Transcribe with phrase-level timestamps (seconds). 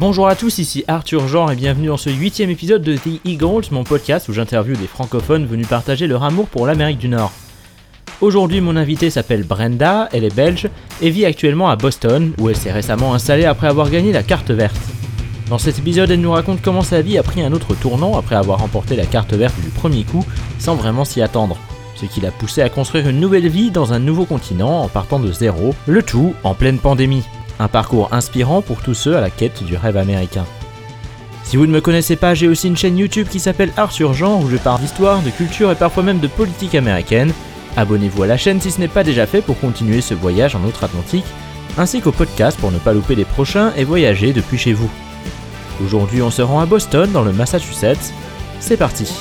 [0.00, 3.66] Bonjour à tous, ici Arthur Jean et bienvenue dans ce huitième épisode de The Eagles,
[3.70, 7.32] mon podcast où j'interviewe des francophones venus partager leur amour pour l'Amérique du Nord.
[8.22, 10.70] Aujourd'hui, mon invitée s'appelle Brenda, elle est belge
[11.02, 14.50] et vit actuellement à Boston, où elle s'est récemment installée après avoir gagné la carte
[14.50, 14.80] verte.
[15.50, 18.36] Dans cet épisode, elle nous raconte comment sa vie a pris un autre tournant après
[18.36, 20.24] avoir remporté la carte verte du premier coup
[20.58, 21.58] sans vraiment s'y attendre.
[21.94, 25.18] Ce qui l'a poussé à construire une nouvelle vie dans un nouveau continent en partant
[25.18, 27.24] de zéro, le tout en pleine pandémie.
[27.60, 30.46] Un parcours inspirant pour tous ceux à la quête du rêve américain.
[31.44, 34.14] Si vous ne me connaissez pas, j'ai aussi une chaîne YouTube qui s'appelle Art sur
[34.14, 37.34] Genre où je parle d'histoire, de culture et parfois même de politique américaine.
[37.76, 40.64] Abonnez-vous à la chaîne si ce n'est pas déjà fait pour continuer ce voyage en
[40.64, 41.26] outre-Atlantique,
[41.76, 44.90] ainsi qu'au podcast pour ne pas louper les prochains et voyager depuis chez vous.
[45.84, 48.14] Aujourd'hui, on se rend à Boston, dans le Massachusetts.
[48.58, 49.12] C'est parti.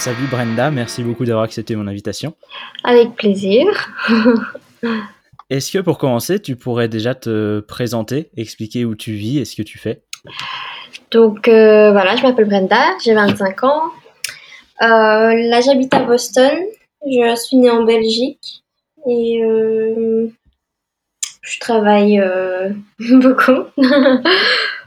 [0.00, 2.34] Salut Brenda, merci beaucoup d'avoir accepté mon invitation.
[2.84, 3.66] Avec plaisir.
[5.50, 9.54] Est-ce que pour commencer, tu pourrais déjà te présenter, expliquer où tu vis et ce
[9.56, 10.02] que tu fais?
[11.10, 13.82] Donc euh, voilà, je m'appelle Brenda, j'ai 25 ans.
[14.82, 14.86] Euh,
[15.50, 16.50] là, j'habite à Boston.
[17.04, 18.62] Je suis née en Belgique
[19.06, 20.28] et euh,
[21.42, 22.22] je travaille
[23.10, 23.64] beaucoup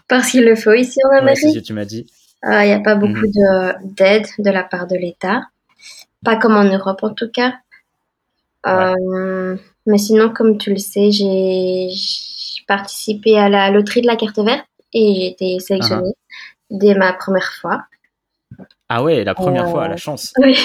[0.08, 1.62] parce qu'il le faut ici en Ouais, c'est ce Amérique.
[1.62, 2.08] que tu m'as dit.
[2.46, 5.44] Il n'y a pas beaucoup de- d'aide de la part de l'État,
[6.26, 7.54] pas comme en Europe en tout cas.
[8.66, 11.90] Euh, mais sinon, comme tu le sais, j'ai
[12.68, 16.14] participé à la loterie de la carte verte et j'ai été sélectionnée
[16.70, 17.84] dès ma première fois.
[18.90, 20.34] Ah ouais, la première Euh, fois, la chance.
[20.38, 20.56] Oui,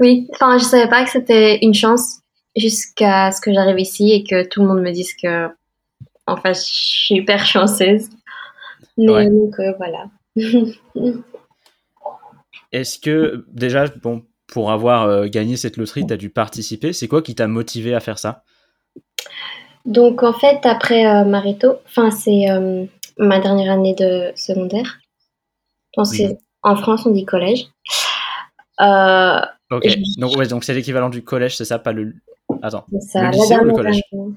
[0.00, 0.28] oui.
[0.34, 2.20] Enfin, je savais pas que c'était une chance
[2.56, 5.48] jusqu'à ce que j'arrive ici et que tout le monde me dise que,
[6.26, 8.08] enfin, je suis hyper chanceuse.
[8.96, 9.28] Mais Ouais.
[9.28, 10.04] donc euh, voilà.
[12.72, 17.08] Est-ce que déjà, bon, pour avoir euh, gagné cette loterie, tu as dû participer C'est
[17.08, 18.42] quoi qui t'a motivé à faire ça?
[19.86, 22.84] Donc en fait, après euh, Marito, enfin c'est euh,
[23.18, 24.98] ma dernière année de secondaire.
[26.62, 27.68] En France on dit collège.
[28.80, 32.14] Ok, Je- donc ouais, donc c'est l'équivalent du collège, c'est ça, pas le.
[32.62, 34.02] Attends, c'est ça, Le la lycée ou le dernière collège?
[34.12, 34.34] année.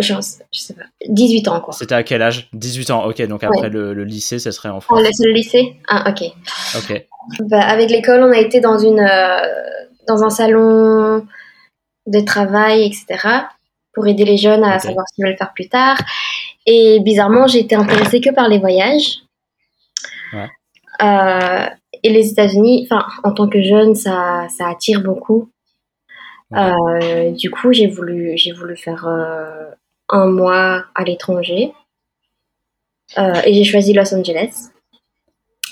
[0.00, 0.82] Sais- je sais pas.
[1.08, 1.72] 18 ans quoi.
[1.74, 2.48] c'était à quel âge?
[2.52, 5.00] 18 ans, ok, donc après le, le lycée, ça serait en France.
[5.00, 5.76] le- c'est le lycée?
[5.88, 6.30] Ah ok.
[6.76, 7.04] Ok,
[7.48, 9.40] Bah, avec l'école, on a été dans une euh,
[10.06, 11.26] dans un salon
[12.06, 13.48] de travail, etc.
[13.92, 15.98] pour aider les jeunes à savoir ce qu'ils veulent faire plus tard.
[16.66, 19.18] Et bizarrement, j'ai été intéressée que par les voyages.
[20.32, 20.48] Ouais.
[21.02, 21.66] Euh,
[22.02, 25.50] et les États-Unis, enfin, en tant que jeune, ça, ça attire beaucoup.
[26.50, 26.58] Ouais.
[26.60, 29.70] Euh, du coup, j'ai voulu, j'ai voulu faire euh,
[30.08, 31.72] un mois à l'étranger.
[33.16, 34.68] Euh, et j'ai choisi Los Angeles.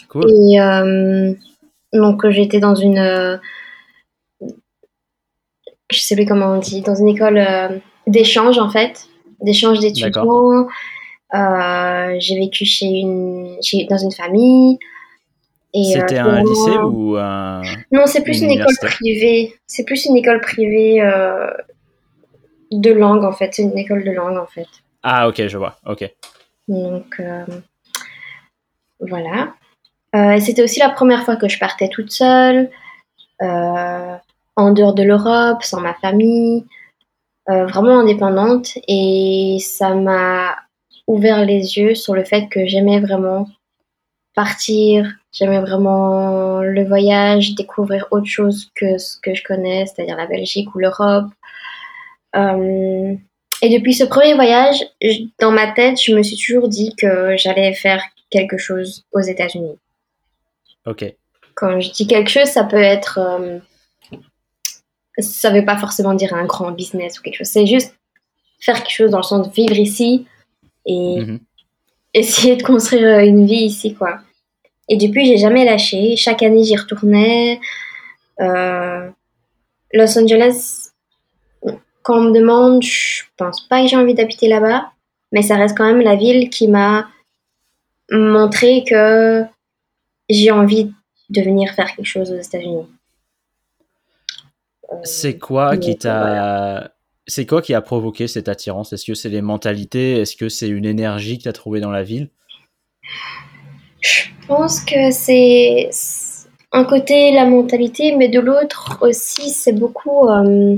[0.08, 0.24] cool.
[0.30, 1.34] Et euh,
[1.92, 3.36] donc j'étais dans une, euh,
[5.90, 7.42] je sais plus comment on dit, dans une école
[8.06, 9.06] d'échange en fait,
[9.42, 10.66] d'échange d'étudiants.
[11.32, 14.78] J'ai vécu chez une, chez, dans une famille.
[15.74, 17.60] Et, C'était un lycée ou un.
[17.92, 19.54] Non, c'est plus une école privée.
[19.66, 21.02] C'est plus une école privée
[22.80, 23.54] de langue en fait.
[23.54, 24.68] C'est une école de langue en fait.
[25.02, 26.10] Ah, ok, je vois, ok.
[26.68, 27.44] Donc euh,
[29.00, 29.54] voilà.
[30.14, 32.70] Euh, et C'était aussi la première fois que je partais toute seule,
[33.42, 34.16] euh,
[34.56, 36.64] en dehors de l'Europe, sans ma famille,
[37.50, 38.78] euh, vraiment indépendante.
[38.88, 40.56] Et ça m'a
[41.06, 43.48] ouvert les yeux sur le fait que j'aimais vraiment
[44.34, 50.26] partir, j'aimais vraiment le voyage, découvrir autre chose que ce que je connais, c'est-à-dire la
[50.26, 51.30] Belgique ou l'Europe.
[52.36, 53.14] Euh,
[53.62, 54.76] et depuis ce premier voyage,
[55.40, 59.78] dans ma tête, je me suis toujours dit que j'allais faire quelque chose aux États-Unis.
[60.86, 61.04] Ok,
[61.54, 63.18] Quand je dis quelque chose, ça peut être.
[63.18, 63.58] euh,
[65.18, 67.46] ça veut pas forcément dire un grand business ou quelque chose.
[67.48, 67.96] C'est juste
[68.60, 70.26] faire quelque chose dans le sens de vivre ici
[70.84, 71.40] et Mhm.
[72.12, 74.18] essayer de construire euh, une vie ici, quoi.
[74.88, 76.14] Et depuis, j'ai jamais lâché.
[76.16, 77.58] Chaque année, j'y retournais.
[78.40, 79.08] Euh,
[79.94, 80.85] Los Angeles,
[82.06, 84.92] quand on me demande, je pense pas que j'ai envie d'habiter là-bas,
[85.32, 87.08] mais ça reste quand même la ville qui m'a
[88.12, 89.42] montré que
[90.28, 90.92] j'ai envie
[91.30, 92.86] de venir faire quelque chose aux États-Unis.
[94.92, 96.92] Euh, c'est quoi qui t'a.
[97.26, 98.92] C'est quoi qui a provoqué cette attirance?
[98.92, 100.20] Est-ce que c'est les mentalités?
[100.20, 102.30] Est-ce que c'est une énergie que tu as trouvée dans la ville?
[104.00, 110.28] Je pense que c'est c'est un côté la mentalité, mais de l'autre aussi, c'est beaucoup
[110.28, 110.76] euh,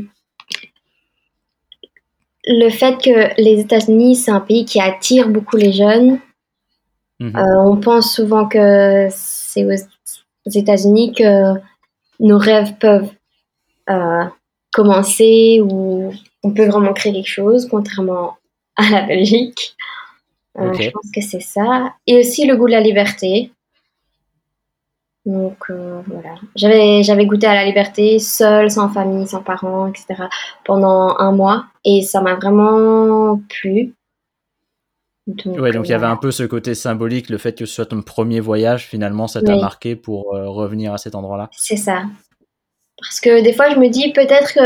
[2.48, 6.18] le fait que les États-Unis, c'est un pays qui attire beaucoup les jeunes.
[7.20, 7.36] Mhm.
[7.36, 11.54] Euh, on pense souvent que c'est aux, États-Unis que
[12.20, 13.10] nos rêves peuvent
[13.90, 14.24] euh,
[14.72, 16.10] commencer ou
[16.42, 18.38] on peut vraiment créer quelque chose, contrairement
[18.76, 19.76] à la Belgique.
[20.58, 20.72] Euh.
[20.72, 21.94] Je pense que c'est ça.
[22.06, 23.52] Et aussi le goût de la liberté.
[25.28, 26.36] Donc euh, voilà.
[26.56, 30.24] J'avais, j'avais goûté à la liberté seule, sans famille, sans parents, etc.
[30.64, 33.92] pendant un mois et ça m'a vraiment plu.
[35.26, 37.74] Donc, Ouais, donc il y avait un peu ce côté symbolique, le fait que ce
[37.74, 39.60] soit ton premier voyage, finalement, ça t'a Oui.
[39.60, 41.50] marqué pour euh, revenir à cet endroit-là.
[41.52, 42.04] C'est ça.
[42.98, 44.60] Parce que des fois, je me dis peut-être que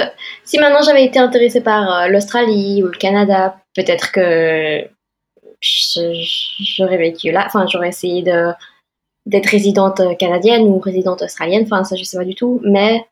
[0.44, 4.86] si maintenant j'avais été intéressée par euh, l'Australie ou le Canada, peut-être que
[5.60, 7.42] j'aurais vécu là.
[7.46, 8.52] Enfin, j'aurais essayé de
[9.26, 11.62] d'être résidente canadienne ou résidente australienne.
[11.64, 12.60] Enfin, ça, je sais pas du tout.
[12.64, 13.04] Mais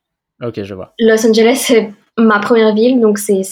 [0.43, 0.95] Ok, je vois.
[0.99, 3.43] Los Angeles, c'est ma première ville, donc c'est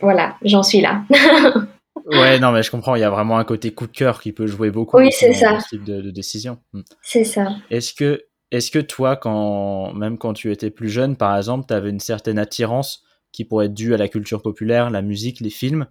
[0.00, 1.02] voilà, j'en suis là.
[2.06, 4.32] Ouais, non, mais je comprends, il y a vraiment un côté coup de cœur qui
[4.32, 5.60] peut jouer beaucoup Oui, c'est dans ça.
[5.60, 6.58] ce type de, de décision.
[6.72, 6.80] Hmm.
[7.02, 7.48] c'est ça.
[7.70, 11.74] Est-ce que, est-ce que toi, quand, même quand tu étais plus jeune, par exemple, tu
[11.74, 15.50] avais une certaine attirance qui pourrait être due à la culture populaire, la musique, les
[15.50, 15.86] films,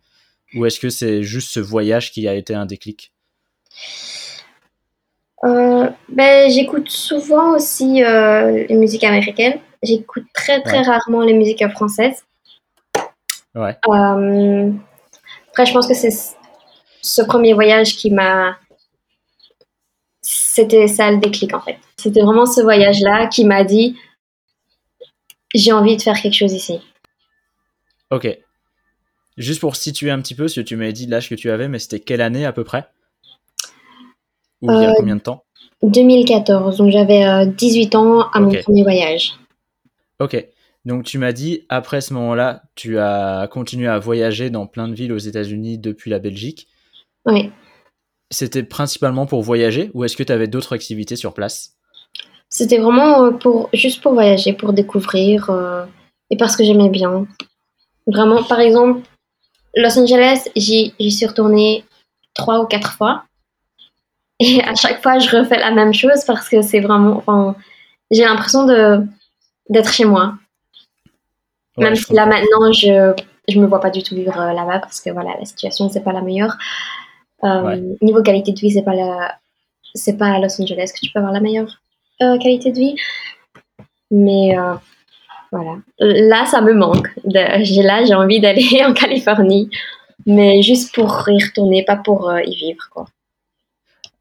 [0.55, 3.13] ou est-ce que c'est juste ce voyage qui a été un déclic?
[5.43, 9.59] Euh, ben, j'écoute souvent aussi euh, les musiques américaines.
[9.83, 10.85] J'écoute très très Ouais.
[10.87, 12.25] rarement les musiques françaises.
[13.53, 13.77] Ouais.
[13.87, 14.71] Euh,
[15.49, 16.15] après, je pense que c'est
[17.01, 18.57] ce premier voyage qui m'a.
[20.21, 21.77] C'était ça le déclic en fait.
[21.97, 23.97] C'était vraiment ce voyage-là qui m'a dit
[25.53, 26.81] j'ai envie de faire quelque chose ici.
[28.09, 28.27] Ok.
[29.37, 31.67] Juste pour situer un petit peu, parce que tu m'avais dit l'âge que tu avais,
[31.67, 32.87] mais c'était quelle année à peu près?
[34.61, 35.43] Ou il y a Euh, combien de temps?
[35.83, 39.33] 2014, donc j'avais euh, 18 ans à mon premier voyage.
[40.19, 40.45] Ok.
[40.85, 44.95] Donc tu m'as dit, après ce moment-là, tu as continué à voyager dans plein de
[44.95, 46.67] villes aux États-Unis depuis la Belgique.
[47.25, 47.51] Oui.
[48.31, 51.75] C'était principalement pour voyager ou est-ce que tu avais d'autres activités sur place?
[52.49, 55.85] C'était vraiment euh, pour, juste pour voyager, pour découvrir, euh,
[56.29, 57.27] et parce que j'aimais bien.
[58.07, 59.01] Vraiment, par exemple,
[59.75, 61.83] Los Angeles, j'y suis retournée
[62.33, 63.25] trois ou quatre fois.
[64.39, 67.55] Et à chaque fois, je refais la même chose parce que c'est vraiment, enfin,
[68.11, 69.01] j'ai l'impression de
[69.69, 70.35] d'être chez moi.
[71.77, 73.13] Ouais, Même si là maintenant, je
[73.47, 76.03] je me vois pas du tout vivre euh, là-bas parce que voilà, la situation c'est
[76.03, 76.57] pas la meilleure.
[77.43, 77.81] Euh, Ouais.
[78.01, 79.37] Niveau qualité de vie, c'est pas la,
[79.93, 81.81] c'est pas à Los Angeles que tu peux avoir la meilleure
[82.21, 82.95] euh, qualité de vie.
[84.11, 84.73] Mais euh,
[85.51, 87.07] voilà, là ça me manque.
[87.61, 89.69] J'ai là j'ai envie d'aller en Californie,
[90.25, 93.05] mais juste pour y retourner, pas pour y vivre quoi.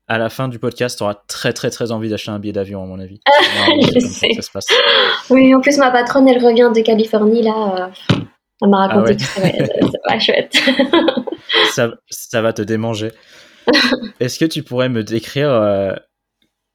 [0.08, 2.82] À la fin du podcast, tu auras très très très envie d'acheter un billet d'avion
[2.82, 3.20] à mon avis.
[3.94, 4.28] je ça sais.
[4.34, 4.66] ça se passe.
[5.30, 7.90] Oui, en plus ma patronne elle revient de Californie là.
[8.12, 8.16] euh,
[8.62, 9.52] elle m'a raconté Ah ouais.
[9.52, 10.56] que c'est c'est pas chouette.
[11.72, 13.10] ça, ça va te démanger.
[14.20, 15.92] Est-ce que tu pourrais me décrire euh,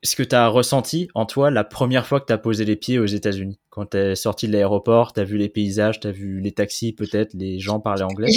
[0.03, 2.75] ce que tu as ressenti en toi la première fois que tu as posé les
[2.75, 3.59] pieds aux États-Unis?
[3.69, 6.51] Quand tu es sorti de l'aéroport, tu as vu les paysages, tu as vu les
[6.51, 8.27] taxis, peut-être les gens parler anglais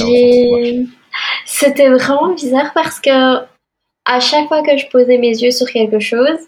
[1.47, 3.41] C'était vraiment bizarre parce que
[4.05, 6.39] à chaque fois que je posais mes yeux sur quelque chose,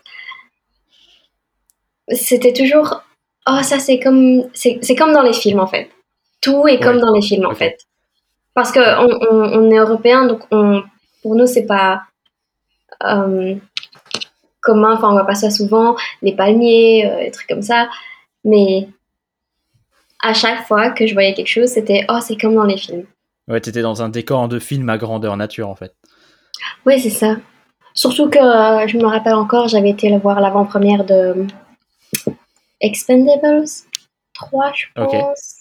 [2.08, 3.02] c'était toujours
[3.48, 5.90] oh ça c'est comme c'est c'est comme dans les films en fait.
[6.40, 7.78] Tout est comme dans les films en fait.
[8.54, 10.82] Parce que on, on, on est européen donc on
[11.22, 12.02] pour nous c'est pas
[13.02, 13.54] euh,
[14.60, 17.88] commun, enfin on voit pas ça souvent, les palmiers, euh, des trucs comme ça,
[18.44, 18.88] mais
[20.22, 23.04] à chaque fois que je voyais quelque chose, c'était oh c'est comme dans les films.
[23.48, 25.94] Ouais, t'étais dans un décor de film à grandeur nature en fait.
[26.84, 27.36] Oui, c'est ça.
[27.94, 31.46] Surtout que euh, je me rappelle encore, j'avais été le voir l'avant-première de
[32.80, 33.64] Expendables
[34.34, 35.54] 3, je pense.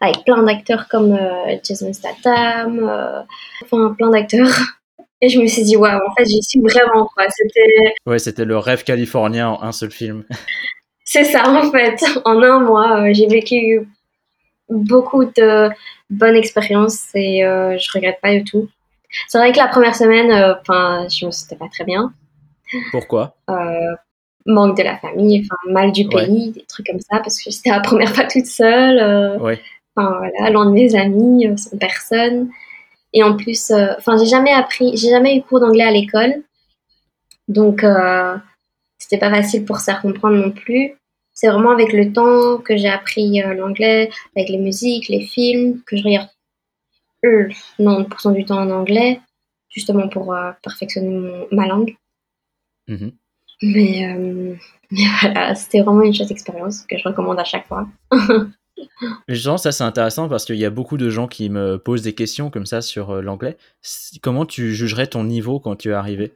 [0.00, 3.22] Avec plein d'acteurs comme euh, Jason Statham, euh,
[3.64, 4.54] enfin plein d'acteurs.
[5.20, 7.26] Et je me suis dit, waouh, en fait, j'y suis vraiment, quoi.
[7.28, 7.94] C'était.
[8.06, 10.24] Ouais, c'était le rêve californien en un seul film.
[11.04, 12.02] C'est ça, en fait.
[12.24, 13.86] En un mois, euh, j'ai vécu
[14.68, 15.68] beaucoup de
[16.08, 18.68] bonnes expériences et euh, je regrette pas du tout.
[19.28, 22.12] C'est vrai que la première semaine, euh, enfin, je me sentais pas très bien.
[22.92, 23.34] Pourquoi?
[23.48, 23.94] Euh,
[24.46, 26.26] manque de la famille, enfin mal du Ouais.
[26.26, 29.60] pays, des trucs comme ça, parce que j'étais la première fois toute seule, euh, Ouais.
[29.96, 32.48] enfin voilà, loin de mes amis, euh, sans personne.
[33.12, 36.42] Et en plus, euh, enfin j'ai jamais appris, j'ai jamais eu cours d'anglais à l'école,
[37.48, 38.36] donc euh,
[38.98, 40.92] c'était pas facile pour se faire comprendre non plus.
[41.34, 45.80] C'est vraiment avec le temps que j'ai appris euh, l'anglais, avec les musiques, les films,
[45.86, 46.39] que je regarde euh,
[47.22, 49.20] 90% du temps en anglais,
[49.68, 51.96] justement pour euh, perfectionner mon- ma langue.
[52.88, 53.12] Mhm.
[53.62, 54.54] Mais, euh,
[54.90, 57.86] mais voilà, c'était vraiment une chouette expérience que je recommande à chaque fois.
[59.28, 62.14] Justement, ça c'est intéressant parce qu'il y a beaucoup de gens qui me posent des
[62.14, 63.58] questions comme ça sur euh, l'anglais.
[64.22, 66.32] Comment tu jugerais ton niveau quand tu es arrivé?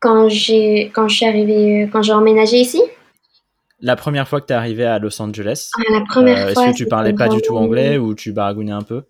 [0.00, 2.80] Quand j'ai, quand je suis arrivée, quand j'ai emménagé ici,
[3.80, 6.66] La première fois que tu es arrivé à Los Angeles, ah, la première euh, fois.
[6.66, 9.04] est-ce que tu parlais pas du tout anglais ou tu baragouinais un peu?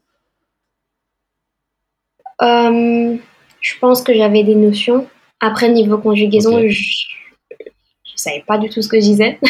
[2.43, 3.17] Euh,
[3.61, 5.07] je pense que j'avais des notions.
[5.41, 9.39] Après, niveau conjugaison, je, je savais pas du tout ce que je disais.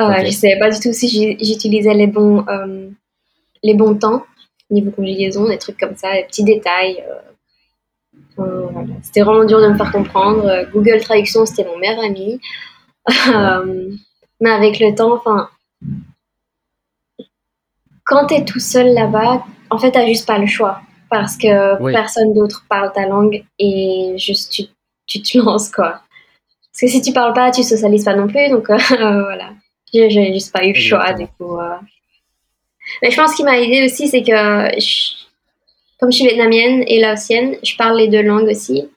[0.00, 0.24] Euh.
[0.24, 2.88] Je savais pas du tout si j'utilisais les bons, euh,
[3.62, 4.24] les bons temps.
[4.70, 7.04] Niveau conjugaison, des trucs comme ça, des petits détails.
[8.36, 8.88] voilà.
[9.02, 10.66] C'était vraiment dur de me faire comprendre.
[10.72, 12.40] Google Traduction, c'était mon meilleur ami.
[14.40, 15.50] Mais avec le temps, enfin,
[18.04, 20.80] quand tu es tout seul là-bas, en fait, t'as juste pas le choix
[21.12, 21.92] parce que Oui.
[21.92, 24.62] personne d'autre parle ta langue et juste tu,
[25.06, 26.00] tu te lances quoi.
[26.72, 29.50] Parce que si tu parles pas, tu socialises pas non plus, donc euh, voilà.
[29.92, 31.58] J'ai juste pas eu le choix du coup.
[31.60, 31.76] euh.
[33.02, 34.32] Mais je pense ce qui m'a aidé aussi, c'est que
[34.80, 35.12] je-
[36.00, 38.88] comme je suis vietnamienne et laotienne, je parle les deux langues aussi.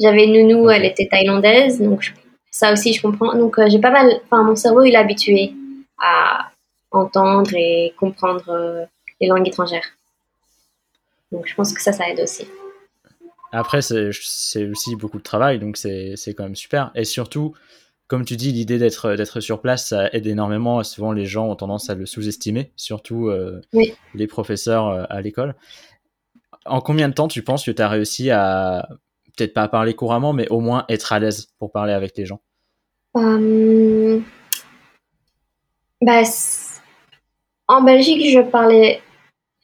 [0.00, 2.12] J'avais nounou, elle était thaïlandaise, donc je-
[2.50, 3.34] ça aussi je comprends.
[3.36, 5.52] Donc euh, j'ai pas mal, enfin mon cerveau il est habitué
[5.98, 6.50] à
[6.92, 8.84] entendre et comprendre euh,
[9.20, 9.84] les langues étrangères.
[11.32, 12.46] Donc je pense que ça, ça aide aussi.
[13.52, 14.08] Après, c'est
[14.70, 16.92] aussi beaucoup de travail, donc c'est quand même super.
[16.94, 17.54] Et surtout,
[18.06, 20.82] comme tu dis, l'idée d'être sur place, ça aide énormément.
[20.84, 23.94] Souvent, les gens ont tendance à le sous-estimer, surtout euh, Oui.
[24.14, 25.54] les professeurs euh, à l'école.
[26.64, 28.88] En combien de temps tu penses que tu as réussi à,
[29.36, 32.26] peut-être pas à parler couramment, mais au moins être à l'aise pour parler avec les
[32.26, 32.40] gens?
[33.16, 34.20] Euh,
[36.02, 36.22] bah,
[37.66, 39.00] en Belgique, je parlais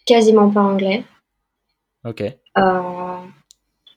[0.06, 1.04] quasiment pas anglais.
[2.06, 3.18] Ok, Euh,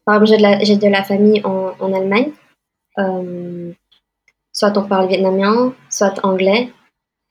[0.06, 2.32] par exemple, j'ai de la, j'ai de la famille en, en Allemagne.
[2.98, 3.72] Euh,
[4.52, 6.72] soit on parle vietnamien, soit anglais.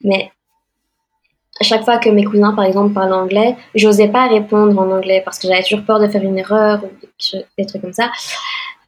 [0.03, 0.31] Mais
[1.59, 5.21] à chaque fois que mes cousins, par exemple, parlent anglais, j'osais pas répondre en anglais
[5.25, 6.89] parce que j'avais toujours peur de faire une erreur ou
[7.57, 8.11] des trucs comme ça.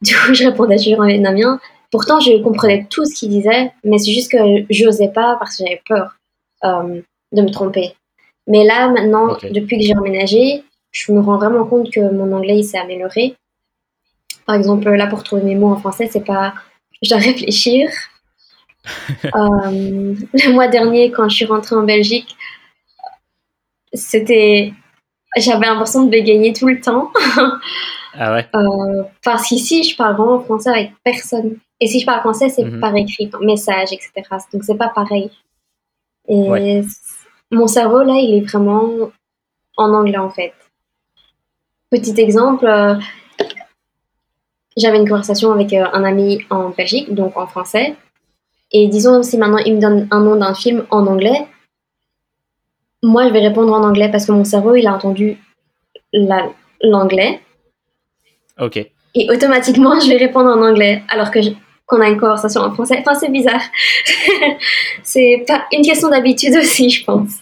[0.02, 1.60] Du coup, je répondais toujours en vietnamien.
[1.92, 5.64] Pourtant, je comprenais tout ce qu'ils disaient, mais c'est juste que j'osais pas parce que
[5.64, 6.16] j'avais peur
[6.64, 7.94] euh, de me tromper.
[8.48, 12.58] Mais là, maintenant, depuis que j'ai emménagé, je me rends vraiment compte que mon anglais
[12.58, 13.34] il s'est amélioré.
[14.46, 16.54] Par exemple, là, pour trouver mes mots en français, c'est pas.
[17.02, 17.90] Je dois réfléchir.
[19.24, 22.36] Euh, le mois dernier, quand je suis rentrée en Belgique,
[23.92, 24.72] c'était.
[25.36, 27.10] J'avais l'impression de bégayer tout le temps.
[28.14, 31.56] ah ouais, Euh, parce qu'ici, je parle vraiment français avec personne.
[31.80, 32.80] Et si je parle français, c'est Mhm.
[32.80, 34.10] par écrit, par message, etc.
[34.52, 35.30] Donc, c'est pas pareil.
[36.28, 36.82] Et Ouais.
[37.50, 39.10] mon cerveau, là, il est vraiment
[39.76, 40.52] en anglais, en fait.
[41.92, 42.94] Petit exemple, euh,
[44.78, 47.94] j'avais une conversation avec euh, un ami en Belgique, donc en français.
[48.72, 51.46] Et disons, si maintenant il me donne un nom d'un film en anglais,
[53.02, 55.36] moi, je vais répondre en anglais parce que mon cerveau, il a entendu
[56.14, 56.48] la-
[56.82, 57.40] l'anglais.
[58.58, 58.78] ok.
[59.14, 61.40] Et automatiquement, je vais répondre en anglais, alors que
[61.84, 62.96] qu'on a une conversation en français.
[63.00, 63.60] Enfin, c'est bizarre.
[65.02, 67.32] c'est pas une question d'habitude aussi, je pense.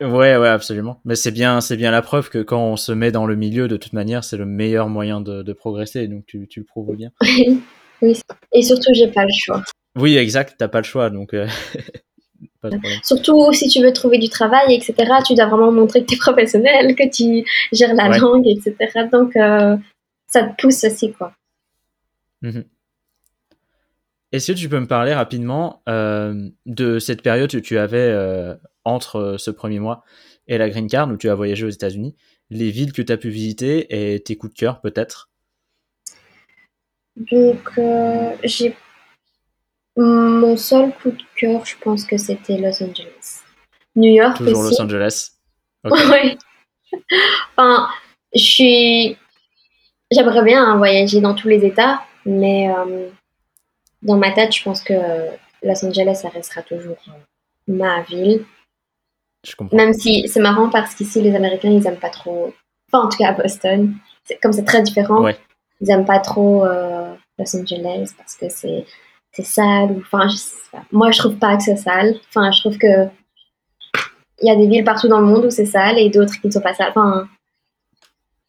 [0.00, 1.00] Ouais, ouais, absolument.
[1.04, 3.68] Mais c'est bien, c'est bien la preuve que quand on se met dans le milieu,
[3.68, 6.08] de toute manière, c'est le meilleur moyen de, de progresser.
[6.08, 7.10] Donc tu, tu le prouves bien.
[8.02, 8.20] oui.
[8.52, 9.62] Et surtout, j'ai pas le choix.
[9.98, 10.54] Oui, exact.
[10.58, 11.46] T'as pas le choix, donc euh,
[12.62, 13.00] pas de problème.
[13.02, 14.94] Surtout si tu veux trouver du travail, etc.,
[15.26, 18.18] tu dois vraiment montrer que tu es professionnel, que tu gères la Ouais.
[18.18, 18.76] langue, etc.
[19.12, 19.76] Donc, euh,
[20.28, 21.34] ça te pousse aussi, quoi.
[22.40, 22.64] Mhm.
[24.32, 28.54] Est-ce que tu peux me parler rapidement euh, de cette période que tu avais euh,
[28.84, 30.02] entre euh, ce premier mois
[30.46, 32.16] et la Green Card où tu as voyagé aux États-Unis,
[32.50, 35.30] les villes que tu as pu visiter et tes coups de cœur peut-être?
[37.16, 38.76] Donc, euh, j'ai.
[39.96, 43.40] Mon seul coup de cœur, je pense que c'était Los Angeles.
[43.96, 44.76] New York Toujours aussi.
[44.76, 45.30] Los Angeles.
[45.84, 46.36] Ouais.
[47.56, 47.88] Enfin,
[48.34, 49.16] je suis.
[50.10, 53.08] J'aimerais bien hein, voyager dans tous les États, mais euh,
[54.02, 54.94] dans ma tête, je pense que
[55.62, 56.98] Los Angeles, ça restera toujours
[57.66, 58.44] ma ville.
[59.46, 59.76] Je comprends.
[59.76, 62.52] Même si c'est marrant parce qu'ici, les Américains, ils aiment pas trop.
[62.92, 63.94] Enfin, en tout cas à Boston,
[64.42, 65.36] comme c'est très différent, Ouais.
[65.80, 68.84] ils aiment pas trop euh, Los Angeles parce que c'est
[69.42, 69.92] sale.
[69.92, 70.82] Ou, enfin, je sais pas.
[70.92, 72.16] moi, je trouve pas que c'est sale.
[72.28, 73.06] Enfin, je trouve que
[74.42, 76.46] il y a des villes partout dans le monde où c'est sale et d'autres qui
[76.46, 76.90] ne sont pas sales.
[76.90, 77.28] Enfin,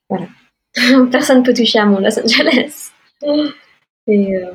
[0.10, 0.28] voilà.
[1.12, 2.92] Personne peut toucher à mon Los Angeles.
[4.08, 4.52] Et, euh,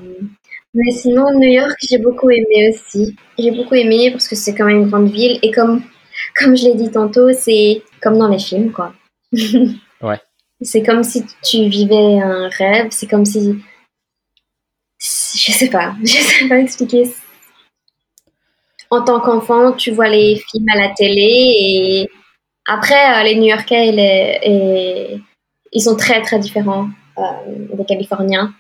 [0.74, 3.14] Mais sinon, New York, j'ai beaucoup aimé aussi.
[3.38, 5.82] J'ai beaucoup aimé parce que c'est quand même une grande ville et comme,
[6.34, 8.92] comme je l'ai dit tantôt, c'est comme dans les films, quoi.
[10.02, 10.20] Ouais.
[10.62, 13.58] C'est comme si tu vivais un rêve, c'est comme si.
[14.98, 17.12] Je sais pas, je sais pas expliquer.
[18.90, 22.10] en tant qu'enfant, tu vois les films à la télé et
[22.68, 25.20] après, euh, les et les- et-
[25.72, 27.22] ils sont très très différents euh,
[27.74, 28.54] des Californiens.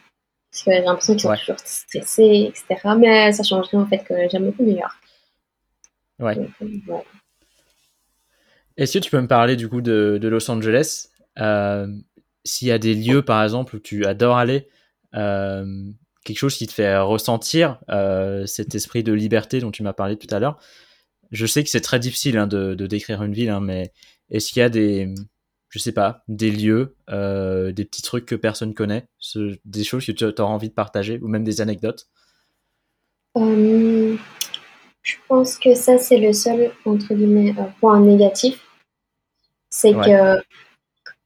[0.50, 1.38] Parce que j'ai l'impression qu'ils sont Ouais.
[1.38, 2.94] toujours stressés, etc.
[2.98, 4.96] Mais ça change rien en fait que j'aime beaucoup New York.
[6.18, 6.34] Ouais.
[6.34, 7.04] Donc, euh, voilà.
[8.76, 11.08] Est-ce que tu peux me parler du coup de, Los Angeles?
[11.38, 11.88] Euh,
[12.44, 14.68] S'il y a des lieux par exemple où tu adores aller,
[15.14, 15.64] euh,
[16.24, 20.16] quelque chose qui te fait ressentir euh, cet esprit de liberté dont tu m'as parlé
[20.16, 20.58] tout à l'heure?
[21.32, 23.92] Je sais que c'est très difficile hein, de, décrire une ville, hein, mais
[24.30, 25.12] est-ce qu'il y a des,
[25.70, 29.08] je sais pas, des lieux, des petits trucs que personne connaît,
[29.64, 32.08] des choses que tu auras envie de partager, ou même des anecdotes?
[35.06, 36.72] Je pense que ça, c'est le seul,
[37.80, 38.65] point négatif.
[39.78, 40.06] C'est Ouais.
[40.06, 40.42] que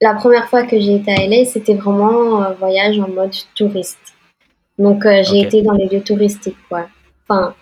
[0.00, 4.00] la première fois que j'ai été à LA, c'était vraiment un voyage en mode touriste.
[4.76, 6.88] Donc, euh, j'ai été dans les lieux touristiques, quoi.
[7.28, 7.54] Enfin,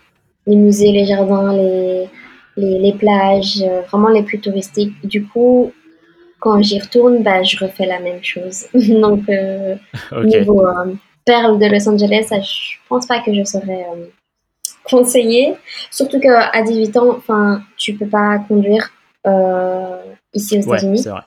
[0.46, 2.08] les musées, les jardins, les,
[2.56, 4.94] les, les plages, euh, vraiment les plus touristiques.
[5.06, 5.72] Du coup,
[6.40, 8.64] quand j'y retourne, bah, je refais la même chose.
[9.04, 9.74] Donc, euh,
[10.24, 10.94] Niveau euh,
[11.26, 13.84] perle de Los Angeles, ça, je pense pas que je serais
[14.84, 15.54] conseillée.
[15.90, 18.90] Surtout qu'à 18 ans, enfin, tu peux pas conduire
[20.34, 20.98] ici aux ouais, États-Unis.
[20.98, 21.22] c'est vrai.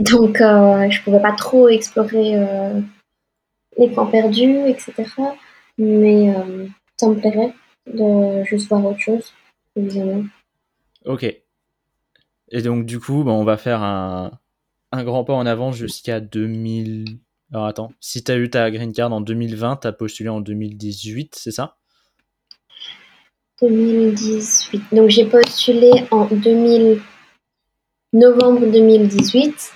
[0.00, 2.80] Donc, euh, je pouvais pas trop explorer euh,
[3.78, 5.04] les coins perdus, etc.
[5.78, 7.54] Mais euh, ça me plairait
[7.86, 9.32] de juste voir autre chose,
[9.76, 10.24] évidemment.
[11.04, 11.24] Ok.
[12.50, 14.38] Et donc, du coup, bah, on va faire un,
[14.92, 17.18] un grand pas en avant jusqu'à 2000.
[17.52, 17.92] Alors, attends.
[18.00, 21.50] Si tu as eu ta green card en 2020, tu as postulé en 2018, c'est
[21.50, 21.76] ça?
[23.60, 24.82] 2018.
[24.92, 27.00] Donc, j'ai postulé en 2000...
[28.14, 29.72] novembre 2018.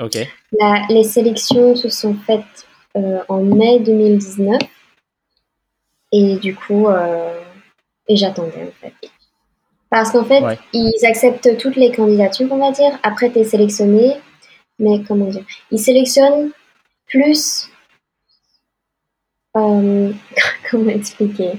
[0.00, 0.18] Ok.
[0.60, 4.60] La- les sélections se sont faites euh, en mai 2019.
[6.12, 7.40] Et du coup, euh,
[8.08, 8.92] et j'attendais en fait.
[9.90, 10.58] Parce qu'en fait, Ouais.
[10.72, 12.98] ils acceptent toutes les candidatures, on va dire.
[13.02, 14.14] Après, tu es sélectionné.
[14.80, 15.44] Mais comment dire?
[15.70, 16.50] Ils sélectionnent
[17.06, 17.68] plus.
[19.56, 20.12] euh,
[20.70, 21.52] comment expliquer?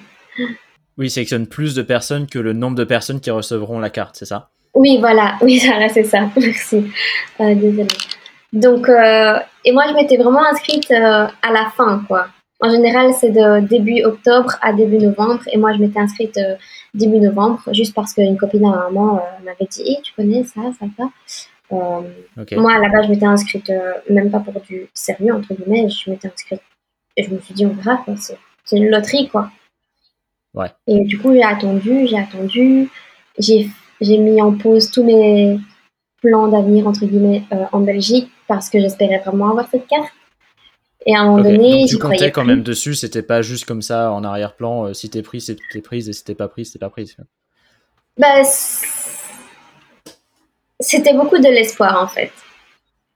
[0.98, 4.16] Oui, ils sélectionnent plus de personnes que le nombre de personnes qui recevront la carte,
[4.18, 4.50] c'est ça?
[4.76, 6.30] Oui, voilà, oui, voilà, c'est ça.
[6.38, 6.86] Merci.
[7.40, 7.88] Euh, désolée.
[8.54, 12.28] Donc, euh, et moi, je m'étais vraiment inscrite euh, à la fin, quoi.
[12.62, 16.40] En général, c'est de début octobre à début novembre, et moi, je m'étais inscrite
[16.94, 20.86] début novembre, juste parce qu'une copine à ma maman m'avait dit, tu connais ça, ça,
[20.98, 21.04] ça?
[21.74, 22.02] Euh,
[22.38, 22.54] Ok.
[22.54, 23.72] Moi, à la base, je m'étais inscrite,
[24.10, 26.62] même pas pour du sérieux, entre guillemets, je m'étais inscrite,
[27.18, 29.52] et je me suis dit, on verra, quoi, c'est une loterie, quoi.
[30.54, 30.72] Ouais.
[30.88, 32.90] Et du coup, j'ai attendu, j'ai attendu,
[33.38, 33.68] j'ai
[34.02, 35.60] j'ai mis en pause tous mes
[36.22, 40.12] plans d'avenir, entre guillemets, euh, en Belgique, parce que j'espérais vraiment avoir cette carte.
[41.06, 42.48] Et à un moment donné, Donc, tu comptais quand plus.
[42.50, 44.86] même dessus, c'était pas juste comme ça en arrière-plan.
[44.88, 47.16] euh, si t'es pris, c'était prise, et si t'es pas pris, c'était pas prise.
[48.18, 48.44] Bah,
[50.80, 52.32] c'était beaucoup de l'espoir en fait.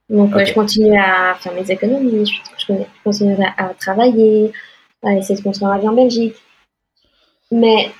[0.09, 2.25] Donc euh, je continuais à faire mes économies,
[2.57, 2.73] je,
[3.57, 4.51] à, à travailler,
[5.03, 6.35] à essayer de construire ma vie en Belgique.
[7.51, 7.91] Mais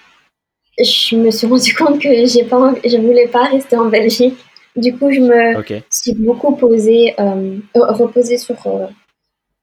[0.80, 4.38] je me suis rendu compte que j'ai pas, je voulais pas rester en Belgique.
[4.76, 8.88] Du coup, je me suis beaucoup posée, euh, reposée sur euh,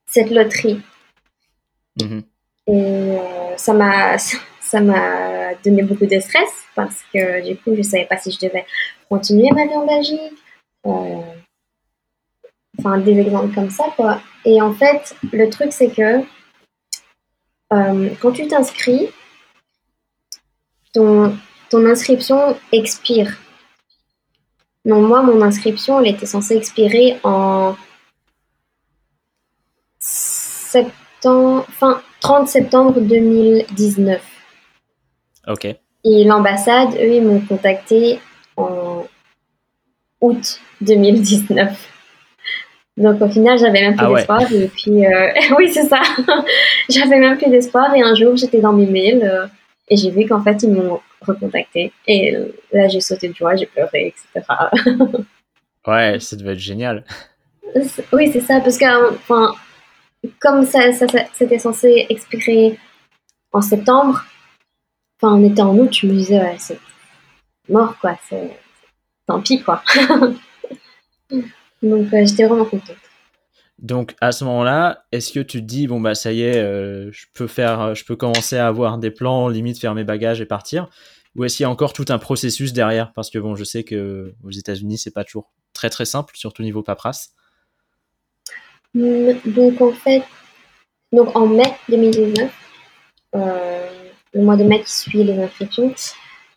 [0.07, 0.81] cette loterie.
[2.01, 2.23] Mhm.
[2.69, 4.19] Et euh, ça m'a
[4.61, 8.47] ça m'a donné beaucoup de stress parce que du coup, je savais pas si je
[8.47, 8.67] devais
[9.09, 10.21] continuer ma vie en Belgique.
[10.87, 11.23] Euh,
[12.79, 14.21] enfin, des exemples comme ça, quoi.
[14.45, 16.21] Et en fait, le truc, c'est que
[17.71, 19.09] quand tu t'inscris,
[20.97, 21.37] ton,
[21.71, 23.37] ton inscription expire.
[24.87, 27.77] Non, moi, mon inscription, elle était censée expirer en
[29.99, 34.23] septembre, fin 30 septembre 2019.
[35.49, 35.67] Ok.
[35.67, 38.21] Et l'ambassade, eux, ils m'ont contacté
[38.57, 39.07] en
[40.21, 41.93] août 2019.
[42.97, 44.21] Donc au final, j'avais même plus Ah ouais.
[44.21, 44.53] d'espoir.
[44.53, 46.01] Et puis, euh, oui, c'est ça.
[46.89, 47.95] j'avais même plus d'espoir.
[47.95, 49.47] Et un jour, j'étais dans mes mails euh,
[49.89, 51.93] et j'ai vu qu'en fait, ils m'ont recontacté.
[52.07, 54.47] Et euh, là, j'ai sauté de joie, j'ai pleuré, etc.
[55.87, 57.05] Ouais, ça devait être génial.
[58.13, 59.55] Oui, c'est ça, parce que, enfin,
[60.41, 62.77] comme ça, ça- ça- c'était censé expirer
[63.53, 64.25] en septembre,
[65.23, 66.81] enfin, on était en août, je me disais, ouais, c'est
[67.69, 68.51] mort, quoi, c'est
[69.29, 69.81] tant pis, quoi.
[71.83, 72.97] Donc, euh, j'étais vraiment contente.
[73.79, 77.11] Donc à ce moment-là, est-ce que tu te dis bon bah ça y est, euh,
[77.13, 80.47] je peux faire, je peux commencer à avoir des plans, limite faire mes bagages et
[80.47, 80.89] partir,
[81.35, 83.13] ou est-ce qu'il y a encore tout un processus derrière?
[83.13, 86.63] Parce que bon, je sais que aux États-Unis c'est pas toujours très très simple, surtout
[86.63, 87.35] niveau paperasse.
[88.95, 90.23] Mm, Donc, en fait,
[91.13, 92.51] donc en mai 2019,
[93.35, 93.89] euh,
[94.33, 95.95] le mois de mai qui suit les inscriptions,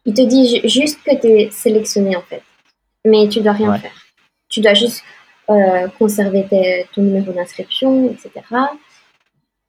[0.05, 2.43] il te dit ju- juste que tu es sélectionné en fait.
[3.05, 3.79] Mais tu dois rien Ouais.
[3.79, 3.95] faire.
[4.49, 5.03] Tu dois juste
[5.49, 6.45] euh, conserver
[6.93, 8.45] ton numéro d'inscription, etc.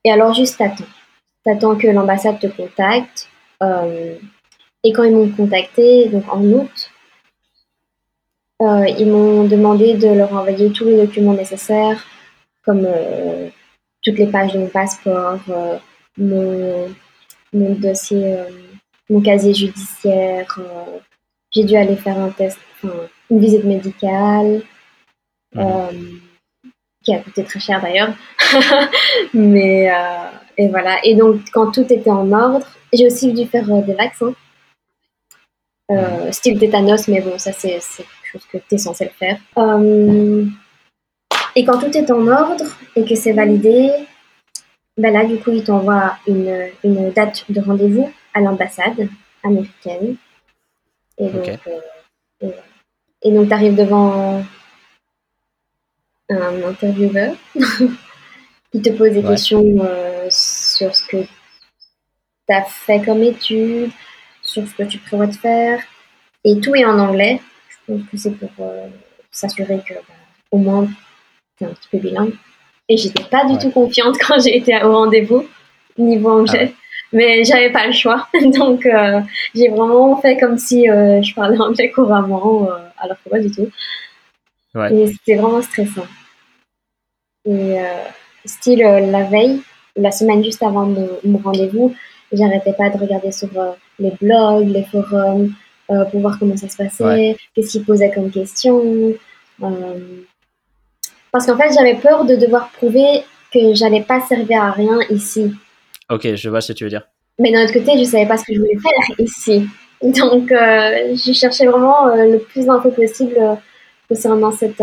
[0.05, 0.85] Et alors juste t'attends.
[1.43, 3.29] T'attends que l'ambassade te contacte.
[3.63, 4.17] euh,
[4.85, 6.91] et quand ils m'ont contacté, donc en août,
[8.63, 12.05] euh, ils m'ont demandé de leur envoyer tous les documents nécessaires,
[12.65, 12.87] comme
[14.03, 15.41] toutes les pages de mon passeport,
[16.19, 16.89] mon,
[17.53, 18.37] dossier,
[19.09, 20.59] mon casier judiciaire.
[21.53, 22.59] j'ai dû aller faire un test,
[23.31, 24.63] une visite médicale,
[25.55, 25.63] Mhm.
[25.67, 25.93] euh,
[27.05, 28.13] qui a coûté très cher d'ailleurs.
[29.35, 30.99] Mais euh, et voilà.
[31.05, 34.35] Et donc quand tout était en ordre, j'ai aussi dû faire euh, des vaccins.
[35.91, 39.39] Euh, style tétanos, mais bon, ça c'est quelque chose que tu es censé le faire.
[39.59, 40.45] Euh,
[41.57, 43.91] et quand tout est en ordre et que c'est validé,
[44.97, 49.09] ben là, du coup, ils t'envoient une, une date de rendez-vous à l'ambassade
[49.43, 50.15] américaine.
[51.19, 51.59] Et donc, Ok.
[51.67, 51.81] euh,
[52.41, 52.63] et voilà.
[53.23, 54.45] Et donc, tu arrives devant
[56.31, 57.35] un intervieweur
[58.73, 59.31] qui te pose des Ouais.
[59.31, 63.91] questions euh, sur ce que tu as fait comme étude,
[64.43, 65.81] sur ce que tu prévois de faire.
[66.45, 67.41] Et tout est en anglais.
[67.69, 68.87] Je pense que c'est pour euh,
[69.31, 70.01] s'assurer que, bah,
[70.53, 70.87] au moins,
[71.59, 72.35] tu es un petit peu bilingue.
[72.89, 73.59] Et j'étais pas du Ouais.
[73.61, 75.47] tout confiante quand j'ai été au rendez-vous,
[75.99, 76.59] niveau anglais.
[76.61, 76.75] Ah ouais.
[77.13, 78.29] Mais j'avais pas le choix.
[78.55, 79.21] Donc, euh,
[79.55, 83.69] j'ai vraiment fait comme si je parlais anglais couramment, alors que pas du tout.
[84.77, 84.95] Ouais.
[84.95, 86.07] Et c'était vraiment stressant.
[87.47, 87.85] Et euh,
[88.45, 89.61] style, euh, la veille,
[89.97, 91.95] la semaine juste avant mon, mon rendez-vous,
[92.33, 95.53] j'arrêtais pas de regarder sur euh, les blogs, les forums,
[96.13, 97.37] pour voir comment ça se passait, Ouais.
[97.55, 98.81] qu'est-ce qu'ils posaient comme questions.
[101.33, 105.53] parce qu'en fait, j'avais peur de devoir prouver que j'allais pas servir à rien ici.
[106.09, 107.09] Ok, je vois ce que tu veux dire.
[107.41, 109.67] Mais d'un autre côté, je savais pas ce que je voulais faire ici.
[110.03, 113.55] Donc, euh, je cherchais vraiment euh, le plus d'infos possible euh,
[114.09, 114.83] concernant cette,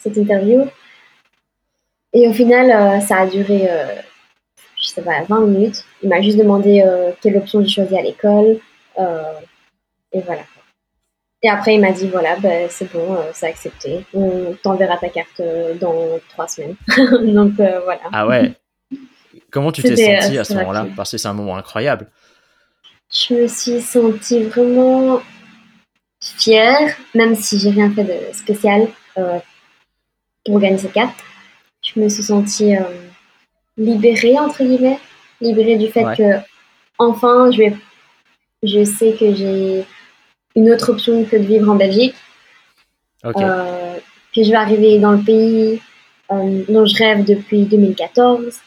[0.00, 0.64] cette interview.
[2.12, 3.94] Et au final, euh, ça a duré, euh,
[4.76, 5.84] je sais pas, 20 minutes.
[6.02, 8.58] Il m'a juste demandé euh, quelle option j'ai choisi à l'école.
[10.12, 10.42] et voilà.
[11.42, 14.04] Et après, il m'a dit voilà, ben, c'est bon, euh, c'est accepté.
[14.12, 16.76] On t'enverra ta carte euh, dans trois semaines.
[17.34, 18.02] Donc, euh, voilà.
[18.12, 18.52] Ah ouais.
[19.50, 20.86] Comment tu t'es C'était, euh, senti à ce moment-là?
[20.94, 22.08] Parce que c'est un moment incroyable.
[23.10, 25.20] Je me suis sentie vraiment
[26.20, 28.88] fière, même si j'ai rien fait de spécial
[30.44, 31.16] pour gagner cette carte.
[31.94, 32.80] Je me suis sentie euh,
[33.76, 34.98] libérée, entre guillemets,
[35.40, 36.16] libérée du fait Ouais.
[36.16, 36.38] que,
[36.98, 37.76] enfin, je, vais,
[38.62, 39.84] je sais que j'ai
[40.56, 42.14] une autre option que de vivre en Belgique,
[43.24, 43.40] Ok.
[43.42, 43.96] euh,
[44.34, 45.80] que je vais arriver dans le pays
[46.32, 48.60] euh, dont je rêve depuis 2014.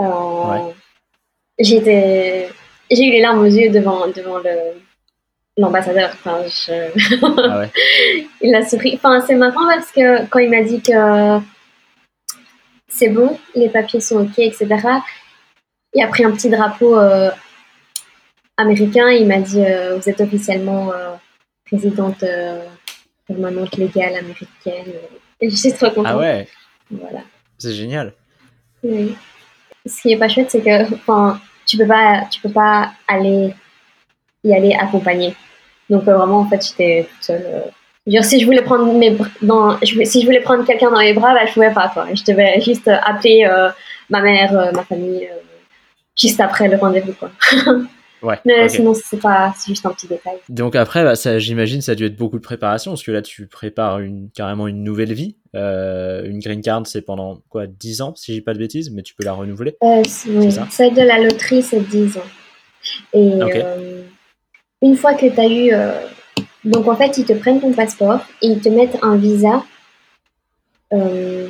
[0.00, 0.74] Euh, Ouais.
[1.58, 2.48] J'étais,
[2.90, 4.56] j'ai eu les larmes aux yeux devant, devant le,
[5.56, 6.10] l'ambassadeur.
[6.12, 7.16] Enfin, je-
[7.48, 7.70] Ah ouais.
[8.42, 8.94] il a souri.
[8.96, 11.38] Enfin, c'est marrant parce que quand il m'a dit que
[12.96, 14.66] c'est bon, les papiers sont ok, etc.
[15.92, 17.30] Il a pris un petit drapeau euh,
[18.56, 19.10] américain.
[19.10, 21.14] Il m'a dit euh, vous êtes officiellement euh,
[21.66, 22.24] présidente
[23.28, 24.94] permanente légale américaine.
[25.40, 26.06] Et je suis trop contente.
[26.06, 26.48] Ah ouais.
[26.90, 27.20] Voilà.
[27.58, 28.14] C'est génial.
[28.82, 29.14] Oui.
[29.84, 30.88] Ce qui est pas chouette, c'est que
[31.66, 33.52] tu peux pas, tu peux pas aller
[34.42, 35.34] y aller accompagné.
[35.90, 37.64] Donc vraiment, en fait, j'étais toute seule.
[38.06, 41.00] Dire, si je voulais prendre mes br- dans, je, si je voulais prendre quelqu'un dans
[41.00, 42.06] mes bras, bah, je pouvais pas quoi.
[42.14, 43.68] Je devais juste euh, appeler euh,
[44.10, 45.36] ma mère, euh, ma famille, euh,
[46.18, 47.30] juste après le rendez-vous quoi.
[48.22, 48.40] Ouais.
[48.44, 48.70] Mais ok.
[48.70, 50.36] sinon, c'est pas, c'est juste un petit détail.
[50.48, 53.22] Donc après, bah, ça, j'imagine, ça a dû être beaucoup de préparation, parce que là,
[53.22, 55.36] tu prépares une, carrément une nouvelle vie.
[55.54, 59.02] Euh, une green card, c'est pendant quoi, 10 ans, si j'ai pas de bêtises, mais
[59.02, 59.76] tu peux la renouveler.
[59.84, 60.50] Euh, oui.
[60.50, 62.20] ça Celle de la loterie, c'est 10 ans.
[63.12, 64.02] Et euh,
[64.82, 65.72] une fois que tu as eu.
[66.66, 69.64] Donc en fait, ils te prennent ton passeport et ils te mettent un visa
[70.92, 71.48] euh,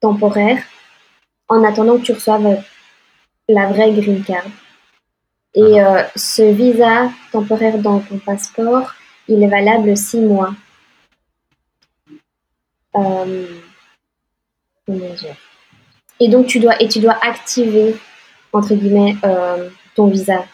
[0.00, 0.62] temporaire
[1.48, 2.62] en attendant que tu reçoives
[3.48, 4.46] la vraie green card.
[5.54, 8.94] Et euh, ce visa temporaire dans ton passeport,
[9.26, 10.54] il est valable 6 mois.
[12.94, 13.46] Euh,
[16.20, 17.96] et donc tu dois et tu dois activer
[18.52, 19.16] entre guillemets
[19.96, 20.44] ton visa.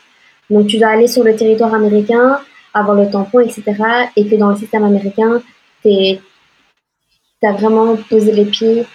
[0.49, 2.41] Donc tu dois aller sur le territoire américain,
[2.75, 3.65] avoir le tampon, etc.
[4.17, 5.43] Et que dans le système américain,
[5.83, 6.19] tu
[7.43, 8.87] as vraiment posé les pieds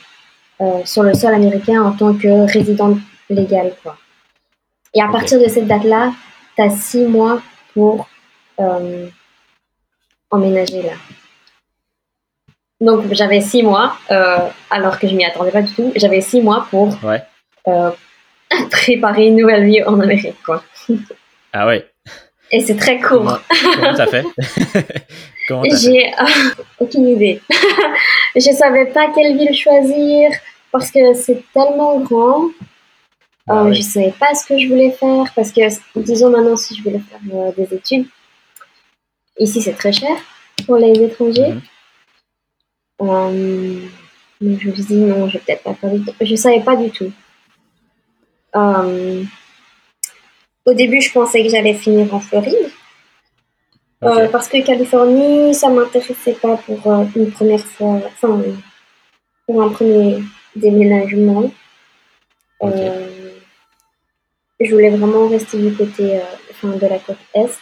[0.62, 2.98] euh, sur le sol américain en tant que résident
[3.30, 3.74] légal.
[3.84, 3.98] Quoi.
[4.94, 6.13] Et à partir de cette date-là,
[6.56, 7.42] tu as six mois
[7.74, 8.08] pour
[8.60, 9.08] euh,
[10.32, 10.94] emménager là.
[12.80, 14.38] Donc j'avais six mois, euh,
[14.70, 15.92] alors que je m'y attendais pas du tout.
[15.96, 17.24] J'avais six mois pour Ouais.
[18.72, 20.63] préparer une nouvelle vie en Amérique, quoi.
[21.52, 21.86] Ah ouais.
[22.52, 23.40] Et c'est très court.
[23.76, 24.26] Comment t'as fait
[25.82, 26.12] J'ai
[26.80, 27.42] aucune idée.
[28.36, 30.32] je savais pas quelle ville choisir
[30.72, 32.50] parce que c'est tellement grand.
[33.48, 33.74] Ah Euh, ouais.
[33.76, 35.62] Je savais pas ce que je voulais faire parce que,
[36.02, 38.08] disons maintenant, si je voulais faire euh, des études,
[39.40, 40.16] ici c'est très cher
[40.66, 41.54] pour les étrangers.
[41.54, 41.62] Mhm.
[43.10, 43.80] Euh,
[44.42, 45.92] je me suis dit non, je vais peut-être pas faire.
[46.22, 47.12] Je savais pas du tout.
[50.68, 52.70] Au début, je pensais que j'allais finir en Floride.
[54.04, 58.42] Euh, parce que Californie, ça m'intéressait pas pour euh, une première fois, enfin,
[59.48, 60.22] pour un premier
[60.58, 61.50] déménagement.
[62.64, 63.08] Euh,
[64.60, 66.20] je voulais vraiment rester du côté
[66.52, 67.60] enfin, de la côte Est.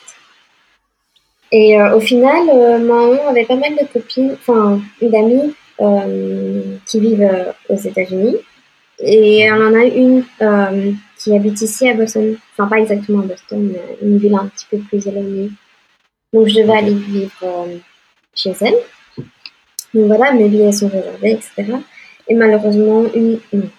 [1.52, 2.48] Et au final,
[2.82, 8.38] maman avait pas mal de copines, enfin, d'amis euh, qui vivent aux États-Unis.
[9.00, 10.24] Et elle en a une
[11.26, 12.38] qui habite ici à Boston.
[12.52, 15.50] Enfin, pas exactement à Boston, mais une ville un petit peu plus éloignée.
[16.32, 17.78] Donc, je devais aller vivre euh,
[18.36, 18.76] chez elle.
[19.94, 21.78] Donc, voilà, mes billets sont réservés, etc.
[22.28, 23.70] Et malheureusement, une, non,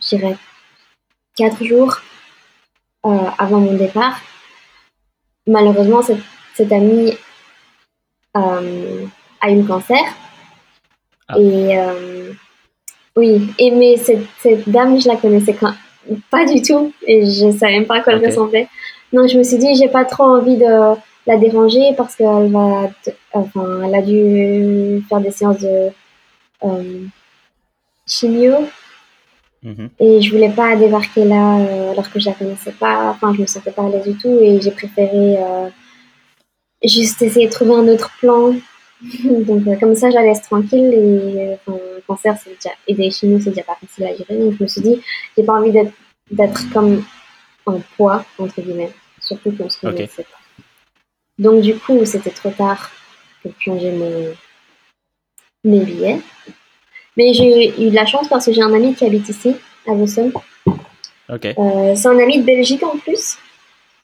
[0.00, 0.36] je dirais
[1.36, 2.00] quatre jours
[3.04, 4.20] euh, avant mon départ,
[5.48, 6.22] malheureusement, cette,
[6.54, 7.14] cette amie
[8.36, 9.06] euh,
[9.40, 10.04] a eu le cancer.
[11.26, 11.36] Ah.
[11.36, 12.32] Et euh,
[13.16, 15.74] oui, et mais cette, cette dame, je la connaissais quand-
[16.30, 18.68] pas du tout et je savais même pas à quoi elle ressemblait.
[19.12, 20.96] Donc je me suis dit, j'ai pas trop envie de
[21.26, 22.90] la déranger parce qu'elle va,
[23.32, 25.90] enfin, elle a dû faire des séances de
[26.64, 27.04] euh,
[28.06, 28.54] chimio
[29.62, 29.90] Mhm.
[29.98, 33.10] et je voulais pas débarquer là euh, alors que je la connaissais pas.
[33.10, 35.68] Enfin, je me sentais pas à l'aise du tout et j'ai préféré euh,
[36.82, 38.54] juste essayer de trouver un autre plan.
[39.24, 40.94] Donc, comme ça, je la laisse tranquille.
[40.94, 44.38] Et enfin, le cancer, c'est déjà, et des chimios, c'est déjà pas facile à gérer.
[44.38, 45.00] Donc, je me suis dit,
[45.36, 45.92] j'ai pas envie d'être,
[46.30, 47.04] d'être comme
[47.66, 48.92] un poids, entre guillemets.
[49.20, 49.92] Surtout qu'on se Ok.
[49.92, 50.38] connaissait pas.
[51.38, 52.90] Donc, du coup, c'était trop tard
[53.42, 54.34] pour mon,
[55.64, 56.20] mes billets.
[57.16, 59.54] Mais j'ai eu de la chance parce que j'ai un ami qui habite ici,
[59.86, 60.32] à Boston.
[61.28, 61.44] Ok.
[61.44, 63.38] Euh, c'est un ami de Belgique en plus.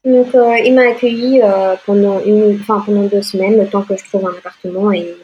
[0.04, 4.04] Donc, euh, il m'a accueilli euh, pendant, une, pendant deux semaines, le temps que je
[4.04, 5.16] trouve un appartement et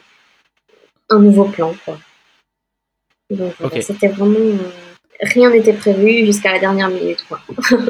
[1.09, 1.73] un nouveau plan.
[1.85, 1.97] Quoi.
[3.33, 3.81] Donc, Ok.
[3.81, 4.37] c'était vraiment.
[4.39, 4.57] euh,
[5.21, 7.23] rien n'était prévu jusqu'à la dernière minute.
[7.27, 7.39] Quoi.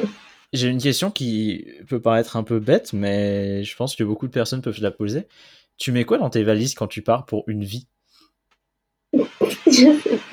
[0.54, 4.32] J'ai une question qui peut paraître un peu bête, mais je pense que beaucoup de
[4.32, 5.26] personnes peuvent la poser.
[5.78, 7.88] Tu mets quoi dans tes valises quand tu pars pour une vie?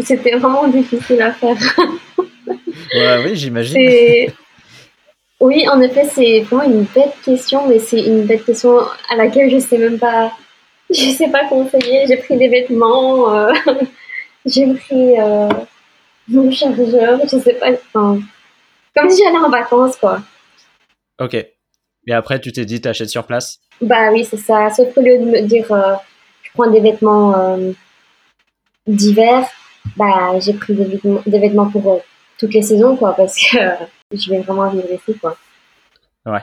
[0.05, 1.57] C'était vraiment difficile à faire.
[2.93, 3.77] Ouais, oui, j'imagine.
[3.77, 4.35] C'est-
[5.41, 9.49] Oui, en effet, c'est vraiment une bête question, mais c'est une bête question à laquelle
[9.51, 10.33] je sais même pas.
[10.91, 12.07] Je sais pas conseiller.
[12.09, 13.53] J'ai pris des vêtements, euh,
[14.47, 15.49] j'ai pris euh,
[16.29, 17.73] mon chargeur, je sais pas.
[17.73, 18.21] Enfin,
[18.95, 20.21] comme si j'allais en vacances, quoi.
[21.21, 21.35] Ok.
[21.35, 23.61] Et après, tu t'es dit, t'achètes sur place?
[23.81, 24.71] Bah oui, c'est ça.
[24.71, 25.95] Sauf qu'au lieu de me dire euh,
[26.43, 27.73] je prends des vêtements euh,
[28.87, 29.47] d'hiver,
[29.97, 31.99] bah j'ai pris des vêtements, des vêtements pour euh,
[32.39, 33.59] toutes les saisons, quoi, parce que
[34.13, 35.37] je vais vraiment vivre ici, quoi.
[36.27, 36.41] Ouais.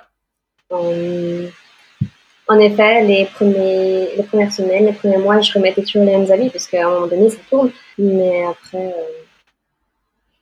[2.49, 6.31] En effet, les, premiers, les premières semaines, les premiers mois, je remettais toujours les mêmes
[6.31, 7.71] habits, parce qu'à un moment donné, ça tourne.
[7.97, 9.21] Mais après, euh,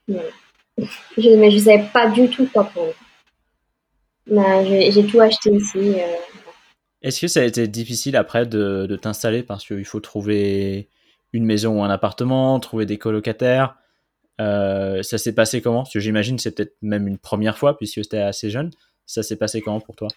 [0.08, 0.30] voilà.
[1.16, 2.92] Je, mais je savais pas du tout quoi prendre.
[4.26, 5.78] Bah, j'ai tout acheté ici.
[5.78, 6.16] euh,
[7.00, 10.88] Est-ce que ça a été difficile après de, de t'installer parce qu'il faut trouver
[11.32, 13.76] une maison ou un appartement, trouver des colocataires?
[14.40, 15.84] Euh, Ça s'est passé comment?
[15.84, 18.70] Parce que j'imagine que c'est peut-être même une première fois puisque c'était assez jeune.
[19.06, 20.08] Ça s'est passé comment pour toi?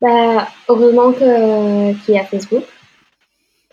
[0.00, 2.64] Bah, heureusement qu'il y a Facebook.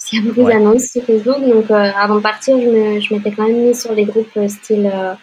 [0.05, 0.53] Qu'il y a beaucoup Ouais.
[0.53, 1.39] d'annonces sur Facebook.
[1.41, 4.35] Donc, euh, avant de partir, je me- je m'étais quand même mis sur les groupes
[4.37, 5.13] euh, style euh,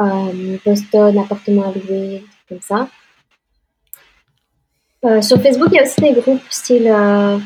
[0.00, 2.88] euh, Boston, appartement à louer, comme ça.
[5.04, 7.38] Euh, sur Facebook, il y a aussi des groupes style euh,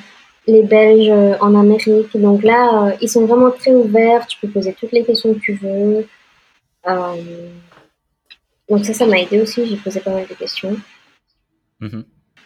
[0.46, 1.10] les Belges
[1.40, 2.16] en Amérique.
[2.16, 4.26] Donc là, ils sont vraiment très ouverts.
[4.26, 6.06] Tu peux poser toutes les questions que tu veux.
[8.68, 9.66] Donc ça, ça m'a aidé aussi.
[9.66, 10.76] J'ai posé pas mal de questions.
[11.80, 12.04] Mhm.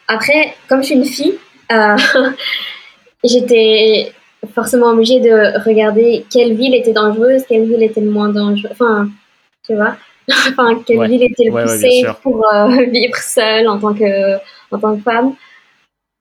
[0.09, 1.39] Après, comme je suis une fille,
[3.25, 4.13] j'étais
[4.55, 8.73] forcément obligée de regarder quelle ville était dangereuse, quelle ville était le moins dangereuse.
[8.73, 9.09] Enfin,
[9.67, 9.97] tu vois
[10.29, 11.09] Enfin, quelle Ouais.
[11.09, 14.37] ville était le Ouais, plus ouais, safe pour euh, vivre seule en tant que,
[14.71, 15.35] en tant que femme.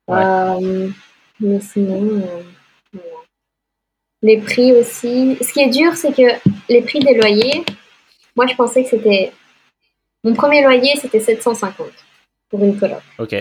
[0.10, 0.90] Euh,
[1.40, 2.42] mais sinon, euh,
[2.94, 3.08] voilà.
[4.24, 5.38] Les prix aussi.
[5.42, 7.64] Ce qui est dur, c'est que les prix des loyers,
[8.36, 9.32] moi je pensais que c'était.
[10.24, 11.88] Mon premier loyer, c'était 750
[12.50, 13.00] pour une coloc.
[13.18, 13.36] Ok.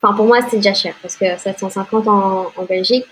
[0.00, 3.06] Enfin, pour moi, c'était déjà cher parce que 750 en, en Belgique,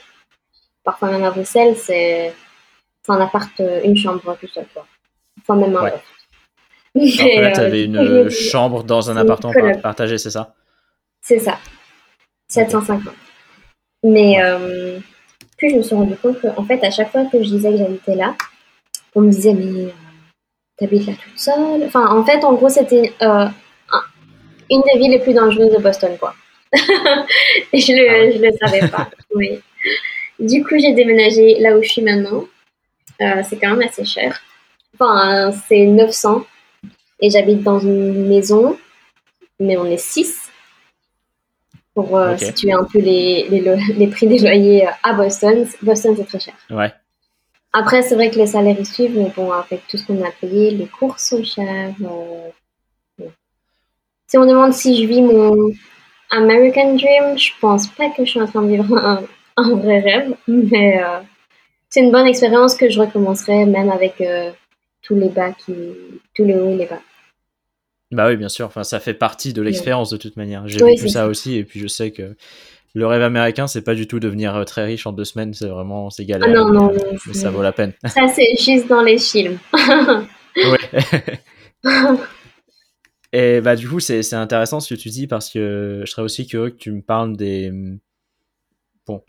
[0.85, 2.35] parfois même à Bruxelles, c'est
[3.09, 4.87] un appart, euh, une chambre tout seul, quoi.
[5.41, 5.95] Enfin, même un Ouais.
[6.95, 10.55] Mais, là, euh, tu avais une chambre dans un appartement partagé, c'est ça?
[11.21, 11.59] C'est ça.
[12.49, 13.13] 750.
[14.05, 14.99] Mais euh,
[15.57, 17.71] puis je me suis rendu compte que, en fait, à chaque fois que je disais
[17.73, 18.37] que j'habitais là,
[19.15, 19.91] on me disait, mais euh,
[20.79, 21.83] t'habites là toute seule?
[21.85, 24.03] Enfin, en fait, en gros, c'était euh, un-
[24.71, 26.35] une des villes les plus dangereuses de Boston, quoi.
[27.73, 29.11] Je le, Ah le savais pas.
[29.35, 29.61] oui.
[30.39, 32.45] Du coup, j'ai déménagé là où je suis maintenant.
[33.21, 34.41] Euh, c'est quand même assez cher.
[34.95, 36.45] Enfin, c'est 900.
[37.21, 38.79] Et j'habite dans une maison,
[39.59, 40.51] mais on est 6
[41.95, 43.49] pour euh, situer un peu les,
[43.97, 45.67] les, prix des loyers euh, à Boston.
[45.81, 46.55] Boston, c'est très cher.
[46.71, 46.93] Ouais.
[47.73, 50.31] Après, c'est vrai que les salaires y suivent, mais bon, avec tout ce qu'on a
[50.31, 51.95] payé, les courses sont chères.
[52.03, 52.51] euh.
[54.27, 55.73] Si on me demande si je vis mon
[56.31, 59.23] American Dream, je pense pas que je suis en train de vivre un,
[59.57, 61.19] un vrai rêve, mais euh,
[61.89, 64.51] c'est une bonne expérience que je recommencerai, même avec euh,
[65.03, 65.75] tous les bas, qui,
[66.35, 67.01] tous les hauts et les bas.
[68.13, 68.67] Bah oui, bien sûr.
[68.67, 70.69] Enfin, ça fait partie de l'expérience de toute manière.
[70.69, 71.27] J'ai Oui, vécu ça ça.
[71.27, 72.37] aussi, et puis je sais que
[72.95, 75.53] le rêve américain, c'est pas du tout devenir euh, très riche en deux semaines.
[75.55, 76.49] C'est vraiment, c'est galère.
[76.51, 77.93] Ah non, non, mais, mais ça vaut la peine.
[78.07, 79.59] Ça, c'est juste dans les films.
[80.57, 80.79] Ouais.
[83.39, 86.47] Et bah du coup, c'est intéressant ce que tu dis parce que je serais aussi
[86.47, 87.71] curieux que tu me parles des...
[89.07, 89.23] Bon,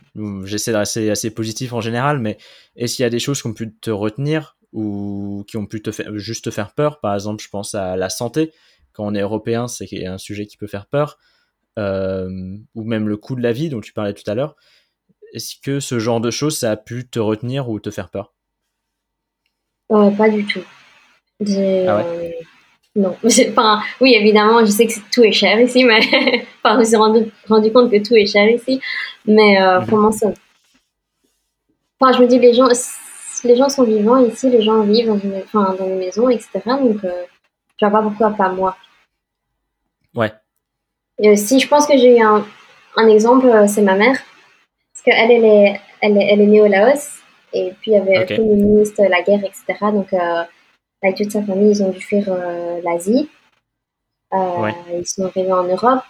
[0.46, 2.38] j'essaie de rester assez positif en général, mais
[2.78, 5.82] est-ce qu'il y a des choses qui ont pu te retenir ou qui ont pu
[5.82, 7.02] te faire, juste te faire peur?
[7.02, 8.54] Par exemple, je pense à la santé.
[8.94, 11.18] Quand on est européen, c'est un sujet qui peut faire peur.
[11.78, 12.30] Euh,
[12.76, 14.56] ou même le coût de la vie dont tu parlais tout à l'heure.
[15.34, 18.34] Est-ce que ce genre de choses, ça a pu te retenir ou te faire peur?
[19.92, 20.64] Euh, pas du tout.
[21.42, 22.06] Ah ouais?
[22.06, 22.32] euh,
[22.98, 23.16] non.
[23.52, 26.00] Enfin, oui, évidemment, je sais que tout est cher ici, mais
[26.64, 28.82] enfin, je me suis rendu, rendu compte que tout est cher ici.
[29.26, 30.12] Mais euh, Mhm.
[30.12, 30.32] ça.
[32.00, 32.68] Enfin, je me dis, les gens,
[33.44, 36.50] les gens sont vivants ici, les gens vivent dans, une, enfin, dans les maisons, etc.
[36.66, 37.24] Donc, euh,
[37.80, 38.76] je vois pas pourquoi pas moi.
[40.16, 40.32] Ouais.
[41.20, 42.46] Et aussi, je pense que j'ai eu un,
[42.98, 44.18] un exemple, euh, c'est ma mère.
[44.94, 47.20] Parce qu'elle, elle est, elle, est, elle est née au Laos.
[47.54, 49.64] Et puis, il y avait le communiste, la guerre, etc.
[49.94, 50.44] Donc, euh,
[51.02, 53.30] avec toute sa famille, ils ont dû fuir euh, l'Asie.
[54.34, 54.76] Euh, Ouais.
[54.94, 56.04] Ils sont arrivés en Europe.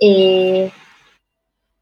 [0.00, 0.68] Et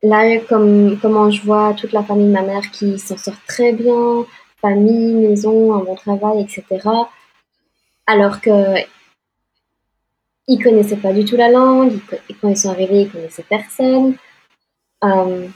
[0.03, 3.73] là, comme, comment je vois toute la famille de ma mère qui s'en sort très
[3.73, 4.27] bien,
[4.61, 6.65] famille, maison, un bon travail, etc.
[8.07, 8.51] Alors que
[10.49, 14.17] ils connaissaient pas du tout la langue, ils quand ils sont arrivés, ils connaissaient personne.
[15.05, 15.47] Euh,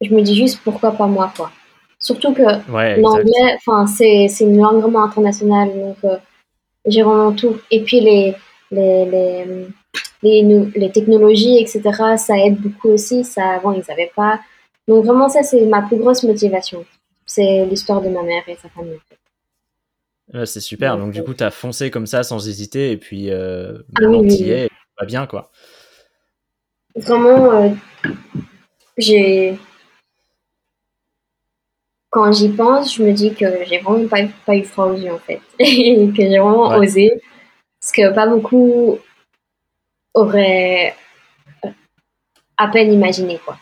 [0.00, 1.50] je me dis juste pourquoi pas moi, quoi.
[2.08, 6.16] Surtout que Ouais, l'anglais, enfin, c'est c'est une langue vraiment internationale, donc euh,
[6.86, 7.58] j'ai vraiment tout.
[7.70, 8.34] Et puis les,
[8.70, 9.04] les,
[10.22, 10.42] les,
[10.74, 11.82] les, technologies, etc.,
[12.16, 13.24] ça aide beaucoup aussi.
[13.24, 14.40] Ça, avant, ils n'avaient pas.
[14.88, 16.86] Donc vraiment, ça, c'est ma plus grosse motivation.
[17.26, 19.00] C'est l'histoire de ma mère et sa famille.
[20.32, 20.96] Ouais, c'est super.
[20.96, 22.90] Donc, Donc, du coup, tu as foncé comme ça sans hésiter.
[22.90, 25.50] Et puis, euh, Ah oui, oui, et va bien, quoi.
[26.96, 27.68] Vraiment, euh,
[28.96, 29.58] j'ai.
[32.10, 35.12] Quand j'y pense, je me dis que j'ai vraiment pas, pas eu froid aux yeux,
[35.12, 35.40] en fait.
[35.58, 36.86] Et que j'ai vraiment Ouais.
[36.86, 37.20] osé.
[37.80, 38.98] Parce que pas beaucoup
[40.14, 40.94] auraient
[42.56, 43.58] à peine imaginé, quoi.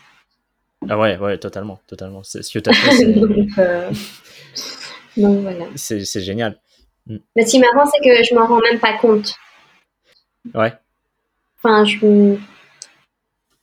[0.89, 1.79] Ah ouais, ouais, totalement.
[1.87, 2.23] totalement.
[2.23, 3.91] C'est- Ce que tu as fait, c'est- donc, euh,
[5.17, 5.65] donc voilà.
[5.75, 6.57] c'est c'est génial.
[7.35, 9.35] Mais ce qui est marrant, c'est que je m'en rends même pas compte.
[10.53, 10.73] Ouais,
[11.57, 12.35] Enfin, je...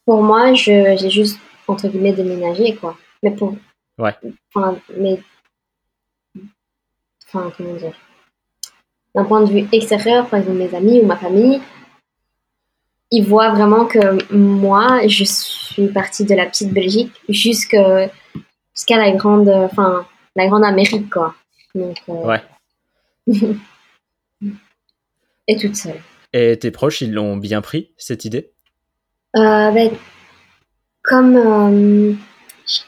[0.05, 2.97] pour moi, je- j'ai juste, entre guillemets, déménagé, quoi.
[3.23, 3.57] Mais pour.
[3.99, 4.15] Ouais.
[4.55, 5.21] Enfin, mais.
[7.27, 7.95] Enfin, comment dire?
[9.15, 11.61] D'un point de vue extérieur, par exemple, mes amis ou ma famille,
[13.11, 18.11] ils voient vraiment que moi, je suis partie de la petite Belgique jusqu'à
[18.91, 19.49] la grande.
[19.49, 21.35] Enfin, la grande Amérique, quoi.
[21.75, 21.97] Donc.
[22.09, 22.43] euh, ouais.
[25.47, 26.01] Et toute seule.
[26.33, 28.51] Et tes proches, ils l'ont bien pris, cette idée?
[29.37, 29.91] Euh, ben,
[31.03, 32.15] comme euh,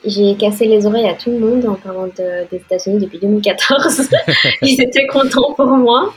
[0.04, 4.08] j'ai cassé les oreilles à tout le monde en parlant de- des États-Unis depuis 2014,
[4.62, 6.12] ils étaient contents pour moi.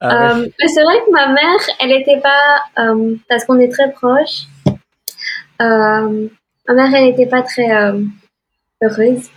[0.00, 0.42] Ah ouais.
[0.42, 3.90] Euh, mais c'est vrai que ma mère, elle n'était pas, euh, parce qu'on est très
[3.92, 4.42] proches,
[5.62, 6.28] euh,
[6.68, 7.68] ma mère, elle n'était pas très
[8.82, 9.30] heureuse.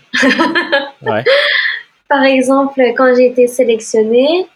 [1.04, 1.24] Ouais.
[2.10, 4.48] Par exemple, quand j'ai été sélectionnée,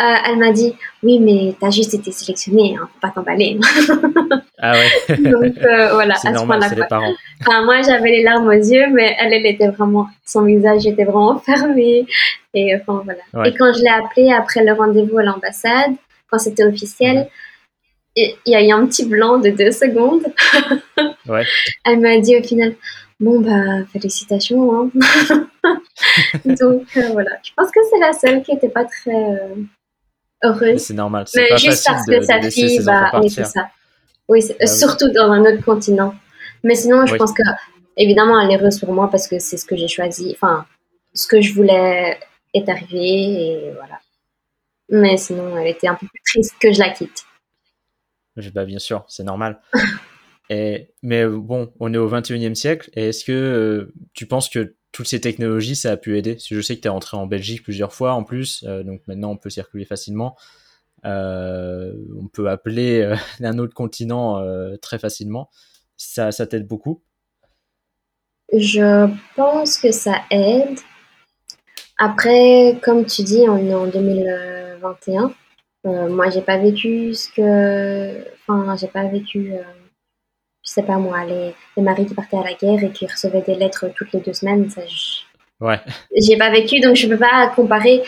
[0.00, 3.58] euh, elle m'a dit Oui, mais t'as juste été sélectionnée, hein, faut pas t'emballer.
[4.58, 5.16] Ah ouais.
[5.18, 7.12] Donc euh, voilà, à ce normal, les parents.
[7.40, 11.04] Enfin, moi, j'avais les larmes aux yeux, mais elle, elle était vraiment, son visage était
[11.04, 12.06] vraiment fermé.
[12.54, 13.20] Et enfin, voilà.
[13.34, 13.50] Ouais.
[13.50, 15.92] Et quand je l'ai appelée après le rendez-vous à l'ambassade,
[16.30, 17.28] quand c'était officiel,
[18.16, 18.24] Mhm.
[18.44, 20.24] il y a eu un petit blanc de deux secondes.
[21.28, 21.44] Ouais.
[21.84, 22.74] Elle m'a dit au final,
[23.20, 24.74] bon bah félicitations.
[24.74, 24.90] Hein.
[26.44, 29.12] Donc euh, voilà, je pense que c'est la seule qui n'était pas très
[30.42, 30.80] heureuse.
[30.80, 31.24] C'est normal.
[31.34, 33.68] Mais pas juste parce que de sa fille, ses bah oui c'est ça.
[34.28, 36.14] Oui, surtout dans un autre continent.
[36.62, 37.18] Mais sinon, je Oui.
[37.18, 37.42] pense que
[37.96, 40.32] évidemment elle est heureuse pour moi parce que c'est ce que j'ai choisi.
[40.34, 40.66] Enfin,
[41.14, 42.18] ce que je voulais
[42.54, 43.98] est arrivé et voilà.
[44.88, 47.24] Mais sinon, elle était un peu plus triste que je la quitte.
[48.54, 49.60] Bah, bien sûr, c'est normal.
[50.52, 52.90] Et, mais bon, on est au 21e siècle.
[52.94, 56.42] Et est-ce que euh, tu penses que toutes ces technologies, ça a pu aider que
[56.42, 58.64] je sais que tu es rentré en Belgique plusieurs fois en plus.
[58.66, 60.36] euh, donc maintenant, on peut circuler facilement.
[61.04, 65.48] Euh, on peut appeler euh, un autre continent euh, très facilement.
[65.96, 67.02] Ça, ça t'aide beaucoup?
[68.52, 70.78] Je pense que ça aide.
[71.98, 75.32] Après, comme tu dis, on est en 2021.
[75.86, 78.24] Euh, moi, j'ai pas vécu ce que.
[78.48, 79.52] Enfin, j'ai pas vécu.
[80.60, 83.06] Euh, Je sais pas moi, les, les maris qui partaient à la guerre et qui
[83.06, 84.68] recevaient des lettres toutes les deux semaines.
[84.70, 85.20] Ça, je-
[85.64, 85.78] Ouais,
[86.16, 88.02] j'ai pas vécu, donc je peux pas comparer.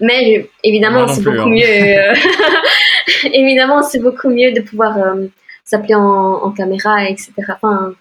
[0.00, 1.46] Mais je- évidemment, c'est beaucoup hein.
[1.48, 1.62] mieux.
[1.64, 2.14] euh,
[3.32, 5.26] évidemment, c'est beaucoup mieux de pouvoir euh,
[5.64, 6.00] s'appeler en,
[6.44, 7.32] en caméra, etc.
[7.50, 7.94] Enfin,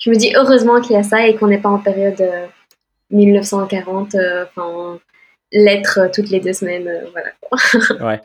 [0.00, 2.46] je me dis heureusement qu'il y a ça et qu'on n'est pas en période euh,
[3.10, 4.98] 1940, euh, enfin,
[5.52, 8.06] lettres euh, toutes les deux semaines, euh, voilà.
[8.06, 8.20] ouais.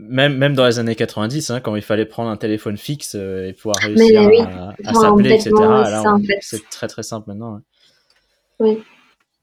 [0.00, 3.48] Même, même dans les années 90, hein, quand il fallait prendre un téléphone fixe euh,
[3.48, 4.38] et pouvoir réussir oui,
[4.84, 5.50] à, s'appeler, etc.
[6.40, 7.60] c'est très très simple maintenant.
[8.60, 8.76] hein.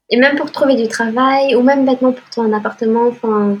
[0.08, 3.58] Et même pour trouver du travail, ou même bêtement pour trouver un appartement, enfin,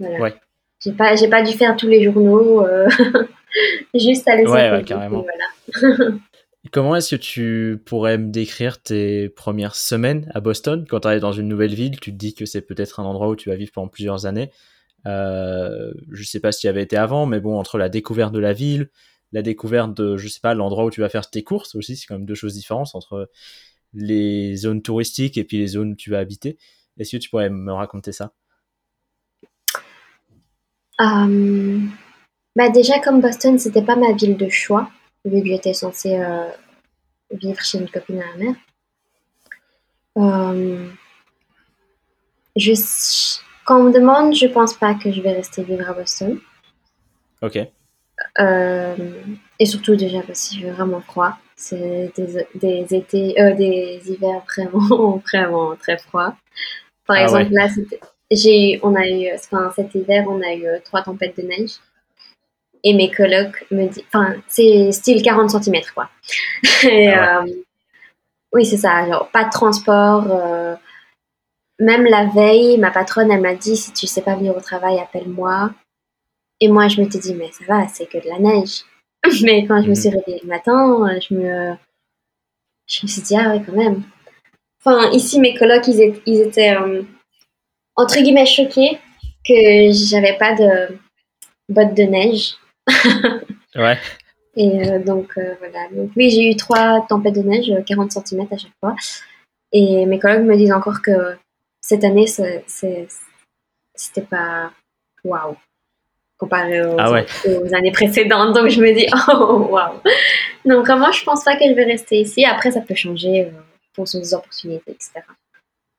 [0.00, 0.20] voilà.
[0.20, 0.34] Ouais.
[0.82, 2.88] J'ai pas, j'ai pas dû faire tous les journaux, euh,
[3.94, 5.24] juste aller Ouais, ouais, carrément.
[5.24, 6.08] Voilà.
[6.72, 10.86] Comment est-ce que tu pourrais me décrire tes premières semaines à Boston?
[10.88, 13.28] Quand tu arrives dans une nouvelle ville, tu te dis que c'est peut-être un endroit
[13.28, 14.50] où tu vas vivre pendant plusieurs années.
[15.06, 18.32] Euh, je sais pas si tu y avais été avant, mais bon, entre la découverte
[18.32, 18.90] de la ville,
[19.32, 22.06] la découverte de, je sais pas, l'endroit où tu vas faire tes courses aussi, c'est
[22.06, 23.30] quand même deux choses différentes entre
[23.94, 26.58] les zones touristiques et puis les zones où tu vas habiter.
[26.98, 28.32] Est-ce que tu pourrais me raconter ça?
[31.00, 31.80] Euh,
[32.54, 34.90] bah déjà, comme Boston, c'était pas ma ville de choix,
[35.24, 36.48] vu que j'étais censée euh,
[37.30, 38.54] vivre chez une copine à la mère.
[40.18, 40.88] Euh,
[42.56, 42.72] je,
[43.72, 46.38] quand on me demande, je pense pas que je vais rester vivre à Boston.
[47.40, 47.58] Ok.
[48.38, 48.94] Euh,
[49.58, 51.38] et surtout déjà parce qu'il fait vraiment froid.
[51.56, 56.36] C'est des, des étés, euh, des hivers vraiment, vraiment très froids.
[57.06, 57.66] Par Ah exemple, ouais.
[57.66, 57.68] là,
[58.30, 61.76] j'ai, on a eu, enfin, cet hiver, on a eu euh, trois tempêtes de neige.
[62.84, 66.10] Et mes colocs me disent, enfin, c'est style 40 cm, quoi.
[66.84, 67.46] Et, Ah euh,
[68.52, 70.26] oui, c'est ça, genre, pas de transport.
[71.78, 74.98] Même la veille, ma patronne, elle m'a dit, si tu sais pas venir au travail,
[74.98, 75.70] appelle-moi.
[76.60, 78.82] Et moi, je m'étais dit, mais ça va, c'est que de la neige.
[79.42, 79.94] Mais quand je me Mhm.
[79.94, 81.74] suis réveillée le matin, euh, je me,
[82.88, 84.02] je me suis dit, ah ouais, quand même.
[84.84, 87.02] Enfin, ici, mes colocs, ils étaient, ils étaient euh,
[87.96, 88.98] entre guillemets choqués
[89.46, 90.96] que j'avais pas de
[91.68, 92.56] bottes de neige.
[93.74, 93.98] Ouais.
[94.54, 95.88] Et euh, donc, euh, voilà.
[95.92, 98.94] Donc, oui, j'ai eu trois tempêtes de neige, euh, 40 cm à chaque fois.
[99.72, 101.36] Et mes collègues me disent encore que
[101.82, 104.72] cette année, c'était pas
[105.24, 105.56] waouh
[106.38, 107.26] comparé aux, Ah ouais.
[107.46, 108.54] aux années précédentes.
[108.54, 110.00] Donc, je me dis, oh waouh.
[110.64, 112.44] Donc, vraiment, je pense pas que je vais rester ici.
[112.44, 113.50] Après, ça peut changer euh,
[113.94, 115.20] pour des opportunités, etc.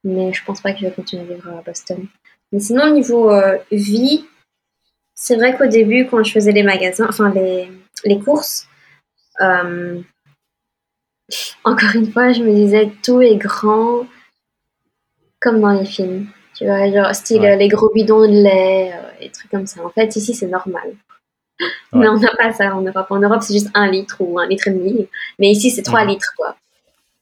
[0.04, 2.08] Mais je pense pas que je vais continuer à vivre à Boston.
[2.52, 4.26] Mais sinon, au niveau euh, vie,
[5.16, 7.70] c'est vrai qu'au début, quand je faisais les magasins, enfin les,
[8.04, 8.68] les courses,
[9.40, 10.02] euh,
[11.64, 14.06] encore une fois, je me disais tout est grand
[15.44, 16.28] comme dans les films.
[16.56, 17.52] Tu vois, genre style Ouais.
[17.54, 19.84] euh, les gros bidons de lait, euh, et trucs comme ça.
[19.84, 20.96] En fait, ici, c'est normal.
[21.94, 23.08] Mais on n'a pas ça en Europe.
[23.10, 25.08] En Europe, c'est juste un litre ou un litre et demi.
[25.40, 26.10] Mais ici, c'est trois Mhm.
[26.10, 26.56] litres, quoi.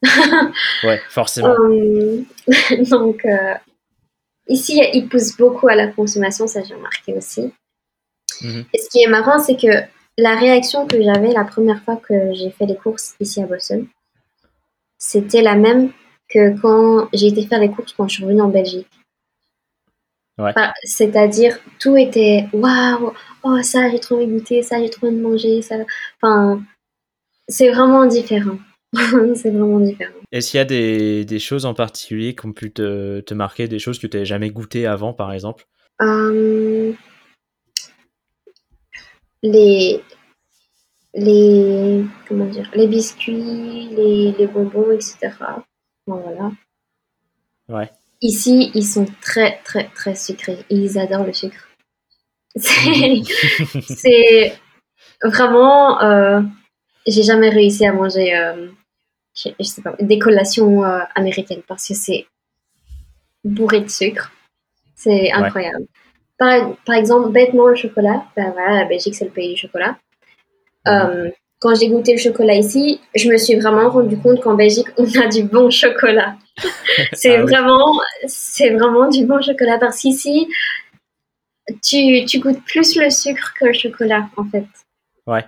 [0.84, 1.49] Ouais, forcément.
[1.49, 2.22] Euh,
[2.89, 3.53] donc, euh,
[4.47, 7.53] ici, ils poussent beaucoup à la consommation, ça j'ai remarqué aussi.
[8.41, 8.65] Mhm.
[8.74, 9.74] Et ce qui est marrant, c'est que
[10.17, 13.86] la réaction que j'avais la première fois que j'ai fait les courses ici à Boston,
[14.97, 15.91] c'était la même
[16.34, 18.88] que quand j'ai été faire les courses quand je suis revenue en Belgique.
[20.38, 20.51] Ouais.
[20.51, 23.13] Enfin, C'est-à-dire, tout était waouh,
[23.43, 25.75] oh ça j'ai trop envie de goûter, ça j'ai trop envie de manger, ça.
[26.21, 26.63] Enfin,
[27.47, 28.57] c'est vraiment différent.
[29.36, 30.13] c'est vraiment différent.
[30.32, 33.67] Est-ce qu'il y a des, des choses en particulier qui ont pu te, te marquer,
[33.67, 35.65] des choses que tu n'avais jamais goûtées avant, par exemple?
[36.01, 36.93] Euh,
[39.43, 40.01] les,
[41.13, 45.32] les, comment dire, les biscuits, les, les bonbons, etc.
[46.18, 46.51] Voilà.
[47.70, 47.91] Ouais.
[48.22, 50.66] Ici, ils sont très, très, très sucrés.
[50.70, 51.68] Ils adorent le sucre.
[52.55, 54.53] C'est
[55.24, 56.01] vraiment...
[56.01, 56.41] euh,
[57.07, 58.68] j'ai jamais réussi à manger euh,
[59.36, 62.26] je, je sais pas, des collations euh, américaines parce que c'est
[63.43, 64.32] bourré de sucre.
[64.95, 65.86] C'est incroyable.
[66.38, 69.97] Par, par exemple, bêtement le chocolat, ben voilà, la Belgique c'est le pays du chocolat.
[70.88, 71.30] Euh,
[71.62, 75.05] quand j'ai goûté le chocolat ici, je me suis vraiment rendu compte qu'en Belgique, on
[75.20, 76.36] a du bon chocolat.
[77.14, 77.51] c'est Ah oui.
[77.51, 80.47] vraiment, c'est vraiment du bon chocolat parce qu'ici,
[81.84, 84.66] tu, tu goûtes plus le sucre que le chocolat en fait.
[85.28, 85.45] Ouais.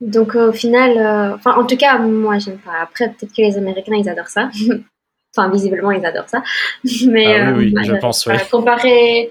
[0.00, 2.80] Donc au final, euh, enfin en tout cas moi j'aime pas.
[2.82, 4.50] Après peut-être que les Américains ils adorent ça.
[5.36, 6.42] enfin visiblement ils adorent ça.
[7.06, 8.34] Mais Ah oui, euh, oui, je pense, oui.
[8.50, 9.30] Comparé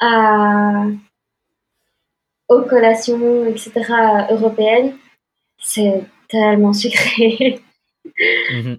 [0.00, 0.86] à
[2.50, 3.70] aux collations etc
[4.30, 4.98] européennes,
[5.58, 7.60] c'est tellement sucré.
[8.52, 8.78] Mhm.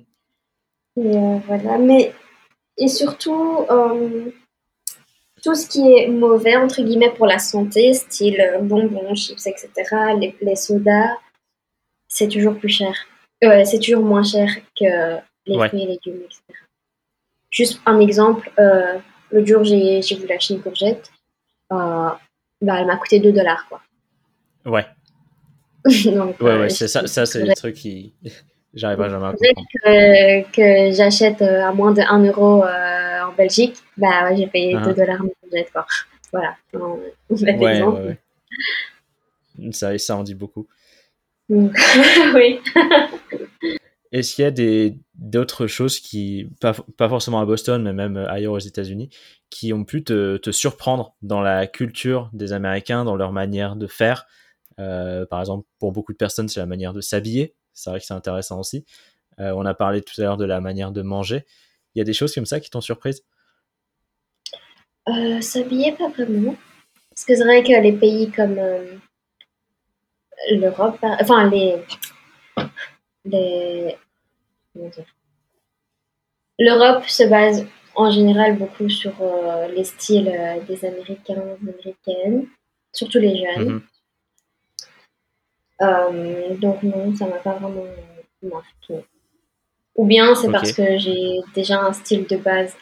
[0.98, 2.14] Et euh, voilà, mais
[2.78, 4.30] et surtout euh,
[5.42, 9.70] tout ce qui est mauvais entre guillemets pour la santé, style euh, bonbons, chips, etc.
[10.20, 11.16] Les, les sodas,
[12.10, 12.94] c'est toujours plus cher.
[13.44, 15.18] Euh, c'est toujours moins cher que
[15.48, 15.70] les Ouais.
[15.70, 16.42] fruits et légumes, etc.
[17.50, 18.52] Juste un exemple,
[19.32, 21.10] l'autre jour j'ai voulu acheter une courgette,
[22.62, 23.82] bah, elle m'a coûté 2 dollars quoi.
[24.66, 24.86] Ouais,
[26.06, 28.14] Donc, ouais, euh, ouais, c'est ça, c'est des trucs qui.
[28.74, 29.68] J'arrive jamais à comprendre.
[29.84, 34.48] que, que j'achète euh, à moins de 1 euro euh, en Belgique, bah ouais, j'ai
[34.48, 34.86] payé Uh-huh.
[34.86, 35.22] 2 dollars
[35.74, 35.86] quoi.
[36.32, 36.80] Voilà, un
[37.30, 38.18] bête Ouais, ouais,
[39.60, 39.72] ouais.
[39.74, 40.68] Ça, ça en dit beaucoup.
[41.50, 42.62] Oui.
[44.12, 48.18] Est-ce qu'il y a des d'autres choses qui, pas, pas forcément à Boston, mais même
[48.18, 49.10] ailleurs aux États-Unis,
[49.50, 54.26] qui ont pu te, surprendre dans la culture des Américains, dans leur manière de faire?
[54.80, 57.56] Euh, Par exemple, pour beaucoup de personnes, c'est la manière de s'habiller.
[57.74, 58.86] C'est vrai que c'est intéressant aussi.
[59.40, 61.46] Euh, on a parlé tout à l'heure de la manière de manger.
[61.96, 63.24] Il y a des choses comme ça qui t'ont surprise?
[65.08, 66.56] Euh, S'habiller, pas vraiment.
[67.10, 68.60] Parce que c'est vrai que les pays comme
[70.50, 71.76] l'Europe, enfin les.
[73.26, 73.96] Les
[76.60, 77.66] L'Europe se base
[77.96, 82.48] en général beaucoup sur euh, les styles euh, des Américains, Américaines,
[82.94, 83.70] surtout les jeunes.
[83.70, 83.82] Mhm.
[85.82, 87.86] Euh, donc non, ça m'a pas vraiment
[88.44, 89.04] marqué.
[89.96, 92.78] Ou bien c'est parce que j'ai déjà un style de base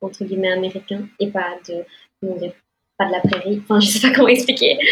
[0.00, 1.84] entre guillemets américain et pas de
[2.20, 2.52] comment dire,
[2.96, 3.60] pas de la prairie.
[3.64, 4.78] Enfin, je sais pas comment expliquer.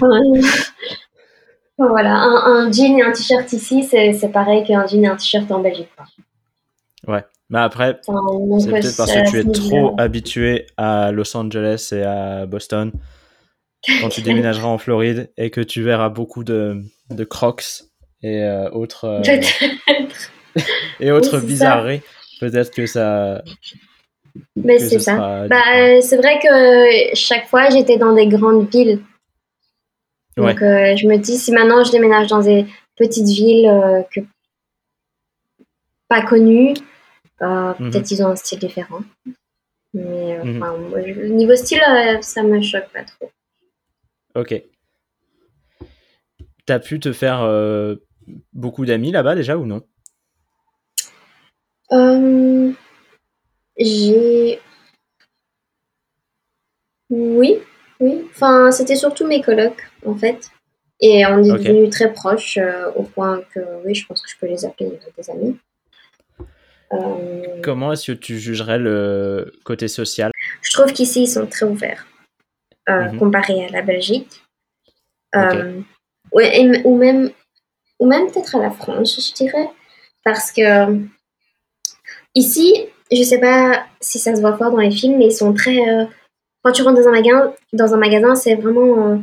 [1.88, 5.50] Voilà, un, un jean et un t-shirt ici, c'est pareil qu'un jean et un t-shirt
[5.50, 5.88] en Belgique.
[7.06, 7.24] Ouais.
[7.48, 8.20] Mais après, Enfin,
[8.60, 12.92] c'est peut-être parce que tu es trop habitué à Los Angeles et à Boston.
[14.00, 17.82] Quand tu déménageras en Floride et que tu verras beaucoup de, de crocs
[18.22, 19.40] et euh, autres, euh,
[21.00, 22.02] et autres Oui, bizarreries,
[22.38, 23.42] peut-être que ça.
[24.54, 25.48] Mais c'est ce ça.
[25.48, 29.00] Bah, c'est vrai que chaque fois, j'étais dans des grandes villes.
[30.48, 32.66] Donc, euh, je me dis, si maintenant je déménage dans des
[32.96, 34.20] petites villes euh, que...
[36.08, 36.74] pas connues,
[37.42, 37.90] euh, Mhm.
[37.90, 39.00] peut-être ils ont un style différent.
[39.94, 40.62] Mais euh, Mhm.
[40.62, 43.30] enfin, moi, je- niveau style, euh, ça me choque pas trop.
[44.34, 44.62] Ok.
[46.66, 47.96] T'as pu te faire euh,
[48.52, 49.82] beaucoup d'amis là-bas déjà ou non?
[53.76, 54.60] J'ai.
[57.08, 57.56] Oui,
[58.00, 58.26] oui.
[58.30, 60.50] Enfin, c'était surtout mes colocs, en fait.
[61.00, 61.58] Et on est Ok.
[61.62, 64.98] devenus très proches euh, au point que, oui, je pense que je peux les appeler
[65.16, 65.56] des amis.
[66.92, 70.30] Euh, Comment est-ce que tu jugerais le côté social?
[70.60, 72.06] Je trouve qu'ici, ils sont très ouverts,
[72.88, 73.18] euh, Mhm.
[73.18, 74.42] comparé à la Belgique.
[75.36, 75.80] Euh,
[76.32, 77.30] ouais, et m- ou même,
[78.00, 79.70] ou même peut-être à la France, je dirais.
[80.24, 80.98] Parce que
[82.34, 85.52] ici, je sais pas si ça se voit fort dans les films, mais ils sont
[85.54, 85.78] très.
[85.88, 86.04] euh,
[86.62, 89.08] quand tu rentres dans un magasin, dans un magasin, c'est vraiment.
[89.12, 89.16] euh,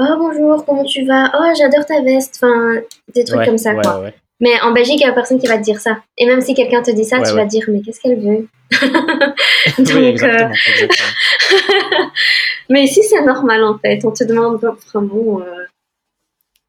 [0.00, 1.30] oh bonjour, comment tu vas?
[1.38, 2.38] Oh j'adore ta veste.
[2.42, 2.80] Enfin,
[3.14, 4.00] des trucs Ouais, comme ça, ouais, quoi.
[4.00, 4.14] ouais.
[4.40, 5.98] Mais en Belgique, il n'y a personne qui va te dire ça.
[6.18, 8.48] Et même si quelqu'un te dit ça, tu vas dire, mais qu'est-ce qu'elle veut?
[9.78, 10.52] Donc, euh, exactement.
[10.66, 11.08] exactement.
[12.70, 14.00] mais ici, c'est normal en fait.
[14.04, 14.60] On te demande
[14.92, 15.40] vraiment.
[15.40, 15.64] euh,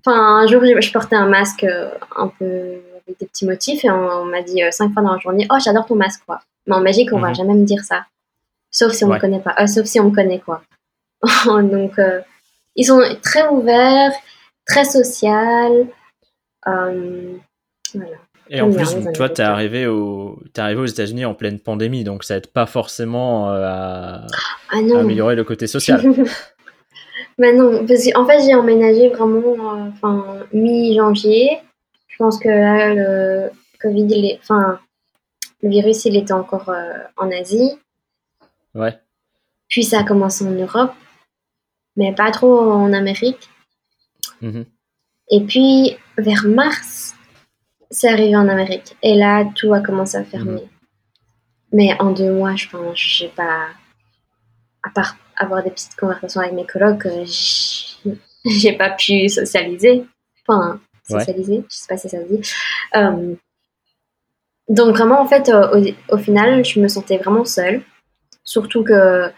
[0.06, 2.44] Enfin, un jour, je portais un masque euh, un peu
[3.08, 5.86] avec des petits motifs et on, m'a dit cinq fois dans la journée Oh, j'adore
[5.86, 6.42] ton masque, quoi.
[6.68, 7.36] Mais en Belgique, on va Mhm.
[7.36, 8.04] jamais me dire ça.
[8.74, 9.16] Sauf si on Ouais.
[9.16, 9.56] me connaît pas.
[9.60, 10.64] Euh, sauf si on me connaît, quoi.
[11.46, 12.20] Donc, euh,
[12.76, 14.12] ils sont très ouverts,
[14.66, 15.88] très sociaux.
[16.68, 17.38] Euh,
[17.94, 18.18] voilà.
[18.50, 20.40] Et en plus, toi, t'es arrivé, au...
[20.54, 24.26] t'es arrivé aux États-Unis en pleine pandémie, donc ça aide pas forcément à...
[24.70, 26.02] Ah à améliorer le côté social.
[27.38, 31.60] Mais non, parce qu'en fait, j'ai emménagé vraiment enfin, mi-janvier.
[32.08, 33.50] Je pense que là, le
[33.82, 34.80] Covid, il est, enfin,
[35.62, 36.70] le virus, il était encore
[37.18, 37.72] en Asie.
[38.76, 38.98] Ouais.
[39.70, 40.94] Puis ça a commencé en Europe,
[41.96, 43.50] mais pas trop en Amérique.
[44.42, 44.66] Mhm.
[45.30, 47.16] Et puis, vers mars,
[47.90, 48.96] c'est arrivé en Amérique.
[49.02, 50.70] Et là, tout a commencé à fermer.
[51.72, 53.68] Mais en deux mois, je pense, j'ai pas.
[54.84, 57.26] À part avoir des petites conversations avec mes colocs, euh,
[58.46, 60.06] j'ai pas pu socialiser.
[60.48, 61.20] Enfin, Ouais.
[61.20, 62.50] socialiser, je sais pas si ça se dit.
[62.96, 63.36] Euh,
[64.70, 67.84] donc, vraiment, en fait, euh, au, au final, je me sentais vraiment seule.
[68.44, 69.32] Surtout que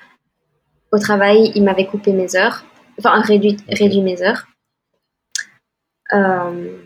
[0.91, 2.63] au travail, ils m'avaient coupé mes heures.
[2.99, 4.45] Enfin, réduit, réduit mes heures.
[6.13, 6.77] Euh,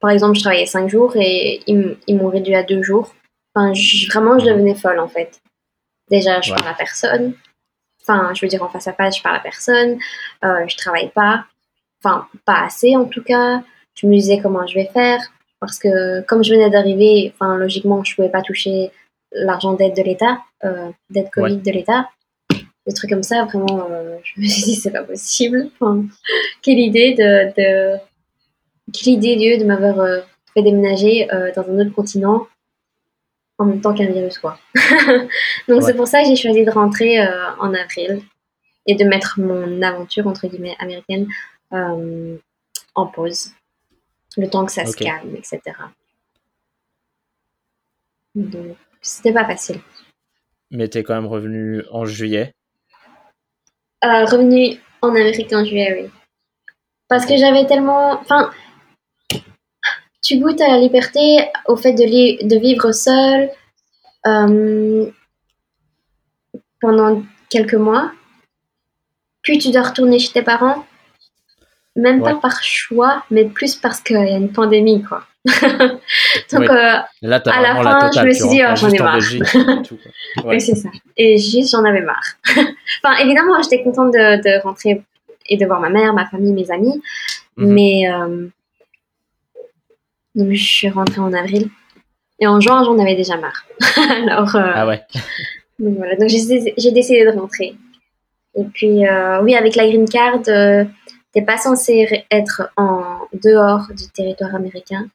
[0.00, 3.14] par exemple, je travaillais cinq jours et ils, m'ont réduit à deux jours.
[3.54, 5.40] Enfin, je- vraiment, je devenais folle en fait.
[6.10, 6.56] Déjà, je Ouais.
[6.58, 7.34] parle à personne.
[8.02, 9.98] Enfin, je veux dire, en face à face, je parle à personne.
[10.44, 11.46] Euh, je travaille pas.
[12.04, 13.62] Enfin, pas assez en tout cas.
[13.94, 15.20] Je me disais comment je vais faire.
[15.60, 18.90] Parce que comme je venais d'arriver, enfin, logiquement, je pouvais pas toucher
[19.34, 22.08] l'argent d'aide de l'État, euh, d'aide Covid de l'État.
[22.86, 25.70] Des trucs comme ça, vraiment, euh, je me suis dit, c'est pas possible.
[25.80, 26.04] Enfin,
[26.62, 27.96] quelle idée de, de,
[28.92, 30.20] quelle idée, Dieu, de m'avoir euh,
[30.54, 32.46] fait déménager dans un autre continent
[33.58, 34.58] en même temps qu'un virus, quoi.
[35.68, 35.80] Donc Ouais.
[35.82, 37.20] c'est pour ça que j'ai choisi de rentrer
[37.60, 38.22] en avril
[38.86, 41.26] et de mettre mon aventure, entre guillemets, américaine
[41.72, 42.36] euh,
[42.94, 43.52] en pause.
[44.36, 45.60] Le temps que ça se calme, etc.
[48.34, 49.80] Donc, c'était pas facile.
[50.70, 52.54] Mais t'es quand même revenu en juillet.
[54.04, 56.10] Euh, revenu en Amérique en juillet, oui.
[57.08, 58.12] Parce que j'avais tellement.
[58.20, 58.50] Enfin,
[60.22, 63.50] tu goûtes à la liberté, au fait de, li- de vivre seul
[64.26, 65.10] euh,
[66.80, 68.12] pendant quelques mois.
[69.42, 70.86] Puis tu dois retourner chez tes parents.
[71.94, 75.26] Même pas par choix, mais plus parce qu'il y a une pandémie, quoi.
[76.52, 79.18] Donc, euh, Là, À la fin, la je me suis dit, ah, j'en ai marre.
[80.44, 80.54] Ouais.
[80.56, 80.88] Oui, c'est ça.
[81.16, 82.22] Et juste, j'en avais marre.
[82.56, 85.02] enfin, évidemment, j'étais contente de, de rentrer
[85.48, 87.02] et de voir ma mère, ma famille, mes amis.
[87.56, 87.72] Mhm.
[87.72, 88.46] Mais euh,
[90.34, 91.68] donc, je suis rentrée en avril.
[92.38, 93.64] Et en juin, j'en avais déjà marre.
[94.26, 95.02] Alors, euh, Ah ouais.
[95.78, 96.16] donc voilà.
[96.16, 97.74] Donc, j'ai décidé de rentrer.
[98.56, 99.02] Et puis,
[99.42, 105.06] oui, avec la green card, t'es pas censé re- être en dehors du territoire américain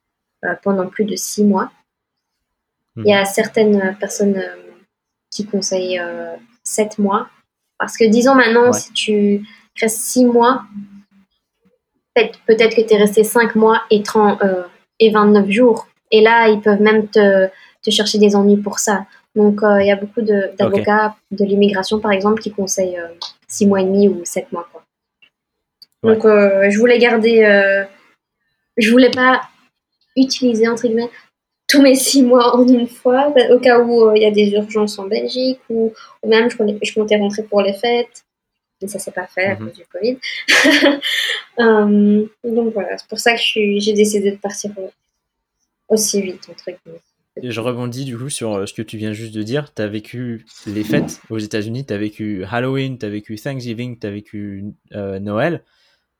[0.63, 1.71] pendant plus de six mois.
[2.97, 4.55] Il y a certaines personnes euh,
[5.31, 7.29] qui conseillent euh, sept mois.
[7.77, 8.73] Parce que disons maintenant, Ouais.
[8.73, 9.45] si tu
[9.79, 10.63] restes six mois,
[12.15, 14.63] peut-être que tu es resté cinq mois et, 30, euh,
[14.99, 15.87] et 29 jours.
[16.11, 17.47] Et là, ils peuvent même te,
[17.83, 19.05] te chercher des ennuis pour ça.
[19.35, 23.07] Donc, euh, il y a beaucoup de- d'avocats de, l'immigration, par exemple, qui conseillent euh,
[23.47, 24.67] six mois et demi ou sept mois.
[24.71, 24.83] Quoi.
[26.03, 26.15] Ouais.
[26.15, 27.43] Donc, euh, je voulais garder.
[27.43, 27.83] euh,
[28.77, 29.41] je voulais pas
[30.17, 31.09] utiliser, entre guillemets,
[31.69, 34.51] tous mes six mois en une fois, au cas où euh, il y a des
[34.51, 35.93] urgences en Belgique, ou,
[36.23, 38.23] ou même je je comptais rentrer pour les fêtes.
[38.81, 39.67] Mais ça s'est pas fait à Mhm.
[39.69, 40.17] cause du Covid.
[41.59, 44.87] Euh, donc voilà, c'est pour ça que j'ai décidé de partir euh,
[45.89, 47.01] aussi vite, entre guillemets.
[47.43, 49.71] Et je rebondis du coup sur euh, ce que tu viens juste de dire.
[49.73, 53.99] Tu as vécu les fêtes aux États-Unis, tu as vécu Halloween, tu as vécu Thanksgiving,
[53.99, 54.63] tu as vécu
[54.93, 55.63] euh, Noël.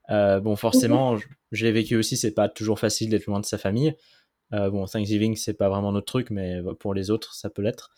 [0.09, 3.45] Euh, bon, forcément, je, je l'ai vécu aussi, c'est pas toujours facile d'être loin de
[3.45, 3.95] sa famille.
[4.53, 7.91] Euh, bon, Thanksgiving, c'est pas vraiment notre truc, mais pour les autres, ça peut l'être.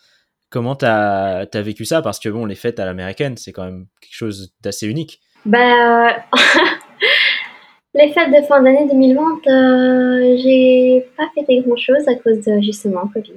[0.50, 2.02] Comment t'as as vécu ça?
[2.02, 5.22] Parce que bon, les fêtes à l'américaine, c'est quand même quelque chose d'assez unique.
[5.46, 6.16] Bah,
[7.94, 12.60] les fêtes de fin d'année 2020, euh, j'ai pas fêté grand chose à cause de
[12.62, 13.36] justement Covid.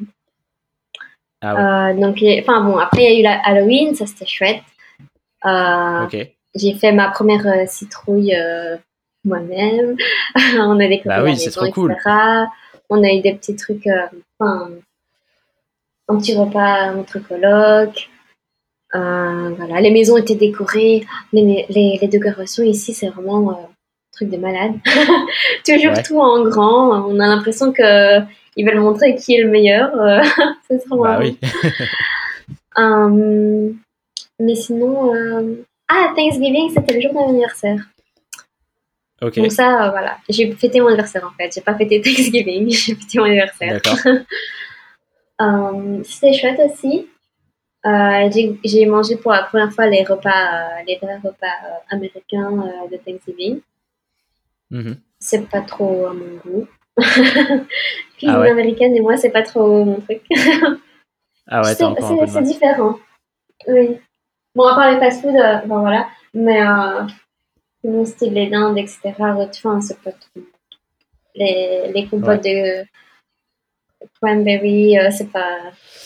[1.42, 4.26] Ah ouais, Euh, donc, enfin bon, après il y a eu la Halloween, ça c'était
[4.26, 4.62] chouette.
[5.44, 6.16] Ok.
[6.54, 8.76] J'ai fait ma première euh, citrouille euh,
[9.24, 9.96] moi-même.
[10.58, 11.96] on a décoré Bah oui, c'est trop cool.
[12.90, 14.06] On a eu des petits trucs, euh,
[14.38, 14.70] enfin,
[16.08, 18.10] un petit repas entre colocs.
[18.94, 21.06] Euh, voilà, les maisons étaient décorées.
[21.32, 23.68] Les, les, les décorations ici, c'est vraiment euh, un
[24.12, 24.72] truc de malade.
[25.64, 26.02] Toujours Ouais.
[26.02, 27.06] tout en grand.
[27.08, 28.20] On a l'impression que
[28.56, 29.90] ils veulent montrer qui est le meilleur.
[30.68, 31.38] c'est trop Bah oui.
[32.78, 33.70] Euh,
[34.38, 35.14] mais sinon,
[35.94, 37.78] ah, Thanksgiving, c'était le jour de mon anniversaire.
[39.20, 41.52] ok, Donc ça, euh, voilà, j'ai fêté mon anniversaire en fait.
[41.54, 43.80] J'ai pas fêté Thanksgiving, j'ai fêté mon anniversaire.
[43.82, 43.98] d'accord.
[45.40, 47.08] Euh, c'était chouette aussi.
[47.84, 48.30] Euh,
[48.64, 51.56] j'ai- mangé pour la première fois les repas, euh, les vrais repas
[51.90, 52.52] américains
[52.90, 53.60] de Thanksgiving.
[54.70, 54.96] Mhm.
[55.18, 56.68] C'est pas trop à mon goût.
[56.96, 58.50] Cuisine Ah ouais.
[58.50, 60.22] américaine et moi, c'est pas trop mon truc.
[61.48, 62.98] Ah ouais, C'est- différent.
[63.66, 63.98] Oui.
[64.54, 66.08] Bon, à part les fast-food, euh, ben voilà.
[66.34, 67.02] Mais euh,
[67.84, 69.12] mon style les dindes, etc.
[69.18, 70.42] Enfin, c'est pas trop.
[71.34, 72.84] Les, les compotes de
[74.20, 75.58] cranberry, euh, c'est pas.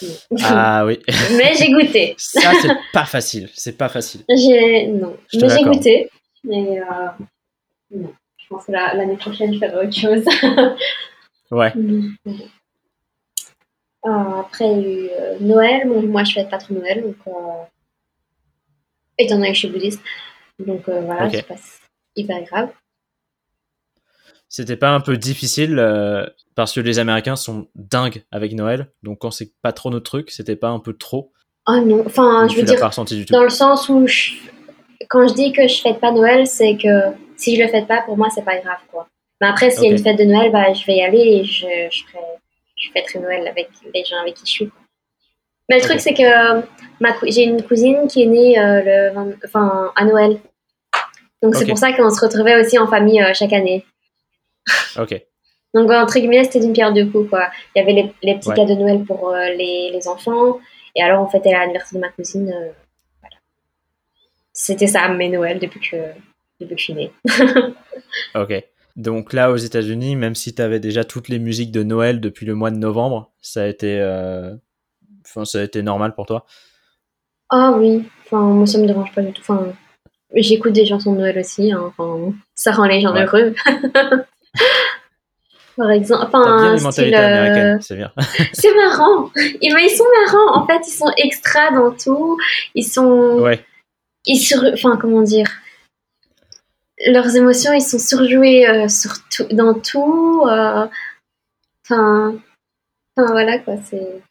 [0.03, 0.37] non.
[0.45, 1.01] Ah oui.
[1.37, 2.15] Mais j'ai goûté.
[2.19, 3.49] Ça, c'est pas facile.
[3.55, 4.23] C'est pas facile.
[4.29, 5.17] J'ai non.
[5.33, 6.11] Je Mais j'ai goûté.
[6.45, 6.85] Mais euh,
[7.91, 8.13] non.
[8.39, 10.25] je pense que la- l'année prochaine, je ferai autre chose.
[11.51, 11.73] Ouais.
[14.05, 15.89] Euh, après, il y a eu euh, Noël.
[15.89, 17.33] Bon, moi, je fête pas trop Noël, donc euh,
[19.19, 20.01] étant donné que je suis bouddhiste,
[20.59, 21.33] donc euh, voilà, Ok.
[21.35, 21.55] c'est pas
[22.17, 22.71] hyper grave.
[24.49, 29.19] C'était pas un peu difficile euh, parce que les Américains sont dingues avec Noël, donc
[29.19, 31.33] quand c'est pas trop notre truc, c'était pas un peu trop
[31.69, 34.35] Oh non, enfin, je veux dire, pas du tout dans le sens où je-
[35.09, 38.03] quand je dis que je fête pas Noël, c'est que si je le fête pas,
[38.03, 39.09] pour moi, c'est pas grave, quoi.
[39.41, 41.45] Mais après, s'il y a une fête de Noël, bah, je vais y aller et
[41.45, 42.23] je, je, ferai,
[42.77, 44.69] je fêterai Noël avec les gens avec qui je suis.
[44.69, 44.81] quoi.
[45.69, 46.23] Mais le truc, c'est que
[46.59, 46.62] euh,
[47.01, 50.39] ma j'ai une cousine qui est née euh, le 20 enfin, à Noël.
[51.43, 53.85] Donc, c'est pour ça qu'on se retrouvait aussi en famille euh, chaque année.
[54.99, 55.14] Ok,
[55.75, 57.51] Donc, entre guillemets, c'était d'une pierre deux coups, quoi.
[57.75, 58.55] Il y avait les, les petits Ouais.
[58.57, 60.59] cadeaux de Noël pour euh, les, les enfants.
[60.95, 62.47] Et alors, on fêtait l'anniversaire de ma cousine.
[63.21, 63.37] voilà.
[64.53, 65.97] C'était ça, mes Noëls, depuis que,
[66.61, 67.12] depuis que je suis née.
[68.35, 68.64] ok.
[68.97, 72.55] Donc là, aux États-Unis, même si t'avais déjà toutes les musiques de Noël depuis le
[72.55, 74.01] mois de novembre, ça a été,
[75.27, 76.47] enfin, ça a été normal pour toi.
[77.51, 79.41] Ah oui, enfin, moi, ça me dérange pas du tout.
[79.43, 79.66] Enfin,
[80.35, 81.72] j'écoute des chansons de Noël aussi.
[81.72, 81.93] hein.
[81.97, 83.24] Enfin, ça rend les gens Ouais.
[83.24, 83.55] heureux.
[85.77, 88.11] Par exemple, bien enfin, style, euh, c'est bien.
[88.55, 89.31] c'est marrant.
[89.37, 90.62] Et ben, ils sont marrants.
[90.62, 92.39] En fait, ils sont extra dans tout.
[92.74, 93.41] Ils sont.
[93.41, 93.62] ouais,
[94.24, 94.64] ils sur...
[94.72, 95.47] enfin comment dire?
[97.09, 100.87] Leurs émotions ils sont surjoués euh, sur tout- dans tout euh,
[101.85, 102.35] enfin
[103.14, 104.22] enfin voilà quoi c'est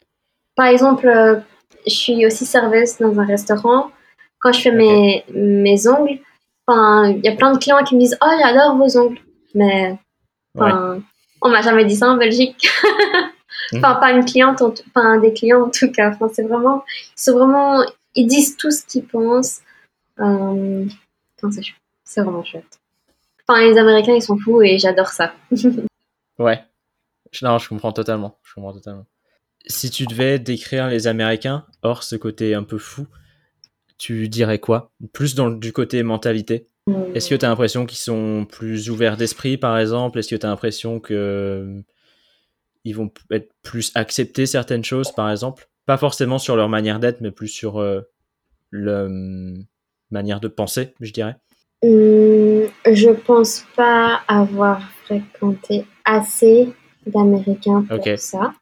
[0.56, 1.38] par exemple euh,
[1.86, 3.90] je suis aussi serveuse dans un restaurant.
[4.40, 6.18] Quand je fais mes mes ongles
[6.68, 9.20] il y a plein de clients qui me disent oh j'adore vos ongles.
[9.54, 9.96] Mais
[10.56, 10.72] ouais.
[11.42, 12.68] on m'a jamais dit ça en Belgique.
[13.74, 16.10] Enfin pas une cliente enfin des clients en tout cas.
[16.10, 16.84] Enfin c'est vraiment
[17.16, 17.84] ils sont vraiment
[18.14, 19.60] ils disent tout ce qu'ils pensent.
[20.20, 20.84] Euh,
[22.04, 22.80] c'est vraiment chouette.
[23.46, 25.32] Enfin les Américains ils sont fous et j'adore ça.
[26.38, 26.62] Ouais.
[27.42, 28.36] Non, je comprends totalement.
[28.42, 29.06] Je comprends totalement.
[29.66, 33.06] Si tu devais décrire les Américains, hors ce côté un peu fou,
[33.98, 34.92] tu dirais quoi?
[35.12, 36.68] Plus dans du côté mentalité?
[37.14, 40.18] Est-ce que tu as l'impression qu'ils sont plus ouverts d'esprit, par exemple?
[40.18, 41.80] Est-ce que tu as l'impression que euh,
[42.84, 45.68] ils vont être plus accepter certaines choses, par exemple?
[45.84, 48.02] Pas forcément sur leur manière d'être, mais plus sur euh,
[48.70, 49.64] leur hum,
[50.12, 51.36] manière de penser, je dirais.
[51.82, 56.72] Hum, je pense pas avoir fréquenté assez
[57.06, 58.52] d'Américains pour ça.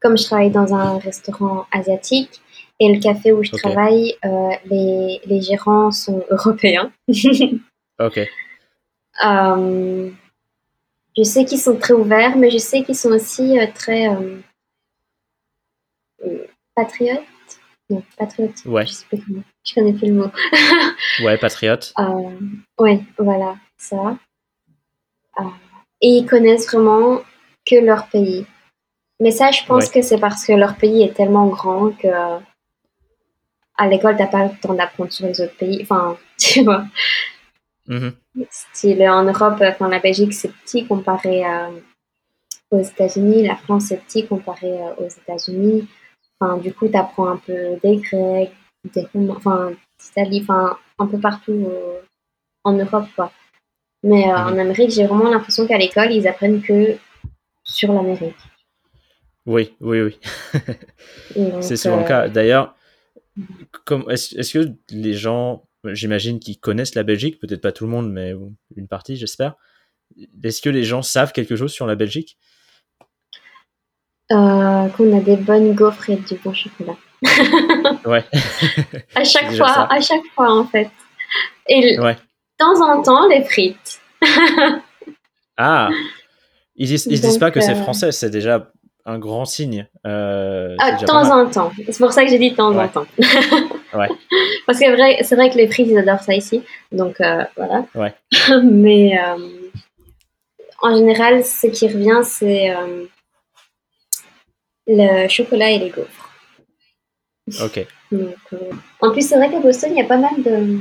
[0.00, 2.40] Comme je travaille dans un restaurant asiatique
[2.78, 6.92] et le café où je travaille, euh, les, les gérants sont européens.
[8.02, 8.18] Ok,
[9.22, 10.10] Euh,
[11.14, 14.08] je sais qu'ils sont très ouverts, mais je sais qu'ils sont aussi euh, très
[16.74, 17.20] patriotes.
[17.90, 18.64] Non, patriotes.
[18.64, 18.86] Ouais.
[18.86, 19.42] Je sais plus comment.
[19.64, 20.30] Je connais plus le mot.
[21.24, 21.92] ouais, patriote.
[21.98, 22.30] Euh,
[22.78, 24.16] ouais, voilà, ça.
[25.40, 25.44] Euh,
[26.00, 27.20] et ils connaissent vraiment
[27.68, 28.46] que leur pays.
[29.20, 29.90] Mais ça, je pense Ouais.
[29.92, 32.08] que c'est parce que leur pays est tellement grand que
[33.76, 35.80] à l'école, t'as pas le temps d'apprendre sur les autres pays.
[35.82, 36.84] Enfin, tu vois.
[37.86, 38.14] Mhm.
[38.50, 41.70] Style en Europe, enfin la Belgique c'est petit comparé à-
[42.70, 45.88] aux États-Unis, la France c'est petit comparé euh, aux États-Unis.
[46.40, 47.52] Enfin, du coup, tu apprends un peu
[47.82, 48.52] des Grecs,
[48.94, 52.00] des Romains, enfin d'Italie, enfin un peu partout euh,
[52.64, 53.32] en Europe quoi.
[54.02, 56.96] Mais euh, en Amérique, j'ai vraiment l'impression qu'à l'école, ils apprennent que
[57.64, 58.36] sur l'Amérique.
[59.50, 60.18] Oui, oui, oui.
[61.60, 62.28] C'est souvent euh, le cas.
[62.28, 62.76] D'ailleurs,
[64.08, 68.32] est-ce que les gens, j'imagine, qui connaissent la Belgique, peut-être pas tout le monde, mais
[68.76, 69.56] une partie, j'espère.
[70.44, 72.38] Est-ce que les gens savent quelque chose sur la Belgique?
[74.30, 76.96] Euh, qu'on a des bonnes gaufres et du bon chocolat.
[78.04, 78.24] Ouais,
[79.16, 79.88] À chaque fois, ça.
[79.90, 80.88] à chaque fois en fait.
[81.68, 82.14] Et ouais.
[82.14, 82.18] de
[82.56, 84.00] temps en temps, les frites.
[85.56, 85.90] Ah,
[86.76, 88.70] ils ils disent pas que c'est euh, français, c'est déjà
[89.10, 89.86] un grand signe.
[90.06, 91.72] Euh, Ah, de temps en temps.
[91.86, 92.84] C'est pour ça que j'ai dit de temps Ouais.
[92.84, 93.06] en temps.
[93.92, 94.08] Ouais.
[94.66, 96.62] Parce que c'est vrai, c'est vrai que les frites, ils adorent ça ici.
[96.92, 97.84] Donc euh, voilà.
[97.94, 98.14] Ouais.
[98.62, 99.36] Mais euh,
[100.80, 102.72] en général, ce qui revient, c'est
[104.86, 106.30] le chocolat et les gaufres.
[107.64, 108.34] Ok, Donc,
[109.00, 110.78] En plus, c'est vrai qu'à Boston, il y a pas mal de.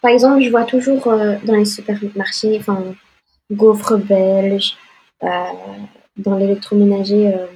[0.00, 2.82] Par exemple, je vois toujours dans les supermarchés, enfin,
[3.52, 4.76] gaufres belges,
[5.22, 5.28] euh,
[6.16, 7.46] dans l'électroménager, euh,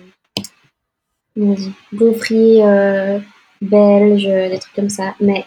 [1.95, 3.19] gaufrier euh,
[3.61, 5.15] belge, des trucs comme ça.
[5.21, 5.45] Mais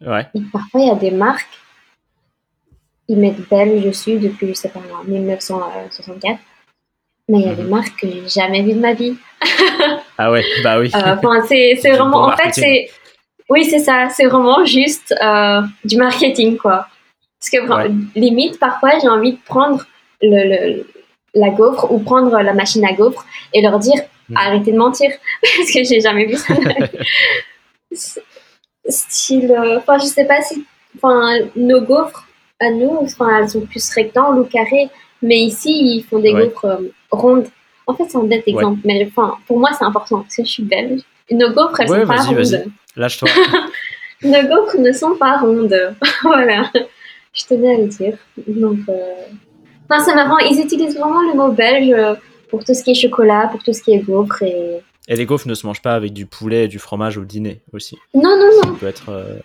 [0.00, 1.58] ouais, parfois, il y a des marques,
[3.08, 6.38] ils mettent belge dessus depuis, je sais pas, moi, 1964.
[7.28, 7.68] Mais il y a des Mhm.
[7.70, 9.16] marques que j'ai jamais vues de ma vie.
[10.18, 10.90] ah ouais, bah oui.
[10.94, 12.24] Euh, Enfin, c'est vraiment.
[12.26, 12.90] En fait, c'est.
[13.48, 14.08] Oui, c'est ça.
[14.10, 16.86] C'est vraiment juste euh, du marketing, quoi.
[17.38, 17.90] Parce que Ouais.
[18.14, 19.84] limite, parfois, j'ai envie de prendre
[20.22, 20.28] le,
[20.76, 20.86] le-
[21.34, 23.24] la gaufre ou prendre la machine à gaufre
[23.54, 24.36] et leur dire Mm.
[24.36, 25.10] arrêtez de mentir
[25.42, 26.54] parce que j'ai jamais vu ça.
[28.88, 30.64] Style, euh, enfin, je sais pas si,
[30.96, 32.26] enfin, nos gaufres
[32.60, 34.88] à nous, enfin, elles sont plus rectangles ou carrées,
[35.22, 36.44] mais ici, ils font des Ouais.
[36.46, 37.48] gaufres euh, rondes.
[37.86, 40.48] En fait, c'est un bête exemple, mais enfin, pour moi, c'est important parce que je
[40.50, 41.00] suis belge.
[41.30, 42.64] Nos gaufres, elles Ouais, sont pas rondes.
[42.96, 43.28] Lâche-toi.
[44.22, 45.94] Nos gaufres ne sont pas rondes.
[46.22, 46.70] voilà.
[47.32, 48.16] Je tenais à le dire.
[48.46, 49.14] Donc, euh...
[49.90, 50.38] enfin, c'est marrant.
[50.38, 52.14] Ils utilisent vraiment le mot belge euh,
[52.48, 54.42] pour tout ce qui est chocolat, pour tout ce qui est gaufre.
[54.42, 54.80] Et...
[55.08, 57.60] Et les gaufres ne se mangent pas avec du poulet et du fromage au dîner
[57.72, 57.98] aussi.
[58.14, 58.74] Non, non, Ça non.
[58.76, 59.38] peut être euh,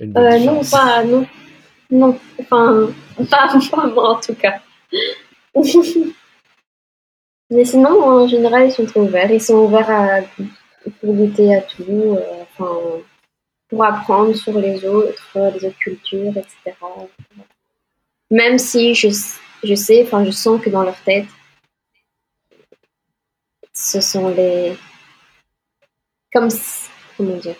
[0.00, 1.04] une bonne Euh, non, pas.
[1.04, 1.26] Non.
[1.90, 2.18] Non.
[2.40, 2.88] Enfin,
[3.30, 4.60] pas, pas moi en tout cas.
[7.50, 9.30] Mais sinon, en général, ils sont très ouverts.
[9.30, 10.20] Ils sont ouverts à,
[11.00, 11.84] pour goûter à tout.
[12.16, 12.72] euh, enfin,
[13.68, 16.76] pour apprendre sur les autres, les autres cultures, etc.
[18.30, 19.08] Même si je,
[19.62, 21.26] je sais, enfin, je sens que dans leur tête,
[23.72, 24.76] ce sont les.
[26.32, 26.48] Comme.
[27.16, 27.56] Comment dire?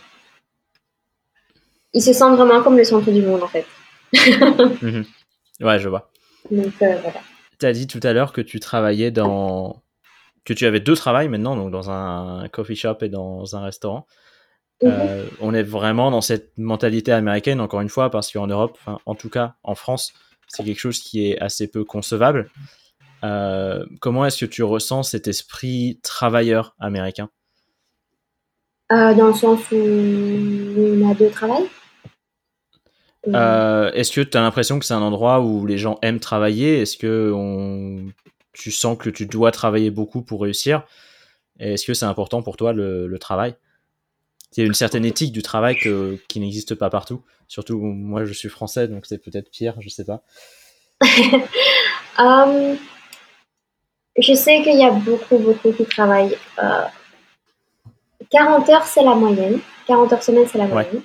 [1.95, 3.67] Ils se sentent vraiment comme le centre du monde, en fait.
[4.83, 5.05] Mhm.
[5.61, 6.11] Ouais, je vois.
[6.51, 7.21] Donc, euh, voilà.
[7.61, 9.83] Tu as dit tout à l'heure que tu travaillais dans.
[10.45, 14.07] que tu avais deux travails maintenant, donc dans un coffee shop et dans un restaurant.
[14.83, 14.91] Mhm.
[14.91, 19.15] Euh, on est vraiment dans cette mentalité américaine, encore une fois, parce qu'en Europe, en
[19.15, 20.13] tout cas en France,
[20.53, 22.51] c'est quelque chose qui est assez peu concevable.
[23.25, 27.31] Euh, comment est-ce que tu ressens cet esprit travailleur américain?
[28.93, 31.65] Euh, dans le sens où on a deux travails.
[33.29, 36.83] Euh, Est-ce que tu as l'impression que c'est un endroit où les gens aiment travailler?
[36.83, 38.09] Est-ce que on...
[38.53, 40.85] tu sens que tu dois travailler beaucoup pour réussir?
[41.59, 43.55] Est-ce que c'est important pour toi le, le travail?
[44.57, 47.23] Il y a une certaine éthique du travail que, qui n'existe pas partout.
[47.49, 50.23] Surtout moi, je suis français, donc c'est peut-être pire, je sais pas.
[52.19, 52.77] Euh,
[54.19, 56.37] je sais qu'il y a beaucoup, beaucoup qui travaillent.
[56.63, 56.85] euh,
[58.31, 59.59] 40 heures, c'est la moyenne.
[59.87, 60.71] 40 heures semaine, c'est la Ouais.
[60.71, 61.03] moyenne.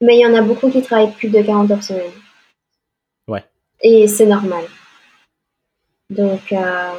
[0.00, 2.12] Mais il y en a beaucoup qui travaillent plus de 40 heures semaine.
[3.26, 3.44] Ouais.
[3.80, 4.64] Et c'est normal.
[6.10, 6.92] Donc, euh,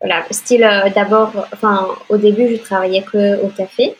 [0.00, 0.24] voilà.
[0.30, 3.96] Style, euh, d'abord, enfin, au début, je travaillais que au café.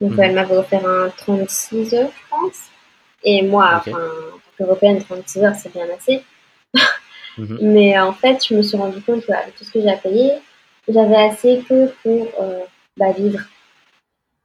[0.00, 0.20] Donc, Mhm.
[0.20, 2.58] elle m'avait offert un 36 heures, je pense.
[3.24, 6.22] Et moi, enfin, en tant qu'européenne, 36 heures, c'est bien assez.
[7.36, 7.58] Mhm.
[7.62, 10.32] Mais en fait, je me suis rendu compte qu'avec tout ce que j'ai à payer,
[10.88, 12.60] j'avais assez que pour euh,
[12.96, 13.40] bah, vivre.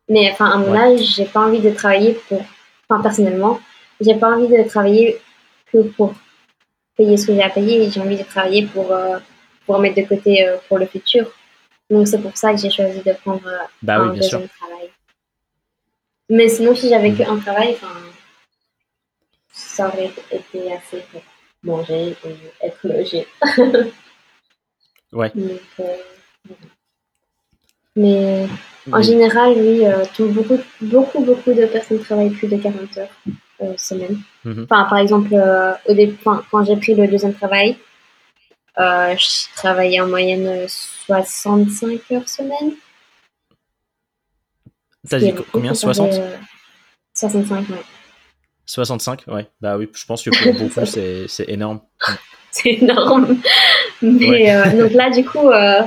[0.09, 0.79] Mais enfin, à mon Ouais.
[0.79, 2.43] âge, j'ai pas envie de travailler pour.
[2.89, 3.59] Enfin, personnellement,
[4.01, 5.19] j'ai pas envie de travailler
[5.71, 6.13] que pour
[6.97, 7.89] payer ce que j'ai à payer.
[7.89, 9.17] J'ai envie de travailler pour, euh,
[9.65, 11.31] pour mettre de côté euh, pour le futur.
[11.89, 14.39] Donc, c'est pour ça que j'ai choisi de prendre euh, Bah un oui, bien sûr.
[14.39, 14.89] deuxième travail.
[16.29, 17.17] Mais sinon, si j'avais Mhm.
[17.17, 17.77] qu'un travail,
[19.51, 21.21] ça aurait été assez pour
[21.63, 23.27] manger et être logé.
[25.11, 25.31] Ouais.
[25.35, 25.95] Donc, euh.
[27.95, 28.47] Mais
[28.91, 33.15] en général, oui, euh, tout- beaucoup, beaucoup, beaucoup de personnes travaillent plus de 40 heures
[33.61, 34.17] euh, semaine.
[34.43, 34.63] Mhm.
[34.63, 35.35] Enfin, par exemple,
[35.87, 37.77] au début, quand j'ai pris le deuxième travail,
[38.77, 42.73] je travaillais en moyenne euh, 65 heures semaine.
[45.09, 46.37] T'as dit combien comparé, 60 euh,
[47.13, 47.75] 65, ouais.
[48.65, 49.47] 65 Ouais.
[49.59, 51.81] Bah oui, je pense que pour beaucoup, c'est énorme.
[52.51, 53.37] c'est énorme.
[54.01, 54.51] Mais Ouais.
[54.51, 55.81] euh, donc là, du coup, euh,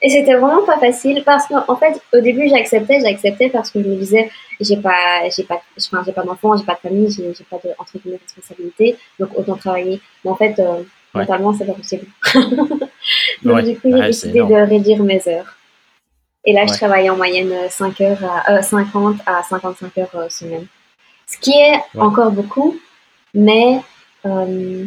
[0.00, 3.88] et c'était vraiment pas facile parce qu'en fait, au début, j'acceptais, j'acceptais parce que je
[3.88, 7.44] me disais, j'ai pas, j'ai pas, j'ai pas d'enfant, j'ai pas de famille, j'ai j'ai
[7.44, 10.00] pas de entre guillemets responsabilité, donc autant travailler.
[10.24, 10.82] Mais en fait, euh,
[11.14, 11.20] Ouais.
[11.22, 12.06] mentalement, c'est pas possible.
[13.42, 13.62] donc Ouais.
[13.62, 15.56] du coup, j'ai Ouais, décidé de réduire mes heures.
[16.44, 20.14] Et là, je travaille en moyenne euh, 5 heures, à, euh, 50 à 55 heures
[20.16, 20.66] euh, semaine.
[21.26, 22.80] Ce qui est encore beaucoup,
[23.34, 23.80] mais
[24.26, 24.84] euh,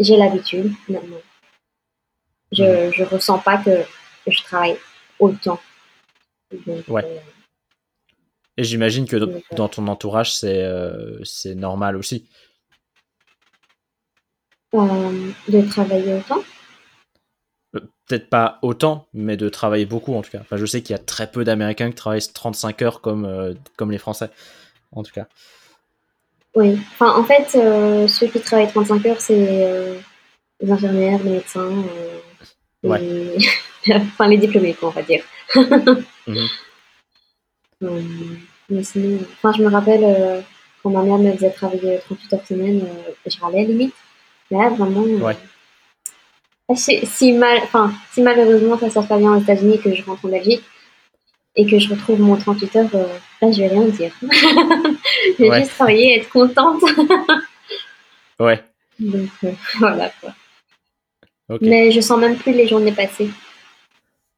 [0.00, 1.20] j'ai l'habitude maintenant.
[2.52, 3.70] Je, je ressens pas que
[4.26, 4.76] je travaille
[5.18, 5.60] autant.
[6.66, 7.04] Donc, Ouais.
[7.04, 7.18] euh,
[8.56, 12.26] Et j'imagine que euh, dans ton entourage, c'est euh, c'est normal aussi.
[14.82, 16.42] Euh, de travailler autant.
[17.76, 20.40] Euh, Peut-être pas autant, mais de travailler beaucoup en tout cas.
[20.40, 23.54] Enfin, je sais qu'il y a très peu d'Américains qui travaillent 35 heures comme, euh,
[23.76, 24.30] comme les Français,
[24.92, 25.26] en tout cas.
[26.54, 26.78] Oui.
[26.92, 29.98] Enfin, en fait, euh, ceux qui travaillent 35 heures, c'est
[30.60, 31.72] les infirmières, les médecins,
[32.82, 33.00] Ouais.
[33.00, 33.36] les...
[33.96, 35.24] enfin les diplômés, quoi, on va dire.
[37.80, 38.38] Mhm.
[38.70, 40.42] Mais sinon, enfin, je me rappelle
[40.82, 42.86] quand ma mère me faisait travailler 38 heures semaine,
[43.26, 43.94] je râlais limite.
[44.50, 45.36] Là, vraiment, euh, Ouais.
[46.76, 50.02] si, si mal, enfin, si malheureusement ça passe pas bien aux États-Unis et que je
[50.04, 50.62] rentre en Belgique
[51.56, 53.06] et que je retrouve mon 38 heures, euh,
[53.42, 54.12] là, je vais rien dire.
[54.22, 55.60] je vais Ouais.
[55.60, 56.82] juste travailler et être contente.
[58.40, 58.60] Ouais,
[58.98, 60.34] Donc euh, voilà quoi.
[61.60, 63.30] Mais je sens même plus les journées passer.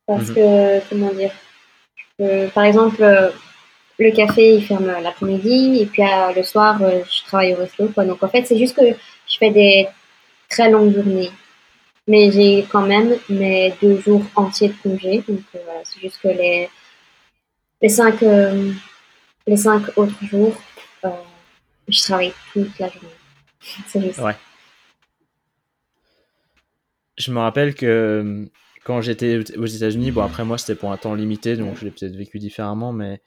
[0.07, 0.35] Parce Mhm.
[0.35, 1.33] que, comment dire,
[2.21, 3.03] euh, par exemple,
[3.99, 6.03] le café il ferme l'après-midi et puis
[6.37, 7.89] le soir je travaille au resto.
[7.89, 8.05] Quoi.
[8.05, 8.95] Donc en fait, c'est juste que
[9.29, 9.89] je fais des
[10.49, 11.31] très longues journées.
[12.09, 15.25] Mais j'ai quand même mes deux jours entiers de congé.
[15.29, 16.69] Donc euh, c'est juste que les,
[17.83, 18.73] les, cinq, euh,
[19.47, 20.55] les cinq autres jours,
[21.05, 21.11] euh,
[21.89, 23.09] je travaille toute la journée.
[23.89, 24.19] C'est juste.
[24.19, 24.37] Ouais.
[27.19, 28.49] Je me rappelle que
[28.85, 31.91] quand j'étais aux États-Unis, bon après moi c'était pour un temps limité, donc je l'ai
[31.91, 33.21] peut-être vécu différemment, mais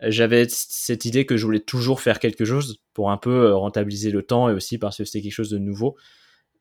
[0.00, 4.10] j'avais cette idée que je voulais toujours faire quelque chose pour un peu euh, rentabiliser
[4.10, 5.96] le temps et aussi parce que c'était quelque chose de nouveau.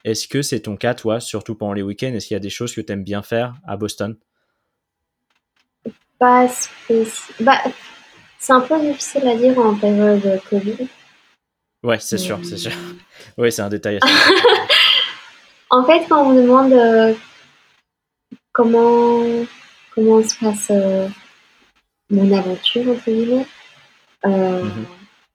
[0.03, 2.13] Est-ce que c'est ton cas, toi, surtout pendant les week-ends?
[2.13, 4.17] Est-ce qu'il y a des choses que tu aimes bien faire à Boston?
[6.17, 6.47] Pas
[7.39, 7.61] Bah,
[8.39, 10.88] c'est un peu difficile à dire en période de Covid.
[11.84, 12.71] Ouais, c'est sûr, c'est sûr.
[12.82, 12.97] Hum.
[13.38, 13.99] Oui, c'est un détail.
[15.69, 17.13] En fait, quand on me demande euh,
[18.51, 19.23] comment,
[19.95, 21.07] comment se passe euh,
[22.09, 23.45] mon aventure, entre guillemets,
[24.25, 24.86] euh, Mhm.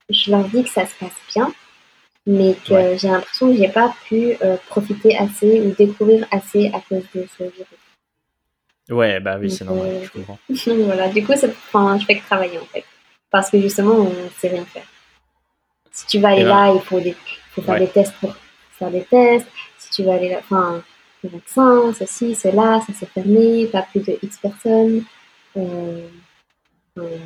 [0.08, 1.52] Je leur dis que ça se passe bien,
[2.26, 2.98] mais que Ouais.
[2.98, 7.26] j'ai l'impression que j'ai pas pu euh, profiter assez ou découvrir assez à cause de
[7.36, 7.66] ce virus.
[8.88, 10.38] Ouais, bah oui, c'est normal, euh, je comprends.
[10.84, 12.84] Voilà, du coup, enfin, je fais que travailler en fait.
[13.30, 14.86] Parce que justement, on sait rien faire.
[15.90, 17.16] Si tu vas aller Et ben- là, il faut, des,
[17.52, 17.80] faut faire Ouais.
[17.80, 18.34] des tests pour
[18.78, 19.48] faire des tests.
[19.78, 20.82] Si tu vas aller là, enfin,
[21.24, 25.02] le vaccin, ceci, cela, ça s'est fermé, pas plus de X personnes.
[25.56, 26.06] Euh,
[26.94, 27.16] voilà.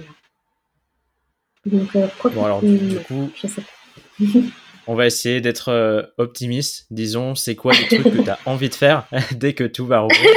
[1.66, 4.24] Donc, euh, Bon, alors, du, du coup, je sais pas.
[4.86, 6.86] on va essayer d'être euh, optimiste.
[6.90, 10.00] Disons, c'est quoi les trucs que tu as envie de faire dès que tout va
[10.00, 10.30] rouvrir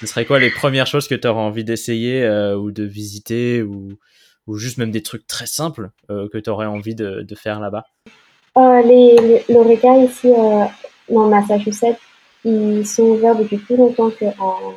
[0.00, 3.62] Ce serait quoi les premières choses que tu auras envie d'essayer euh, ou de visiter
[3.62, 3.98] ou,
[4.46, 7.60] ou juste même des trucs très simples euh, que tu aurais envie de, de faire
[7.60, 7.84] là-bas?
[8.56, 10.28] Les, l'Oreca ici,
[11.08, 11.98] dans Massachusetts,
[12.44, 14.74] ils sont ouverts depuis plus longtemps qu'en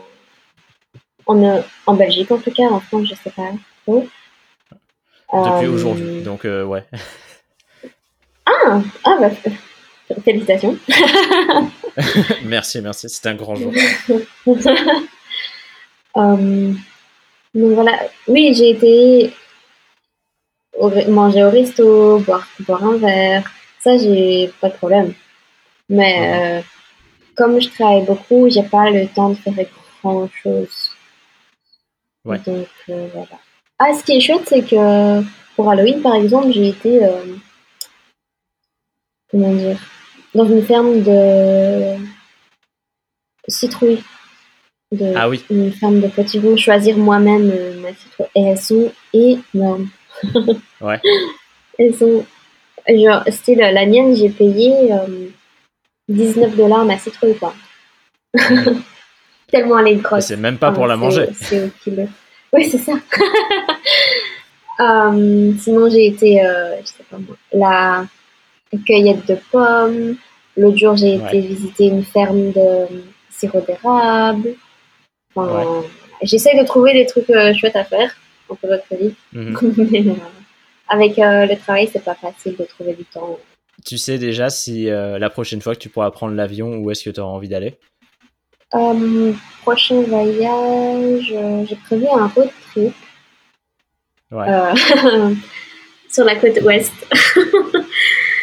[1.25, 2.69] en, euh, en Belgique, en tout cas.
[2.69, 3.51] En France, je sais pas
[3.83, 4.07] trop.
[5.33, 6.21] Depuis Euh, aujourd'hui.
[6.21, 6.83] Donc, euh, ouais.
[8.45, 9.29] Ah, ah bah,
[10.23, 10.77] félicitations.
[12.45, 13.09] merci, merci.
[13.09, 13.73] C'est un grand jour.
[16.15, 16.71] Euh,
[17.55, 19.33] donc voilà, oui, j'ai été
[20.77, 23.51] au manger au resto, boire, boire un verre.
[23.79, 25.13] Ça, j'ai pas de problème.
[25.89, 26.61] Mais euh,
[27.35, 29.53] comme je travaille beaucoup, j'ai pas le temps de faire
[30.03, 30.91] grand chose.
[32.25, 32.39] Ouais.
[32.45, 33.39] Donc euh, voilà.
[33.79, 35.21] Ah, ce qui est chouette, c'est que
[35.55, 37.35] pour Halloween, par exemple, j'ai été euh,
[39.31, 39.77] comment dire
[40.33, 41.95] dans une ferme de
[43.47, 44.03] citrouilles.
[44.91, 48.27] De, Ah oui, une ferme de potiron, choisir moi-même euh, ma citrouille.
[48.35, 49.89] Et elles sont énormes.
[50.81, 50.99] ouais.
[51.79, 52.25] Elles sont.
[52.87, 55.27] Genre, style, la mienne, j'ai payé euh,
[56.09, 57.53] 19 dollars ma citrouille, quoi.
[59.47, 60.25] Tellement elle est grosse.
[60.25, 61.27] c'est même pas pour Ah, la manger.
[61.39, 62.07] C'est au kilo.
[62.53, 62.93] Oui, c'est ça.
[64.79, 68.07] Euh, sinon, j'ai été, euh, je sais pas moi, la
[68.87, 70.15] cueillette de pommes.
[70.57, 71.27] L'autre jour, j'ai Ouais.
[71.27, 72.87] été visiter une ferme de
[73.29, 74.55] sirop d'érable.
[75.35, 75.83] Enfin,
[76.23, 78.15] J'essaie de trouver des trucs euh, chouettes à faire
[78.49, 79.13] en période Covid.
[79.33, 79.57] Mhm.
[79.91, 80.13] Mais, euh,
[80.89, 83.37] avec le travail, c'est pas facile de trouver du temps.
[83.85, 87.09] Tu sais déjà si la prochaine fois que tu pourras prendre l'avion, où est-ce que
[87.11, 87.75] tu auras envie d'aller?
[88.75, 92.93] Euh, prochain voyage, euh, j'ai prévu un road trip
[94.31, 94.47] Ouais.
[94.49, 94.73] euh,
[96.11, 96.91] sur la côte ouest.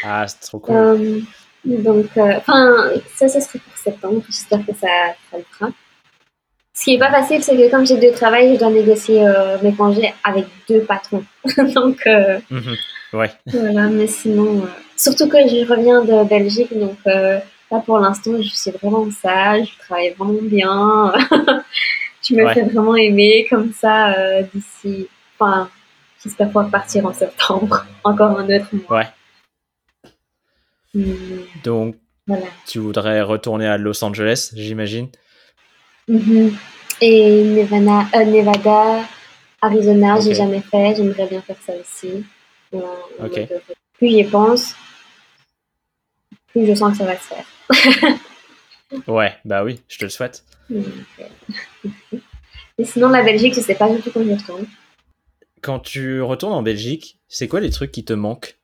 [0.02, 0.74] Ah, c'est trop cool.
[0.76, 1.20] Euh,
[1.66, 4.22] donc, enfin, ça, ça serait pour septembre.
[4.30, 4.86] J'espère que ça,
[5.30, 5.70] ça le fera.
[6.72, 9.22] Ce qui est pas facile, c'est que comme j'ai deux travails, je dois négocier
[9.62, 11.22] mes congés avec deux patrons.
[11.74, 12.00] donc,
[12.50, 12.76] Mhm.
[13.12, 13.30] Ouais.
[13.48, 14.66] voilà, mais sinon,
[14.96, 16.96] surtout que je reviens de Belgique, donc
[17.70, 21.12] là pour l'instant, je suis vraiment sage, je travaille vraiment bien.
[22.22, 22.54] tu me Ouais.
[22.54, 25.08] fais vraiment aimer comme ça euh, d'ici.
[25.38, 25.70] Enfin,
[26.22, 28.98] j'espère pouvoir partir en septembre, encore un autre mois.
[28.98, 29.06] Ouais.
[30.92, 31.96] Hmm, Donc,
[32.26, 32.46] voilà.
[32.66, 35.08] tu voudrais retourner à Los Angeles, j'imagine?
[36.08, 36.56] Mhm.
[37.00, 39.04] Et Nevada, euh, Nevada
[39.62, 40.36] Arizona, j'ai Ok.
[40.36, 42.24] jamais fait, j'aimerais bien faire ça aussi.
[42.72, 43.58] Mode, euh,
[43.98, 44.74] Plus j'y pense,
[46.56, 47.44] je sens que ça va se faire.
[49.06, 50.44] Ouais, bah oui, je te le souhaite.
[52.76, 54.66] Et sinon, la Belgique, je sais pas du tout quand j'y retourne.
[55.62, 58.58] Quand tu retournes en Belgique, c'est quoi les trucs qui te manquent?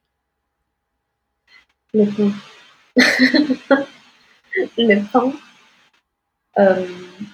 [1.95, 2.33] Le pain.
[4.79, 5.33] le pain.
[6.59, 6.87] Euh,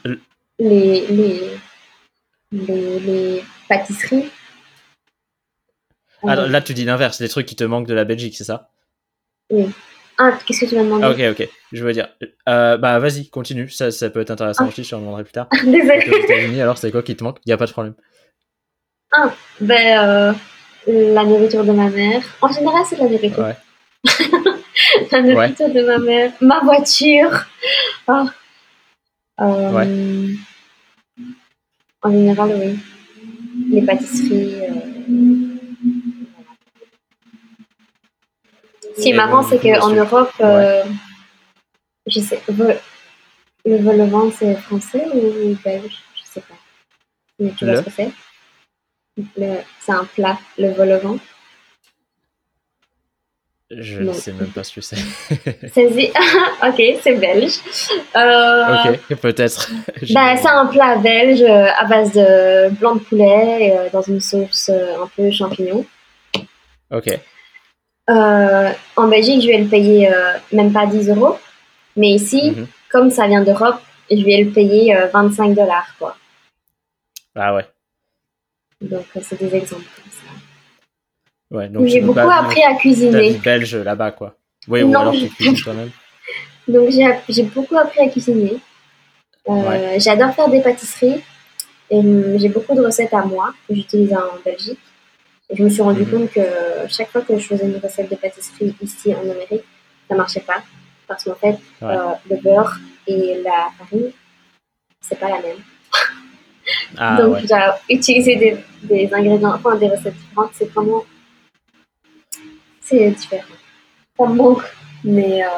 [0.04, 0.20] Le-
[0.58, 1.50] les, les,
[2.52, 4.30] les, les pâtisseries.
[6.24, 8.44] Ah, Euh, là, tu dis l'inverse, les trucs qui te manquent de la Belgique, c'est
[8.44, 8.70] ça?
[9.50, 9.70] Un,
[10.24, 11.48] Ah, qu'est-ce que tu m'as demandé Ah, ok, ok.
[11.72, 12.08] Je veux dire.
[12.48, 13.68] Euh, bah, vas-y, continue.
[13.68, 14.68] Ça, ça peut être intéressant Ah.
[14.68, 15.48] aussi, je te demanderai plus tard.
[15.64, 16.08] Désolée.
[16.12, 17.38] Aux États-Unis, alors, c'est quoi qui te manque?
[17.44, 17.94] Il n'y a pas de problème.
[19.60, 20.32] Ben, euh,
[20.86, 22.22] la nourriture de ma mère.
[22.40, 23.38] En général, c'est la nourriture.
[23.44, 23.56] Ouais.
[25.12, 26.32] la nourriture de ma mère.
[26.40, 27.46] Ma voiture.
[28.06, 28.26] Ah.
[29.40, 30.28] Euh,
[32.02, 32.78] En général, oui.
[33.70, 34.54] Les pâtisseries.
[38.96, 40.84] Ce qui est marrant, c'est qu'en Europe, euh,
[42.06, 42.40] je sais,
[43.64, 45.98] le vol au vent, c'est français ou belge?
[46.14, 46.54] Je sais pas.
[47.38, 48.10] Mais tu vois ce que c'est?
[49.80, 51.18] C'est un plat, le vol au vent.
[53.74, 54.96] Je ne sais même pas ce que c'est.
[56.62, 57.54] Ok, c'est belge.
[58.14, 59.70] Euh, ok, peut-être.
[60.10, 64.68] Bah, c'est un plat belge euh, à base de blanc de poulet dans une sauce
[64.68, 65.86] un peu champignon.
[66.90, 67.18] Ok,
[68.08, 71.38] en Belgique, je vais le payer euh, même pas 10 euros.
[71.96, 72.66] Mais ici, Mhm.
[72.90, 73.80] comme ça vient d'Europe,
[74.10, 75.94] je vais le payer euh, 25 dollars.
[75.98, 76.16] quoi.
[77.34, 77.66] ah ouais.
[78.80, 81.56] Donc, euh, c'est des exemples comme ça.
[81.56, 83.34] ouais donc J'ai beaucoup appris à cuisiner.
[83.34, 84.34] belge là-bas, quoi.
[84.68, 85.90] Oui, ou alors tu cuisines toi-même.
[86.68, 86.90] Donc,
[87.28, 88.54] j'ai beaucoup appris à cuisiner.
[89.48, 89.98] Euh, Ouais.
[90.00, 91.20] J'adore faire des pâtisseries.
[91.90, 94.78] Et hum, j'ai beaucoup de recettes à moi que j'utilise en Belgique.
[95.52, 96.10] Et je me suis rendu Mhm.
[96.10, 96.40] compte que
[96.88, 99.64] chaque fois que je faisais une recette de pâtisserie ici en Amérique,
[100.08, 100.62] ça marchait pas.
[101.06, 101.94] Parce qu'en fait, Ouais.
[101.94, 104.10] euh, le beurre et la farine,
[105.00, 105.58] c'est pas la même.
[106.96, 107.42] Ah Donc, ouais.
[107.46, 111.04] j'ai utilisé des, des ingrédients, enfin des recettes différentes, c'est vraiment.
[112.80, 113.42] C'est différent.
[114.18, 114.62] Ça me manque,
[115.04, 115.48] mais euh,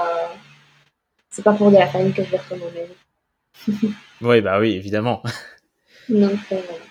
[1.30, 3.95] c'est pas pour de la farine que je vais Belgique.
[4.20, 5.22] Oui, bah oui, évidemment.
[6.09, 6.84] Donc, euh, voilà.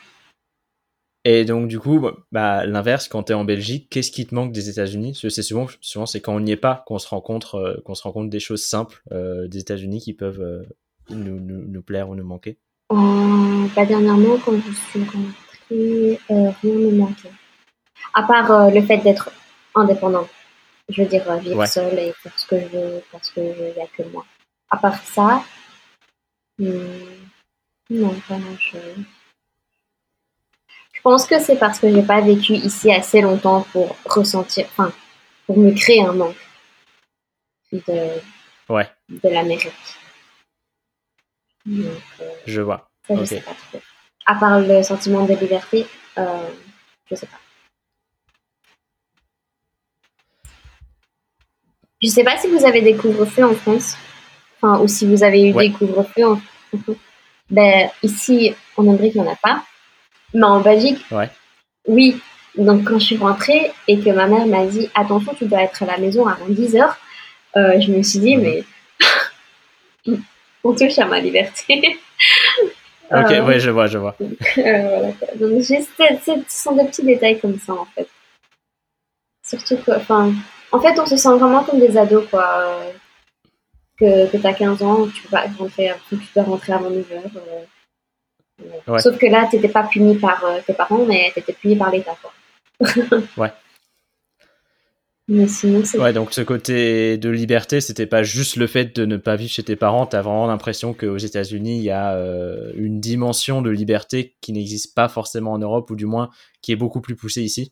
[1.26, 4.52] Et donc, du coup, bah, l'inverse, quand tu es en Belgique, qu'est-ce qui te manque
[4.52, 5.16] des États-Unis?
[5.16, 8.04] C'est souvent, souvent c'est quand on n'y est pas qu'on se rencontre, euh, qu'on se
[8.04, 10.64] rend compte des choses simples euh, des États-Unis qui peuvent euh,
[11.10, 12.58] nous, nous, nous plaire ou nous manquer.
[12.92, 17.32] Euh, bah, dernièrement, quand je suis rentrée, euh, rien ne me manquait.
[18.14, 19.32] À part euh, le fait d'être
[19.76, 20.28] indépendant.
[20.90, 21.68] Je veux dire, vivre Ouais.
[21.68, 24.26] seule et faire ce que je veux parce qu'il n'y a que moi.
[24.70, 25.42] À part ça,
[26.60, 26.68] hmm,
[27.90, 28.82] non, pas grand-chose.
[31.06, 34.90] Je pense que c'est parce que j'ai pas vécu ici assez longtemps pour ressentir, enfin,
[35.46, 36.38] pour me créer un manque
[37.74, 38.08] de,
[38.70, 39.68] Ouais, de l'Amérique.
[41.68, 41.94] Euh,
[42.46, 42.88] je vois.
[43.06, 43.28] ça, je Ok.
[43.28, 43.82] sais pas trop.
[44.28, 45.86] À part le sentiment de liberté,
[46.18, 46.48] euh,
[47.12, 47.40] je sais pas.
[52.02, 53.98] Je sais pas si vous avez des couvre-feux en France,
[54.62, 55.68] enfin, ou si vous avez eu Ouais.
[55.68, 56.42] des couvre-feux en
[57.50, 59.66] Ben, ici, en Amérique, il n'y en a pas.
[60.34, 61.30] Mais en Belgique, Ouais.
[61.88, 62.20] oui.
[62.56, 65.82] Donc, quand je suis rentrée et que ma mère m'a dit Attention, tu dois être
[65.84, 66.98] à la maison avant 10 heures,
[67.58, 68.44] euh, je me suis dit Mhm.
[68.44, 68.64] Mais
[70.64, 72.00] on touche à ma liberté.
[73.12, 74.16] Ok, Euh, ouais, je vois, je vois.
[74.22, 74.28] euh,
[74.58, 75.14] voilà.
[75.36, 78.08] Donc, juste, ce sont des petits détails comme ça, en fait.
[79.46, 80.32] Surtout que, enfin,
[80.72, 82.46] en fait, on se sent vraiment comme des ados, quoi.
[82.60, 82.92] euh,
[84.00, 87.22] Que, que t'as 15 ans, tu peux pas rentrer, tu dois rentrer avant 9 heures.
[87.36, 87.66] euh.
[88.88, 89.00] Ouais.
[89.00, 92.16] Sauf que là, t'étais pas puni par euh, tes parents, mais t'étais puni par l'État.
[93.38, 93.52] Ouais.
[95.30, 99.06] Mais sinon, c'est Ouais, donc ce côté de liberté, c'était pas juste le fait de
[99.06, 100.06] ne pas vivre chez tes parents.
[100.06, 104.94] T'as vraiment l'impression qu'aux États-Unis, il y a euh, une dimension de liberté qui n'existe
[104.94, 106.30] pas forcément en Europe, ou du moins
[106.62, 107.72] qui est beaucoup plus poussée ici.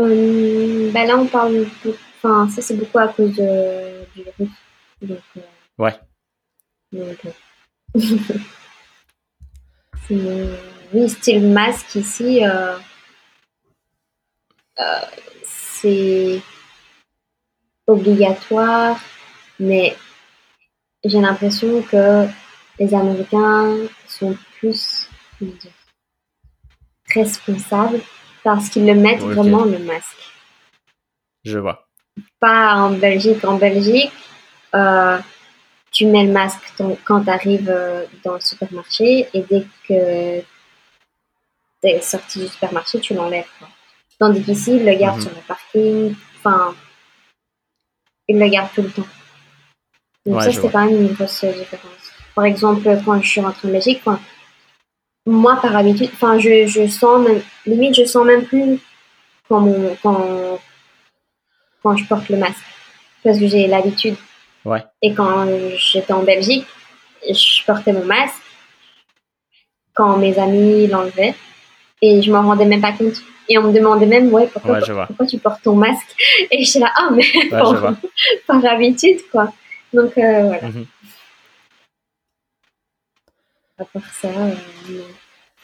[0.00, 1.66] Euh, bah là, on parle.
[1.84, 1.94] de-
[2.24, 4.54] Enfin, ça, c'est beaucoup à cause de, du virus.
[5.02, 5.40] Donc, euh,
[5.76, 5.94] Ouais.
[6.92, 7.18] donc,
[10.10, 12.76] oui, style masque ici, euh,
[14.78, 15.00] euh,
[15.44, 16.40] c'est
[17.86, 18.98] obligatoire,
[19.58, 19.96] mais
[21.04, 22.26] j'ai l'impression que
[22.78, 23.76] les Américains
[24.06, 25.08] sont plus
[25.40, 25.72] dire,
[27.14, 28.00] responsables
[28.44, 30.32] parce qu'ils le mettent vraiment le masque
[31.44, 31.86] Je vois.
[32.40, 33.44] pas en Belgique.
[33.44, 34.12] En Belgique,
[34.74, 35.18] euh,
[35.92, 37.74] tu mets le masque ton- quand tu arrives
[38.24, 43.44] dans le supermarché et dès que tu es sorti du supermarché, tu l'enlèves.
[44.18, 45.22] Tandis qu'ici, ils le gardent Mhm.
[45.22, 46.14] sur le parking.
[46.38, 46.74] Enfin,
[48.28, 49.06] ils le gardent tout le temps.
[50.24, 50.70] Donc Ouais, ça, vois.
[50.70, 52.12] quand même une grosse différence.
[52.34, 54.20] Par exemple, quand je suis rentrée en Belgique, enfin,
[55.26, 58.78] moi, par habitude, enfin, je, je sens même, limite, je sens même plus
[59.48, 60.60] quand, mon, quand,
[61.82, 62.64] quand je porte le masque.
[63.24, 64.16] Parce que j'ai l'habitude.
[64.64, 64.82] Ouais.
[65.02, 66.66] Et quand j'étais en Belgique,
[67.28, 68.34] je portais mon masque
[69.94, 71.34] quand mes amis l'enlevaient
[72.00, 73.22] et je m'en rendais même pas compte.
[73.48, 76.14] Et on me demandait même, ouais, pourquoi, Ouais, tu portes ton masque?
[76.50, 77.50] Et j'étais là, ah, mais Ouais,
[78.46, 79.52] par, habitude, quoi.
[79.92, 80.68] Donc, euh, voilà.
[80.68, 80.86] Mhm.
[83.78, 84.54] À part ça, euh.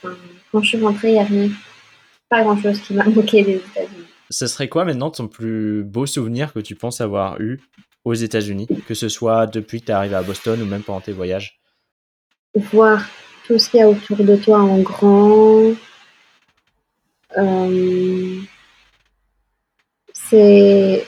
[0.02, 0.14] Enfin,
[0.50, 1.50] quand je suis rentrée, il n'y a rien,
[2.28, 4.06] pas grand chose qui m'a moqué des États-Unis.
[4.30, 7.60] Ce serait quoi maintenant ton plus beau souvenir que tu penses avoir eu?
[8.08, 11.00] Aux États-Unis, que ce soit depuis que tu es arrivé à Boston ou même pendant
[11.02, 11.60] tes voyages
[12.72, 13.04] Voir
[13.46, 15.74] tout ce qu'il y a autour de toi en grand.
[17.36, 18.40] euh,
[20.14, 21.04] c'est.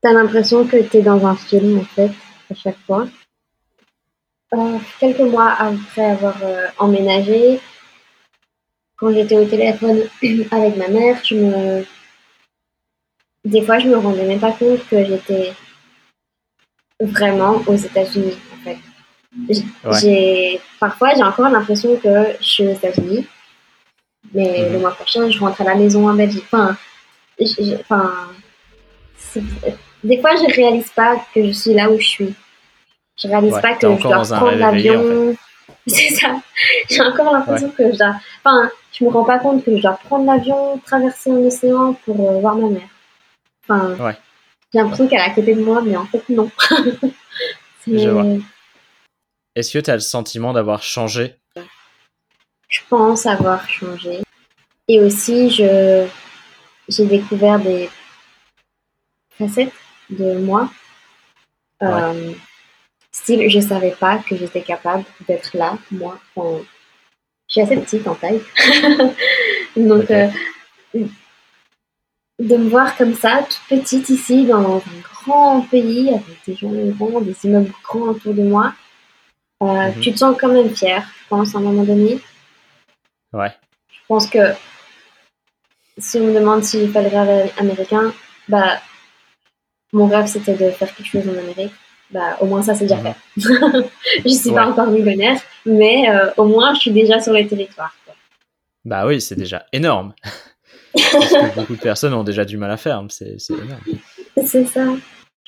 [0.00, 2.10] T'as l'impression que t'es dans un film, en fait,
[2.50, 3.06] à chaque fois.
[4.54, 7.60] Euh, quelques mois après avoir euh, emménagé,
[8.96, 10.00] quand j'étais au téléphone
[10.50, 11.84] avec ma mère, je me.
[13.44, 15.52] Des fois, je me rendais même pas compte que j'étais
[17.00, 18.78] vraiment aux États-Unis, en fait.
[19.84, 20.60] Ouais.
[20.78, 22.08] Parfois j'ai encore l'impression que
[22.38, 23.26] je suis aux États-Unis,
[24.34, 24.72] mais Mhm.
[24.74, 26.44] le mois prochain je rentre à la maison en Belgique.
[26.52, 26.76] Enfin,
[27.40, 28.12] je- enfin,
[30.04, 32.34] des fois je réalise pas que je suis là où je suis.
[33.20, 35.34] Je réalise Ouais, pas que je dois prendre en l'avion.
[35.86, 36.40] C'est ça.
[36.90, 38.14] J'ai encore l'impression que je dois.
[38.44, 42.20] Enfin, je me rends pas compte que je dois prendre l'avion, traverser un océan pour
[42.30, 42.88] euh, voir ma mère.
[43.64, 44.16] Enfin, Ouais.
[44.72, 46.50] j'ai l'impression qu'elle est à côté de moi, mais en fait non.
[47.84, 48.24] C'est- Je vois.
[49.54, 51.36] Est-ce que tu as le sentiment d'avoir changé?
[52.68, 54.22] Je pense avoir changé.
[54.88, 56.06] Et aussi, je
[56.88, 57.88] j'ai découvert des
[59.38, 59.72] facettes
[60.10, 60.70] de moi.
[61.82, 62.32] Euh,
[63.12, 66.18] style, je savais pas que j'étais capable d'être là, moi.
[66.36, 66.60] en-
[67.48, 68.40] Je suis assez petite en taille.
[69.76, 70.28] Donc, euh,
[72.38, 74.82] de me voir comme ça, toute petite ici, dans un
[75.24, 78.72] grand pays, avec des gens grands, des immeubles grands autour de moi,
[79.62, 80.00] euh, Mhm.
[80.00, 82.20] tu te sens quand même fière, je pense, à un moment donné.
[83.32, 83.52] Ouais.
[83.90, 84.52] Je pense que
[85.98, 88.12] si on me demande si j'ai fait le rêve américain,
[88.48, 88.80] bah,
[89.92, 91.72] mon rêve c'était de faire quelque chose en Amérique.
[92.10, 93.04] Bah, au moins ça c'est déjà Mhm.
[93.04, 93.36] fait.
[94.26, 97.94] je suis pas encore millionnaire, mais euh, au moins je suis déjà sur le territoire.
[98.04, 98.14] quoi.
[98.84, 100.14] Bah oui, c'est déjà énorme.
[100.94, 103.02] Que beaucoup de personnes ont déjà du mal à faire.
[103.08, 103.80] C'est c'est énorme.
[104.44, 104.84] C'est ça.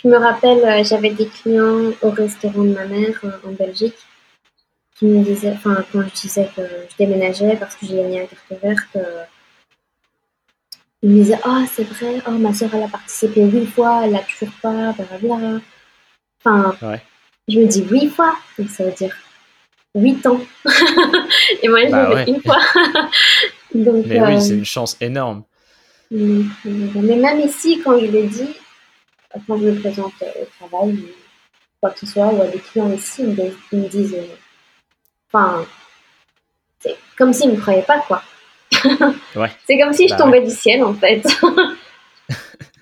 [0.02, 3.94] Je me rappelle, euh, j'avais des clients au restaurant de ma mère euh, en Belgique
[4.98, 8.26] qui me disaient, enfin, quand je disais que je déménageais parce que j'ai gagné la
[8.26, 9.24] carte verte, euh,
[11.02, 14.12] ils me disaient Ah, c'est vrai, oh, ma soeur, elle a participé huit fois, elle
[14.12, 15.60] l'a toujours pas, blablabla.
[16.44, 17.02] Enfin, Ouais.
[17.48, 19.14] je me dis huit fois, donc ça veut dire
[19.94, 20.40] huit ans.
[21.62, 22.24] Et moi, je Bah ouais.
[22.28, 22.60] une fois.
[23.74, 25.42] Donc, Mais euh, oui, c'est une chance énorme.
[26.10, 28.56] Mais même ici, quand je le dis,
[29.46, 30.98] quand je me présente euh, au travail,
[31.80, 33.22] quoi que ce soit, ou à des clients ici,
[33.72, 34.26] ils me disent, euh,
[35.32, 35.64] enfin,
[36.78, 38.22] c'est comme s'ils ne me croyaient pas, quoi.
[39.36, 39.50] Ouais.
[39.66, 41.22] C'est comme si je Bah tombais du ciel, en fait.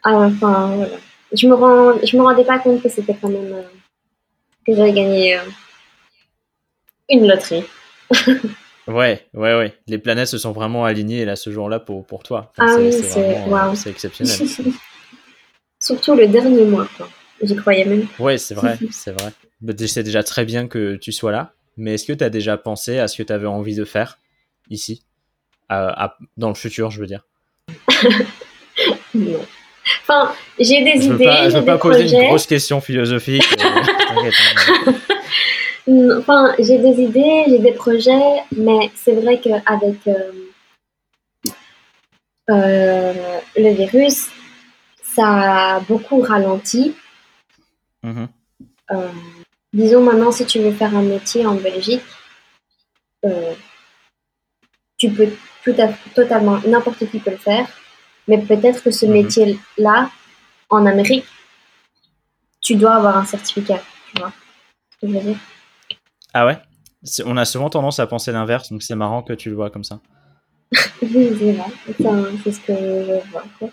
[0.05, 0.97] Ah, enfin, voilà.
[1.33, 3.63] Je me rends, je me rendais pas compte que c'était quand même euh,
[4.67, 5.43] que j'avais gagné euh,
[7.09, 7.65] une loterie.
[8.89, 9.75] Ouais, ouais, ouais.
[9.87, 12.53] Les planètes se sont vraiment alignées là ce jour-là pour, pour toi.
[12.59, 14.37] Ah c'est oui, c'est euh, exceptionnel.
[15.81, 16.89] Surtout le dernier mois.
[17.43, 18.07] J'y croyais même.
[18.19, 19.33] Ouais, c'est vrai, c'est vrai.
[19.61, 21.53] Mais C'est déjà très bien que tu sois là.
[21.77, 24.19] Mais est-ce que tu as déjà pensé à ce que tu avais envie de faire
[24.69, 25.05] ici?
[25.69, 27.25] À- à- Dans le futur, je veux dire.
[29.15, 29.41] Non.
[30.03, 32.17] Enfin, j'ai des Je veux idées, pas, je j'ai veux pas poser projets.
[32.23, 33.45] une grosse question philosophique.
[33.61, 34.93] euh,
[35.89, 40.33] Enfin, j'ai des idées, j'ai des projets, mais c'est vrai qu'avec euh,
[42.51, 44.29] euh, le virus,
[45.03, 46.95] ça a beaucoup ralenti.
[48.03, 48.29] Mhm.
[48.93, 49.09] Euh,
[49.73, 52.03] disons maintenant, si tu veux faire un métier en Belgique,
[53.25, 53.55] euh,
[54.99, 55.31] tu peux
[55.65, 57.67] tout à, totalement, n'importe qui peut le faire,
[58.29, 59.13] mais peut-être que ce Mhm.
[59.13, 60.11] métier-là,
[60.71, 61.27] en Amérique,
[62.61, 63.83] tu dois avoir un certificat,
[64.15, 64.33] tu vois
[64.91, 65.39] ce que je veux dire?
[66.35, 66.59] Ah ouais?
[67.27, 69.85] On a souvent tendance à penser l'inverse, donc c'est marrant que tu le vois comme
[69.85, 70.01] ça.
[71.03, 72.33] Oui, c'est vrai.
[72.45, 73.45] C'est ce que je vois.
[73.59, 73.69] Quoi.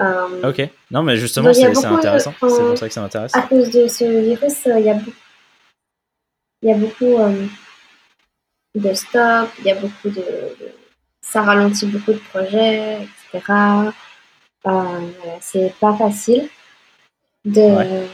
[0.00, 0.68] Euh, Ok.
[0.90, 2.32] Non, mais justement, c'est de- intéressant.
[2.40, 3.34] C'est pour ça que ça m'intéresse.
[3.34, 5.12] À cause de ce virus, euh, il y a beaucoup,
[6.62, 7.46] il y a beaucoup euh,
[8.76, 10.72] de stop, il y a beaucoup de, de-
[11.20, 13.02] Ça ralentit beaucoup de projets,
[13.32, 13.40] etc.
[13.52, 13.90] Euh,
[14.64, 16.48] voilà, c'est pas facile
[17.44, 18.06] de Ouais.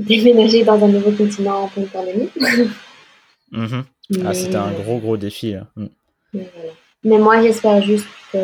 [0.00, 2.30] Déménager dans un nouveau continent en pleine pandémie.
[3.52, 3.84] Mhm.
[4.10, 5.52] Mais, Ah, c'était un gros, gros défi.
[5.52, 5.66] là.
[5.76, 5.86] Mm.
[6.34, 6.72] Mais, voilà.
[7.04, 8.38] Mais moi, j'espère juste que.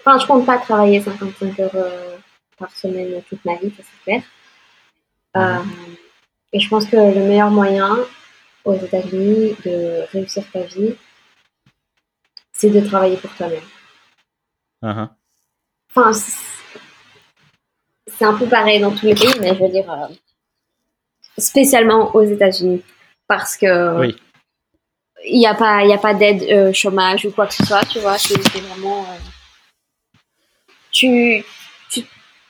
[0.00, 2.16] Enfin, je compte pas travailler 55 heures euh,
[2.58, 4.22] par semaine toute ma vie, ça c'est clair.
[5.36, 5.62] Euh,
[6.52, 7.98] et je pense que le meilleur moyen
[8.64, 10.94] aux États-Unis de réussir ta vie,
[12.52, 13.62] c'est de travailler pour toi-même.
[14.82, 15.08] Uh-huh.
[15.90, 16.36] Enfin, c'est
[18.20, 20.06] c'est un peu pareil dans tous les pays, mais je veux dire, euh,
[21.38, 22.82] spécialement aux États-Unis,
[23.26, 24.16] parce que Oui.
[25.24, 27.64] il n'y a pas, il y a pas d'aide euh, chômage ou quoi que ce
[27.64, 30.16] soit, tu vois, c'est vraiment, euh,
[30.90, 31.42] tu,
[31.90, 32.02] tu,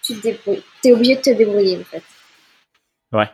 [0.02, 2.02] tu te débrouilles, t'es obligé de te débrouiller en fait.
[3.12, 3.28] Ouais.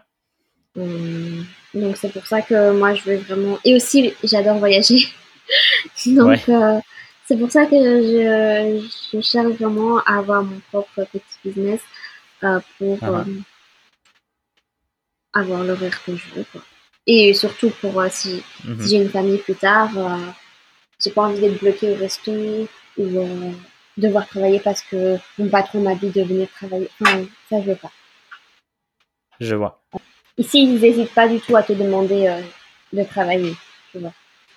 [0.76, 5.08] Hum, donc c'est pour ça que moi je veux vraiment, et aussi j'adore voyager,
[6.06, 6.42] donc Ouais.
[6.54, 6.78] euh,
[7.26, 11.80] c'est pour ça que je, je cherche vraiment à avoir mon propre petit business
[12.44, 13.24] euh, pour Ah euh,
[15.40, 16.44] avoir l'horaire que je veux.
[16.52, 16.60] Quoi.
[17.06, 18.82] Et surtout pour euh, si, Mhm.
[18.82, 20.16] si j'ai une famille plus tard, euh,
[21.02, 22.68] j'ai pas envie d'être bloquée au resto ou
[22.98, 23.50] euh,
[23.96, 26.88] devoir travailler parce que mon patron m'a dit de venir travailler.
[27.00, 27.92] Enfin, ça je veux pas.
[29.40, 29.80] Je vois.
[30.38, 32.40] Ici, ils n'hésitent pas du tout à te demander euh,
[32.92, 33.54] de travailler,
[33.92, 34.12] tu vois.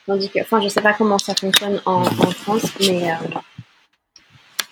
[0.06, 3.16] Tandis que, enfin, je sais pas comment ça fonctionne en, en France, mais euh,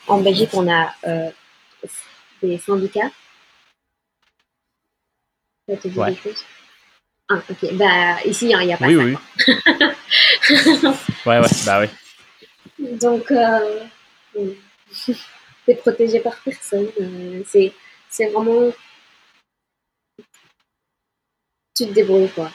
[0.08, 0.94] en Belgique, on a
[2.42, 3.12] des syndicats.
[5.70, 6.14] Ça te dit Ouais.
[6.16, 6.46] quelque chose?
[7.30, 7.74] Ah, ok.
[7.74, 9.04] Bah, ici, il n'y a pas Oui, ça.
[9.04, 9.18] oui.
[11.26, 11.88] Ouais, ouais, bah oui.
[13.00, 13.84] Donc, euh,
[15.66, 16.88] t'es protégé par personne.
[17.02, 17.74] euh, c'est,
[18.10, 18.72] c'est vraiment.
[21.76, 22.50] Tu te débrouilles, quoi.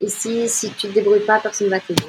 [0.00, 2.04] Ici, si tu te débrouilles pas, personne va t'aider.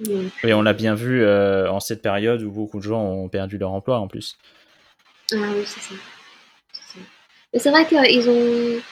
[0.00, 3.28] Donc, Et on l'a bien vu euh, en cette période où beaucoup de gens ont
[3.28, 4.36] perdu leur emploi en plus.
[5.32, 5.94] ah oui, c'est ça.
[7.52, 7.70] C'est ça.
[7.72, 8.82] Mais c'est vrai qu'ils ont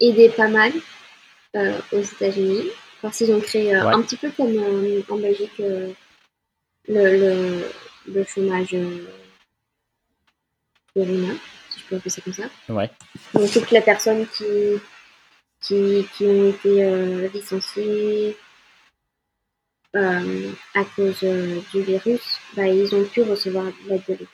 [0.00, 0.72] aidé pas mal
[1.56, 2.68] euh, aux États-Unis.
[3.02, 3.94] Parce qu'ils ont créé euh, Ouais.
[3.94, 5.94] un petit peu comme euh, en Belgique le,
[6.88, 7.62] le,
[8.08, 9.04] le chômage euh,
[10.94, 11.36] féminin,
[11.68, 12.48] si je peux appeler ça comme ça.
[12.70, 12.90] Ouais.
[13.34, 14.44] Donc toutes les personnes qui,
[15.60, 18.36] qui, qui ont été licenciées
[19.92, 22.22] à cause du virus,
[22.56, 24.30] bah, ils ont pu recevoir de l'aide de l'État.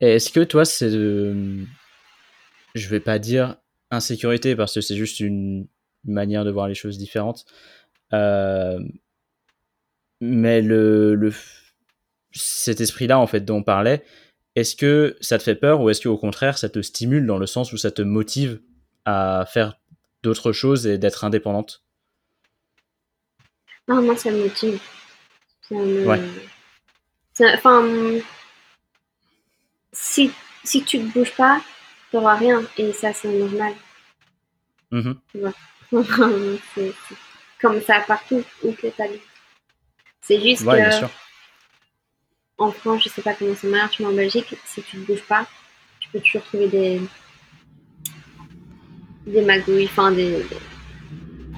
[0.00, 1.64] Est-ce que toi, c'est de...
[2.74, 3.56] Je vais pas dire
[3.90, 5.66] insécurité parce que c'est juste une
[6.04, 7.44] manière de voir les choses différentes.
[8.12, 8.80] Euh,
[10.20, 11.32] Mais le, le...
[12.32, 14.04] cet esprit-là, en fait, dont on parlait,
[14.56, 17.46] est-ce que ça te fait peur ou est-ce qu'au contraire, ça te stimule dans le
[17.46, 18.60] sens où ça te motive
[19.04, 19.78] à faire
[20.22, 21.84] d'autres choses et d'être indépendante?
[23.88, 24.80] Ah, moi, ça me motive.
[25.68, 26.06] Ça me...
[26.06, 26.20] Ouais.
[27.34, 27.82] ça- Enfin,
[29.94, 30.30] si,
[30.62, 31.62] si tu ne bouges pas,
[32.10, 32.62] tu n'auras rien.
[32.76, 33.72] Et ça, c'est normal.
[34.90, 35.18] Mhm.
[36.74, 36.92] c'est
[37.60, 39.22] comme ça partout où que tu habites.
[40.20, 41.10] C'est juste Ouais, bien que sûr.
[42.58, 45.22] en France, je sais pas comment ça marche, mais en Belgique, si tu ne bouges
[45.24, 45.46] pas,
[46.00, 47.00] tu peux toujours trouver des
[49.26, 50.56] des magouilles, enfin des, des-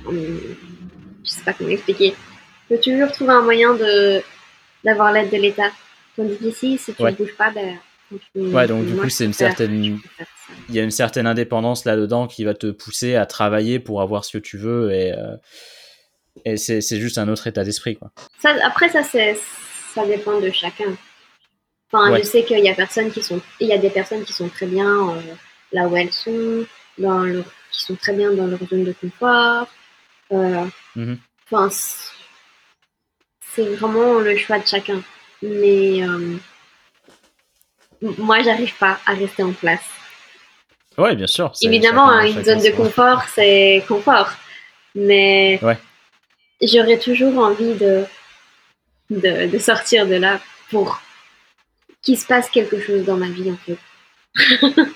[0.07, 0.41] hum,
[1.25, 2.13] je sais pas comment expliquer.
[2.69, 4.23] Tu peux toujours trouver un moyen de
[4.85, 5.71] d'avoir l'aide de l'État.
[6.17, 7.11] Tandis qu'ici, si tu Ouais.
[7.11, 7.79] ne bouges pas, ben
[8.35, 9.99] Ouais, donc du moi, coup, c'est une certaine-.
[10.69, 14.25] Il y a une certaine indépendance là-dedans qui va te pousser à travailler pour avoir
[14.25, 15.37] ce que tu veux et, euh,
[16.45, 17.97] et c'est juste un autre état d'esprit.
[17.97, 18.11] quoi.
[18.41, 19.37] Ça, après, ça, c'est,
[19.95, 20.97] ça dépend de chacun.
[21.93, 22.19] Enfin, Ouais.
[22.21, 24.49] je sais qu'il y a personnes qui sont, il y a des personnes qui sont
[24.49, 25.21] très bien euh,
[25.73, 26.65] là où elles sont,
[26.99, 29.67] dans leur, qui sont très bien dans leur zone de confort.
[30.33, 30.65] Euh,
[30.97, 31.19] Mhm.
[31.51, 32.13] Enfin, c'est-
[33.77, 35.03] vraiment le choix de chacun.
[35.43, 36.03] Mais
[38.19, 39.83] moi, j'arrive pas à rester en place.
[40.99, 41.53] Ouais, bien sûr.
[41.63, 44.31] Évidemment, chacun- hein, une zone de confort, c'est confort.
[44.95, 45.79] Mais Ouais.
[46.63, 48.05] j'aurais toujours envie de,
[49.11, 50.41] de, de sortir de là
[50.71, 51.01] pour
[52.03, 53.77] qu'il se passe quelque chose dans ma vie, en fait.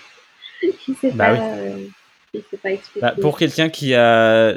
[0.63, 1.39] je sais Bah pas, oui.
[1.43, 1.87] euh,
[2.35, 3.01] je sais pas expliquer.
[3.01, 4.55] Bah, pour quelqu'un qui a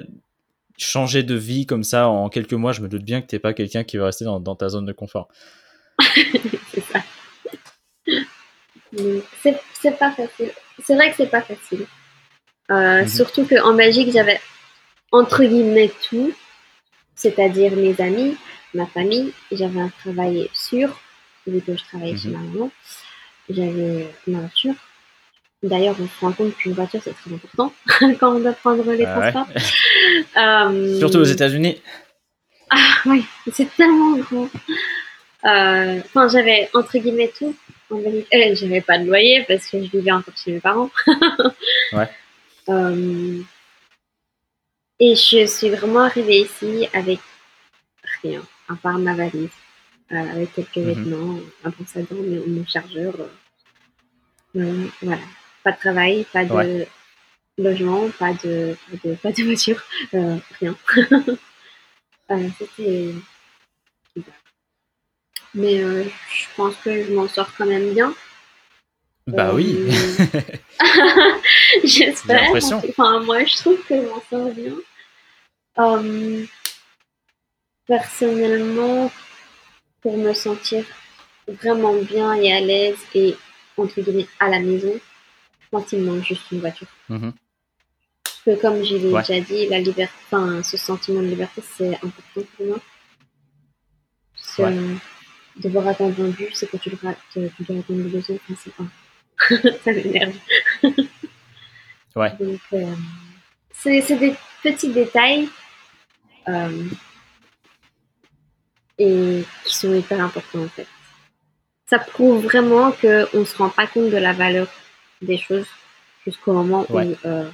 [0.77, 3.53] changé de vie comme ça en quelques mois, je me doute bien que t'es pas
[3.53, 5.27] quelqu'un qui va rester dans, dans ta zone de confort.
[6.73, 6.99] c'est ça.
[8.93, 10.51] Mais C'est c'est pas facile.
[10.83, 11.85] C'est vrai que c'est pas facile.
[12.71, 13.07] Euh, Mhm.
[13.07, 14.39] Surtout qu'en Belgique, j'avais
[15.11, 16.31] entre guillemets tout,
[17.15, 18.37] c'est-à-dire mes amis,
[18.73, 19.33] ma famille.
[19.51, 20.89] J'avais un travail sûr,
[21.45, 22.71] vu que je travaillais chez ma maman.
[23.49, 24.75] J'avais ma voiture.
[25.61, 27.73] D'ailleurs, on se rend compte qu'une voiture, c'est très important
[28.19, 29.31] quand on doit prendre les Ah ouais.
[29.31, 29.47] transports.
[30.37, 31.81] Euh, Surtout aux États-Unis.
[33.05, 34.49] oui, c'est tellement gros.
[35.45, 37.55] Euh, Enfin, j'avais entre guillemets tout.
[37.93, 37.99] En.
[37.99, 40.89] Euh, j'avais pas de loyer parce que je vivais encore chez mes parents.
[41.93, 42.09] Ouais.
[42.69, 43.41] Euh,
[44.99, 47.19] et je suis vraiment arrivée ici avec
[48.23, 49.49] rien, à part ma valise,
[50.11, 50.85] euh, avec quelques Mhm.
[50.93, 53.13] vêtements, un brosse à dents, mais mon chargeur.
[54.55, 55.21] euh, voilà.
[55.63, 56.87] Pas de travail, pas de Ouais.
[57.57, 59.81] logement, pas de, pas de, pas de voiture,
[60.59, 60.75] rien.
[62.57, 63.13] C'était
[65.53, 66.03] mais euh,
[66.33, 68.13] je pense que je m'en sors quand même bien.
[69.27, 69.77] Bah Euh, oui.
[71.83, 72.51] J'ai J'espère.
[72.89, 74.73] Enfin, moi, je trouve que je m'en sors bien.
[75.79, 76.45] Euh,
[77.87, 79.11] personnellement,
[80.01, 80.85] pour me sentir
[81.47, 83.35] vraiment bien et à l'aise et
[83.77, 84.93] entre guillemets à la maison,
[85.61, 86.87] je pense qu'il me manque juste une voiture.
[87.09, 87.33] Mhm.
[88.23, 89.21] Parce que comme je l'ai Ouais.
[89.23, 92.79] déjà dit, la liberté, enfin, ce sentiment de liberté, c'est important pour moi.
[94.59, 94.75] Ouais.
[95.57, 98.55] Devoir attendre un bus, c'est quand tu dois, tu tu dois attendre deux heures, enfin,
[98.63, 99.77] c'est pas.
[99.83, 100.35] Ça m'énerve.
[102.15, 102.31] Ouais.
[102.39, 102.93] Donc, euh,
[103.71, 105.49] c'est c'est des petits détails
[106.47, 106.85] euh,
[108.99, 110.85] et qui sont hyper importants en fait.
[111.87, 114.67] Ça prouve vraiment qu'on ne se rend pas compte de la valeur
[115.23, 115.65] des choses
[116.25, 117.05] jusqu'au moment Ouais.
[117.07, 117.49] où euh,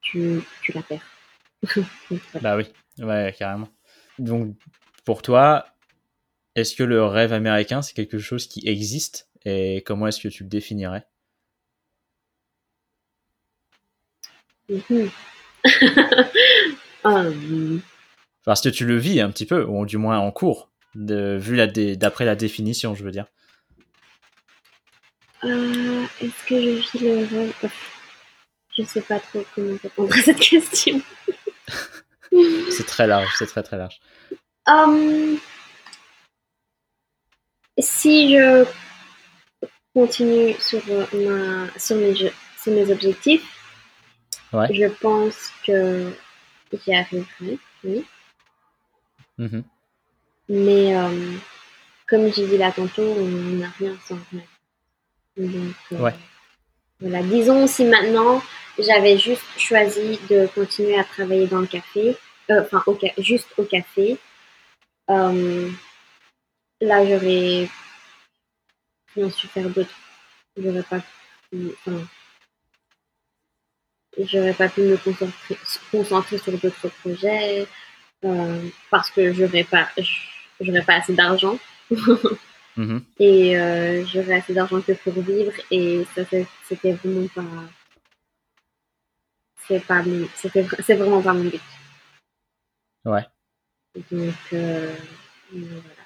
[0.00, 1.06] tu, tu la perds.
[2.40, 2.66] Bah oui,
[2.98, 3.68] ouais, carrément.
[4.18, 4.54] Donc,
[5.04, 5.66] pour toi,
[6.58, 9.28] est-ce que le rêve américain, c'est quelque chose qui existe?
[9.44, 11.06] Et comment est-ce que tu le définirais?
[14.68, 15.10] Mhm.
[17.06, 17.78] Euh,
[18.44, 21.54] Parce que tu le vis un petit peu, ou du moins en cours, de, vu
[21.56, 23.26] la dé- d'après la définition, je veux dire.
[25.44, 27.70] euh, Est-ce que je vis le rêve?
[28.76, 31.00] Je sais pas trop comment répondre à cette question.
[32.70, 34.00] C'est très large, c'est très très large.
[34.66, 35.38] Hum,
[37.78, 38.64] si je
[39.94, 42.32] continue sur, euh, ma, sur, mes, jeux-
[42.62, 43.44] sur mes objectifs,
[44.52, 44.72] Ouais.
[44.72, 46.10] je pense que
[46.72, 48.04] j'y arriverai, oui.
[49.36, 49.62] Mhm.
[50.48, 51.32] Mais euh,
[52.06, 54.42] comme j'ai dit là tantôt, on n'a rien sans rien.
[55.36, 56.14] Donc, euh, Ouais.
[57.00, 58.42] Voilà, disons si maintenant
[58.78, 62.16] j'avais juste choisi de continuer à travailler dans le café,
[62.50, 64.16] euh, enfin au juste au café,
[66.80, 67.68] là j'aurais
[69.14, 69.94] rien su faire d'autre.
[70.56, 71.00] J'aurais pas
[71.50, 72.06] pu, enfin,
[74.18, 75.56] j'aurais pas pu me concentrer,
[75.90, 77.66] concentrer sur d'autres projets
[78.24, 79.88] euh, parce que j'aurais pas,
[80.60, 81.58] j'aurais pas assez d'argent
[82.76, 83.02] Mhm.
[83.18, 86.22] et euh, j'aurais assez d'argent que pour vivre et ça
[86.68, 87.42] c'était vraiment pas
[89.66, 90.04] c'est pas
[90.86, 91.60] c'est vraiment pas mon but
[93.04, 93.26] Ouais.
[94.12, 94.94] donc euh,
[95.50, 95.97] voilà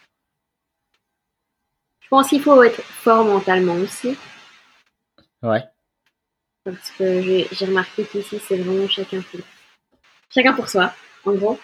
[2.13, 4.17] pense qu'il faut être fort mentalement aussi
[5.43, 5.65] Ouais.
[6.65, 9.41] parce que j'ai remarqué qu'ici c'est vraiment chacun pour
[10.35, 10.93] chacun pour soi
[11.25, 11.59] en gros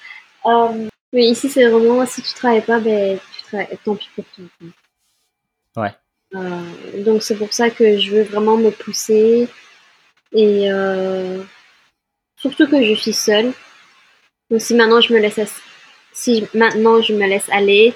[0.47, 4.25] Euh, mais ici c'est vraiment si tu travailles pas ben tu travailles tant pis pour
[4.35, 5.83] toi quoi.
[5.83, 5.95] Ouais.
[6.35, 9.49] Euh, donc c'est pour ça que je veux vraiment me pousser
[10.33, 11.43] et euh,
[12.43, 13.53] surtout que je suis seule.
[14.51, 15.41] Donc si maintenant je me laisse
[16.13, 17.95] si maintenant je me laisse aller,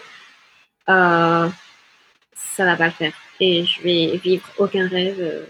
[2.54, 5.44] ça va pas le faire et je vais vivre aucun rêve, euh,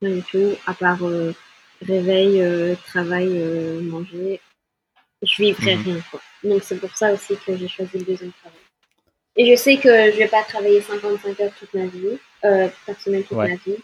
[0.00, 1.32] rien du tout à part euh,
[1.82, 3.28] réveil, euh, travail,
[3.82, 4.40] manger.
[5.22, 5.82] Je vivrai Mhm.
[5.84, 6.20] rien quoi.
[6.44, 8.58] Donc c'est pour ça aussi que j'ai choisi le deuxième travail.
[9.36, 13.00] Et je sais que je vais pas travailler 55 heures toute ma vie, euh, par
[13.00, 13.48] semaine toute Ouais.
[13.48, 13.78] ma vie.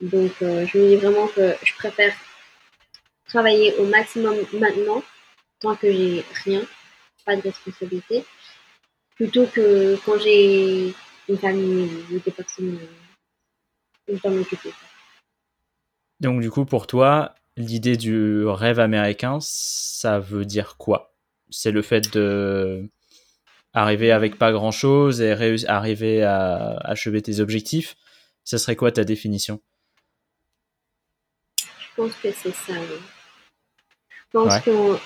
[0.00, 2.14] Donc je me dis vraiment que je préfère
[3.26, 5.02] travailler au maximum maintenant,
[5.60, 6.62] tant que j'ai rien,
[7.24, 8.24] pas de responsabilité,
[9.16, 10.94] plutôt que quand j'ai
[11.28, 12.78] une famille ou des personnes
[14.08, 14.72] je dois m'occuper.
[16.20, 21.14] Donc, du coup, pour toi, l'idée du rêve américain, ça veut dire quoi?
[21.50, 22.88] C'est le fait de
[23.74, 25.30] arriver avec pas grand chose et
[25.66, 27.96] arriver à achever tes objectifs?
[28.44, 29.60] Ça serait quoi ta définition?
[31.58, 32.72] Je pense que c'est ça.
[32.72, 32.98] oui.
[34.10, 34.62] Je pense Ouais.
[34.62, 34.98] que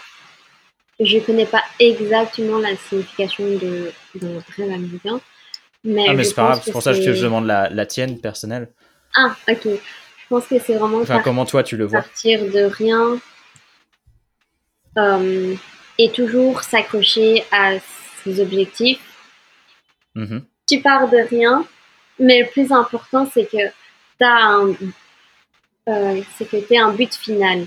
[1.01, 5.20] je connais pas exactement la signification de, de rêve américain.
[5.84, 8.20] Mais Ah, mais c'est pas grave, c'est pour ça que je demande la, la tienne
[8.20, 8.68] personnelle.
[9.16, 9.64] Ah, ok.
[9.64, 13.18] Je pense que c'est vraiment Enfin, comment toi tu le vois partir de rien
[14.98, 15.54] euh,
[15.98, 17.72] et toujours s'accrocher à
[18.24, 19.00] ses objectifs.
[20.14, 20.44] Mhm.
[20.68, 21.66] Tu pars de rien,
[22.18, 24.74] mais le plus important, c'est que tu as un,
[25.88, 27.66] euh, c'est que t'aies un but final.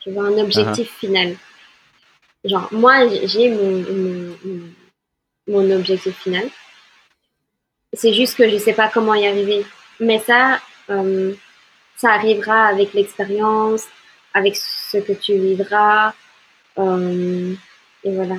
[0.00, 1.36] Tu vois, un objectif final.
[2.44, 4.70] Genre, moi, j'ai mon, mon, mon-
[5.48, 6.48] mon objectif final.
[7.96, 9.64] C'est juste que je sais pas comment y arriver.
[10.00, 10.60] Mais ça,
[10.90, 11.34] euh,
[11.96, 13.84] ça arrivera avec l'expérience,
[14.32, 16.12] avec ce que tu vivras.
[16.78, 17.54] euh,
[18.02, 18.36] et voilà.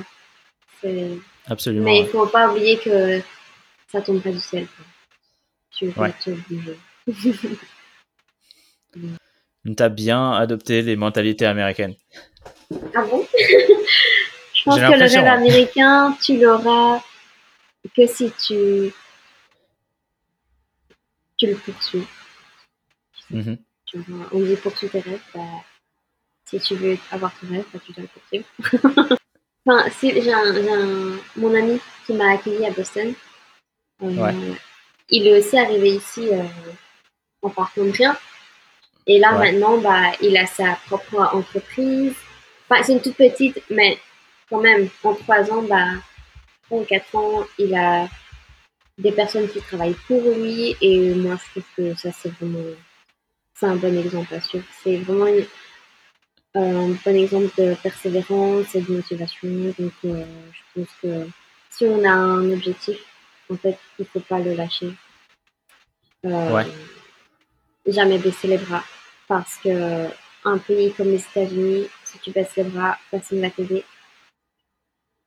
[1.48, 1.84] Absolument.
[1.86, 3.20] Mais il faut pas oublier que
[3.90, 4.66] ça tombe pas du ciel.
[5.70, 6.14] Tu vas Ouais.
[6.22, 6.78] te bouger.
[9.66, 11.94] Tu as bien adopté les mentalités américaines.
[12.94, 13.26] Ah bon?
[14.54, 17.00] Je pense que le rêve américain, tu l'auras
[17.96, 18.92] que si tu,
[21.36, 22.06] tu le poursuis.
[23.30, 23.58] Mhm.
[24.32, 25.40] On dit poursuis tes rêves, bah,
[26.44, 28.46] si tu veux avoir ton rêve, bah, tu dois le poursuivre.
[29.66, 33.14] enfin, si, j'ai un, mon ami qui m'a accueilli à Boston.
[34.02, 34.34] Euh, Ouais.
[35.08, 36.42] Il est aussi arrivé ici euh,
[37.42, 38.16] en partant de rien.
[39.06, 39.52] Et là, Ouais.
[39.52, 42.14] maintenant, bah, il a sa propre entreprise.
[42.68, 43.98] Enfin, c'est une toute petite, mais
[44.50, 45.86] quand même, en trois ans, bah,
[46.70, 48.08] en quatre ans, il a
[48.98, 50.76] des personnes qui travaillent pour lui.
[50.80, 52.64] Et moi, je trouve que ça, c'est vraiment
[53.54, 54.66] c'est un bon exemple à suivre.
[54.82, 55.46] C'est vraiment une-
[56.54, 59.48] un bon exemple de persévérance et de motivation.
[59.78, 61.26] Donc, euh, je pense que
[61.70, 62.98] si on a un objectif,
[63.50, 64.92] en fait, il faut pas le lâcher.
[66.24, 66.66] Euh, Ouais.
[67.86, 68.84] Jamais baisser les bras.
[69.28, 70.08] Parce que
[70.44, 73.84] un pays comme les États-Unis, si tu baisses les bras, personne ne va t'aider.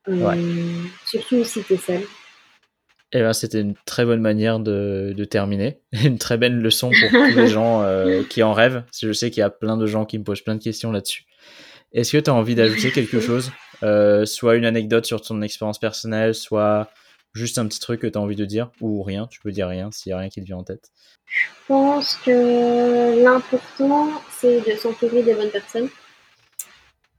[0.07, 2.03] Euh, Surtout si tu es seul.
[3.11, 5.81] Eh ben, c'était une très bonne manière de, de terminer.
[6.03, 8.83] Une très belle leçon pour tous les gens euh, qui en rêvent.
[9.01, 11.25] Je sais qu'il y a plein de gens qui me posent plein de questions là-dessus.
[11.91, 15.79] Est-ce que tu as envie d'ajouter quelque chose Euh, Soit une anecdote sur ton expérience
[15.79, 16.91] personnelle, soit
[17.33, 19.25] juste un petit truc que tu as envie de dire, ou rien.
[19.25, 20.89] Tu peux dire rien s'il n'y a rien qui te vient en tête.
[21.25, 25.89] Je pense que l'important, c'est de s'entourer des bonnes personnes.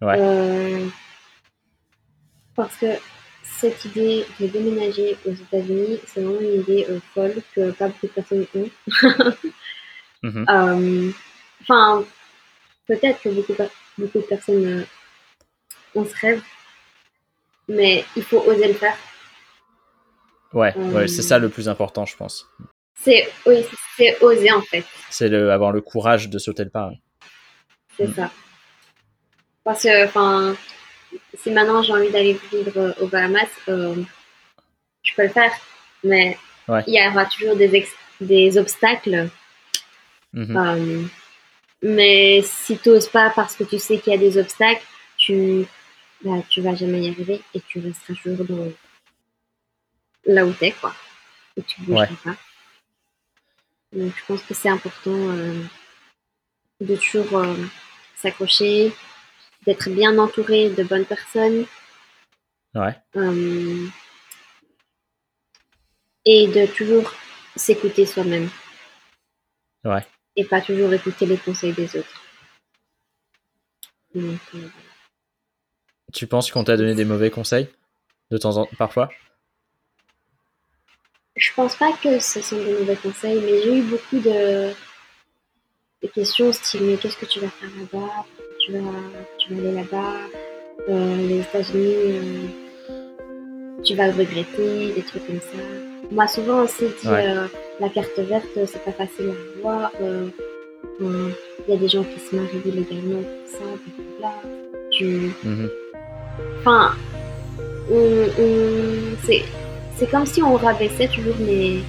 [0.03, 0.17] Ouais.
[0.19, 0.87] Euh,
[2.55, 2.87] parce que
[3.61, 8.07] cette idée de déménager aux États-Unis, c'est vraiment une idée euh, folle que pas beaucoup
[8.07, 8.71] de personnes ont.
[10.23, 10.47] Mhm.
[10.51, 11.11] Euh,
[11.63, 12.05] Enfin,
[12.87, 13.55] peut-être que beaucoup,
[13.99, 14.85] beaucoup de personnes euh,
[15.95, 16.43] ont ce rêve,
[17.69, 18.97] mais il faut oser le faire.
[20.53, 22.47] Ouais, Euh, ouais c'est ça le plus important, je pense.
[22.95, 23.65] C'est oui,
[23.97, 24.85] c'est oser en fait.
[25.11, 26.91] C'est le, avoir le courage de sauter le pas.
[27.97, 28.15] C'est Mm.
[28.15, 28.31] ça.
[29.65, 30.55] Parce que, enfin,
[31.39, 33.95] si maintenant j'ai envie d'aller vivre euh, aux Bahamas, euh,
[35.03, 35.53] je peux le faire.
[36.05, 36.39] Mais
[36.69, 36.85] Ouais.
[36.87, 39.29] il y aura toujours des, ex- des obstacles.
[40.33, 40.57] Mhm.
[40.57, 41.03] euh,
[41.83, 44.85] mais si tu n'oses pas parce que tu sais qu'il y a des obstacles,
[45.17, 45.65] tu
[46.23, 48.71] bah, tu vas jamais y arriver et tu resteras toujours dans
[50.27, 50.95] là où t'es, quoi.
[51.57, 52.37] Et tu bougeras pas.
[53.93, 55.63] Donc je pense que c'est important euh,
[56.81, 57.57] de toujours euh,
[58.17, 58.93] s'accrocher,
[59.67, 61.67] d'être bien entouré de bonnes personnes.
[62.75, 63.87] Ouais, euh,
[66.25, 67.13] et de toujours
[67.57, 68.49] s'écouter soi-même.
[69.85, 70.07] Ouais.
[70.37, 72.23] et pas toujours écouter les conseils des autres.
[74.15, 74.69] Donc, euh,
[76.13, 77.69] Tu penses qu'on t'a donné des mauvais conseils
[78.31, 79.11] de temps en parfois?
[81.37, 84.73] Je pense pas que ce sont des mauvais conseils, mais j'ai eu beaucoup de,
[86.03, 88.27] de questions style mais qu'est-ce que tu vas faire là-bas?
[88.61, 88.79] Tu vas,
[89.39, 90.13] tu vas aller là-bas
[90.89, 92.47] Euh, Les États-Unis, euh,
[93.85, 95.59] tu vas le regretter, des trucs comme ça.
[96.11, 97.27] Moi, souvent, on s'est dit Ouais.
[97.29, 97.47] euh,
[97.81, 99.91] la carte verte, c'est pas facile à avoir.
[100.01, 100.29] euh,
[101.01, 101.35] Il
[101.69, 103.65] y a des gens qui se marient illégalement pour ça,
[104.19, 104.33] blablabla.
[104.91, 105.71] Tu, Mhm.
[106.61, 106.93] Enfin,
[107.91, 109.43] on, on- c'est,
[109.97, 111.81] c'est comme si on rabaissait toujours mes,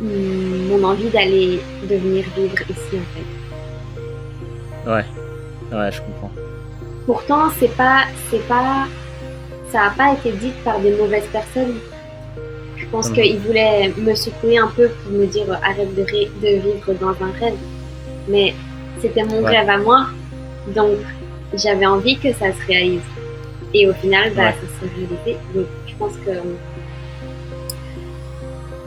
[0.00, 1.60] mon envie d'aller
[1.90, 4.90] de venir vivre ici en fait.
[4.90, 5.04] Ouais,
[5.72, 6.30] ouais, je comprends.
[7.06, 8.86] Pourtant, c'est pas, c'est pas,
[9.70, 11.76] ça n'a pas été dit par des mauvaises personnes.
[12.76, 13.14] Je pense Mhm.
[13.14, 17.32] qu'ils voulaient me secouer un peu pour me dire euh, arrête de, vivre dans un
[17.40, 17.54] rêve.
[18.28, 18.54] Mais
[19.00, 19.58] c'était mon Ouais.
[19.58, 20.06] rêve à moi,
[20.74, 20.98] donc
[21.54, 23.00] j'avais envie que ça se réalise.
[23.74, 24.52] Et au final, bah, Ouais.
[24.52, 25.38] ça s'est réalisé.
[25.54, 26.30] Donc je pense que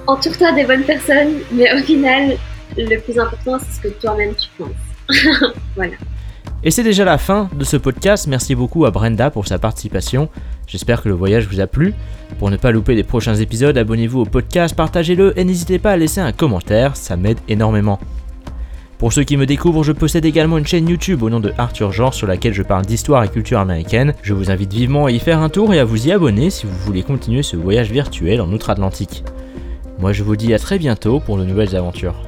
[0.08, 2.38] entoure-toi des bonnes personnes, mais au final,
[2.78, 5.10] le plus important, c'est ce que toi-même tu penses.
[5.76, 5.94] voilà.
[6.64, 8.28] Et c'est déjà la fin de ce podcast.
[8.28, 10.30] Merci beaucoup à Brenda pour sa participation.
[10.68, 11.94] J'espère que le voyage vous a plu.
[12.38, 15.98] Pour ne pas louper les prochains épisodes, abonnez-vous au podcast, partagez-le et n'hésitez pas à
[15.98, 18.00] laisser un commentaire, ça m'aide énormément.
[19.00, 21.92] Pour ceux qui me découvrent, je possède également une chaîne YouTube au nom de Arthur
[21.92, 24.14] Genre sur laquelle je parle d'histoire et culture américaine.
[24.22, 26.68] Je vous invite vivement à y faire un tour et à vous y abonner si
[26.68, 29.24] vous voulez continuer ce voyage virtuel en Outre-Atlantique.
[29.98, 32.22] Moi je vous dis à très bientôt pour de nouvelles aventures.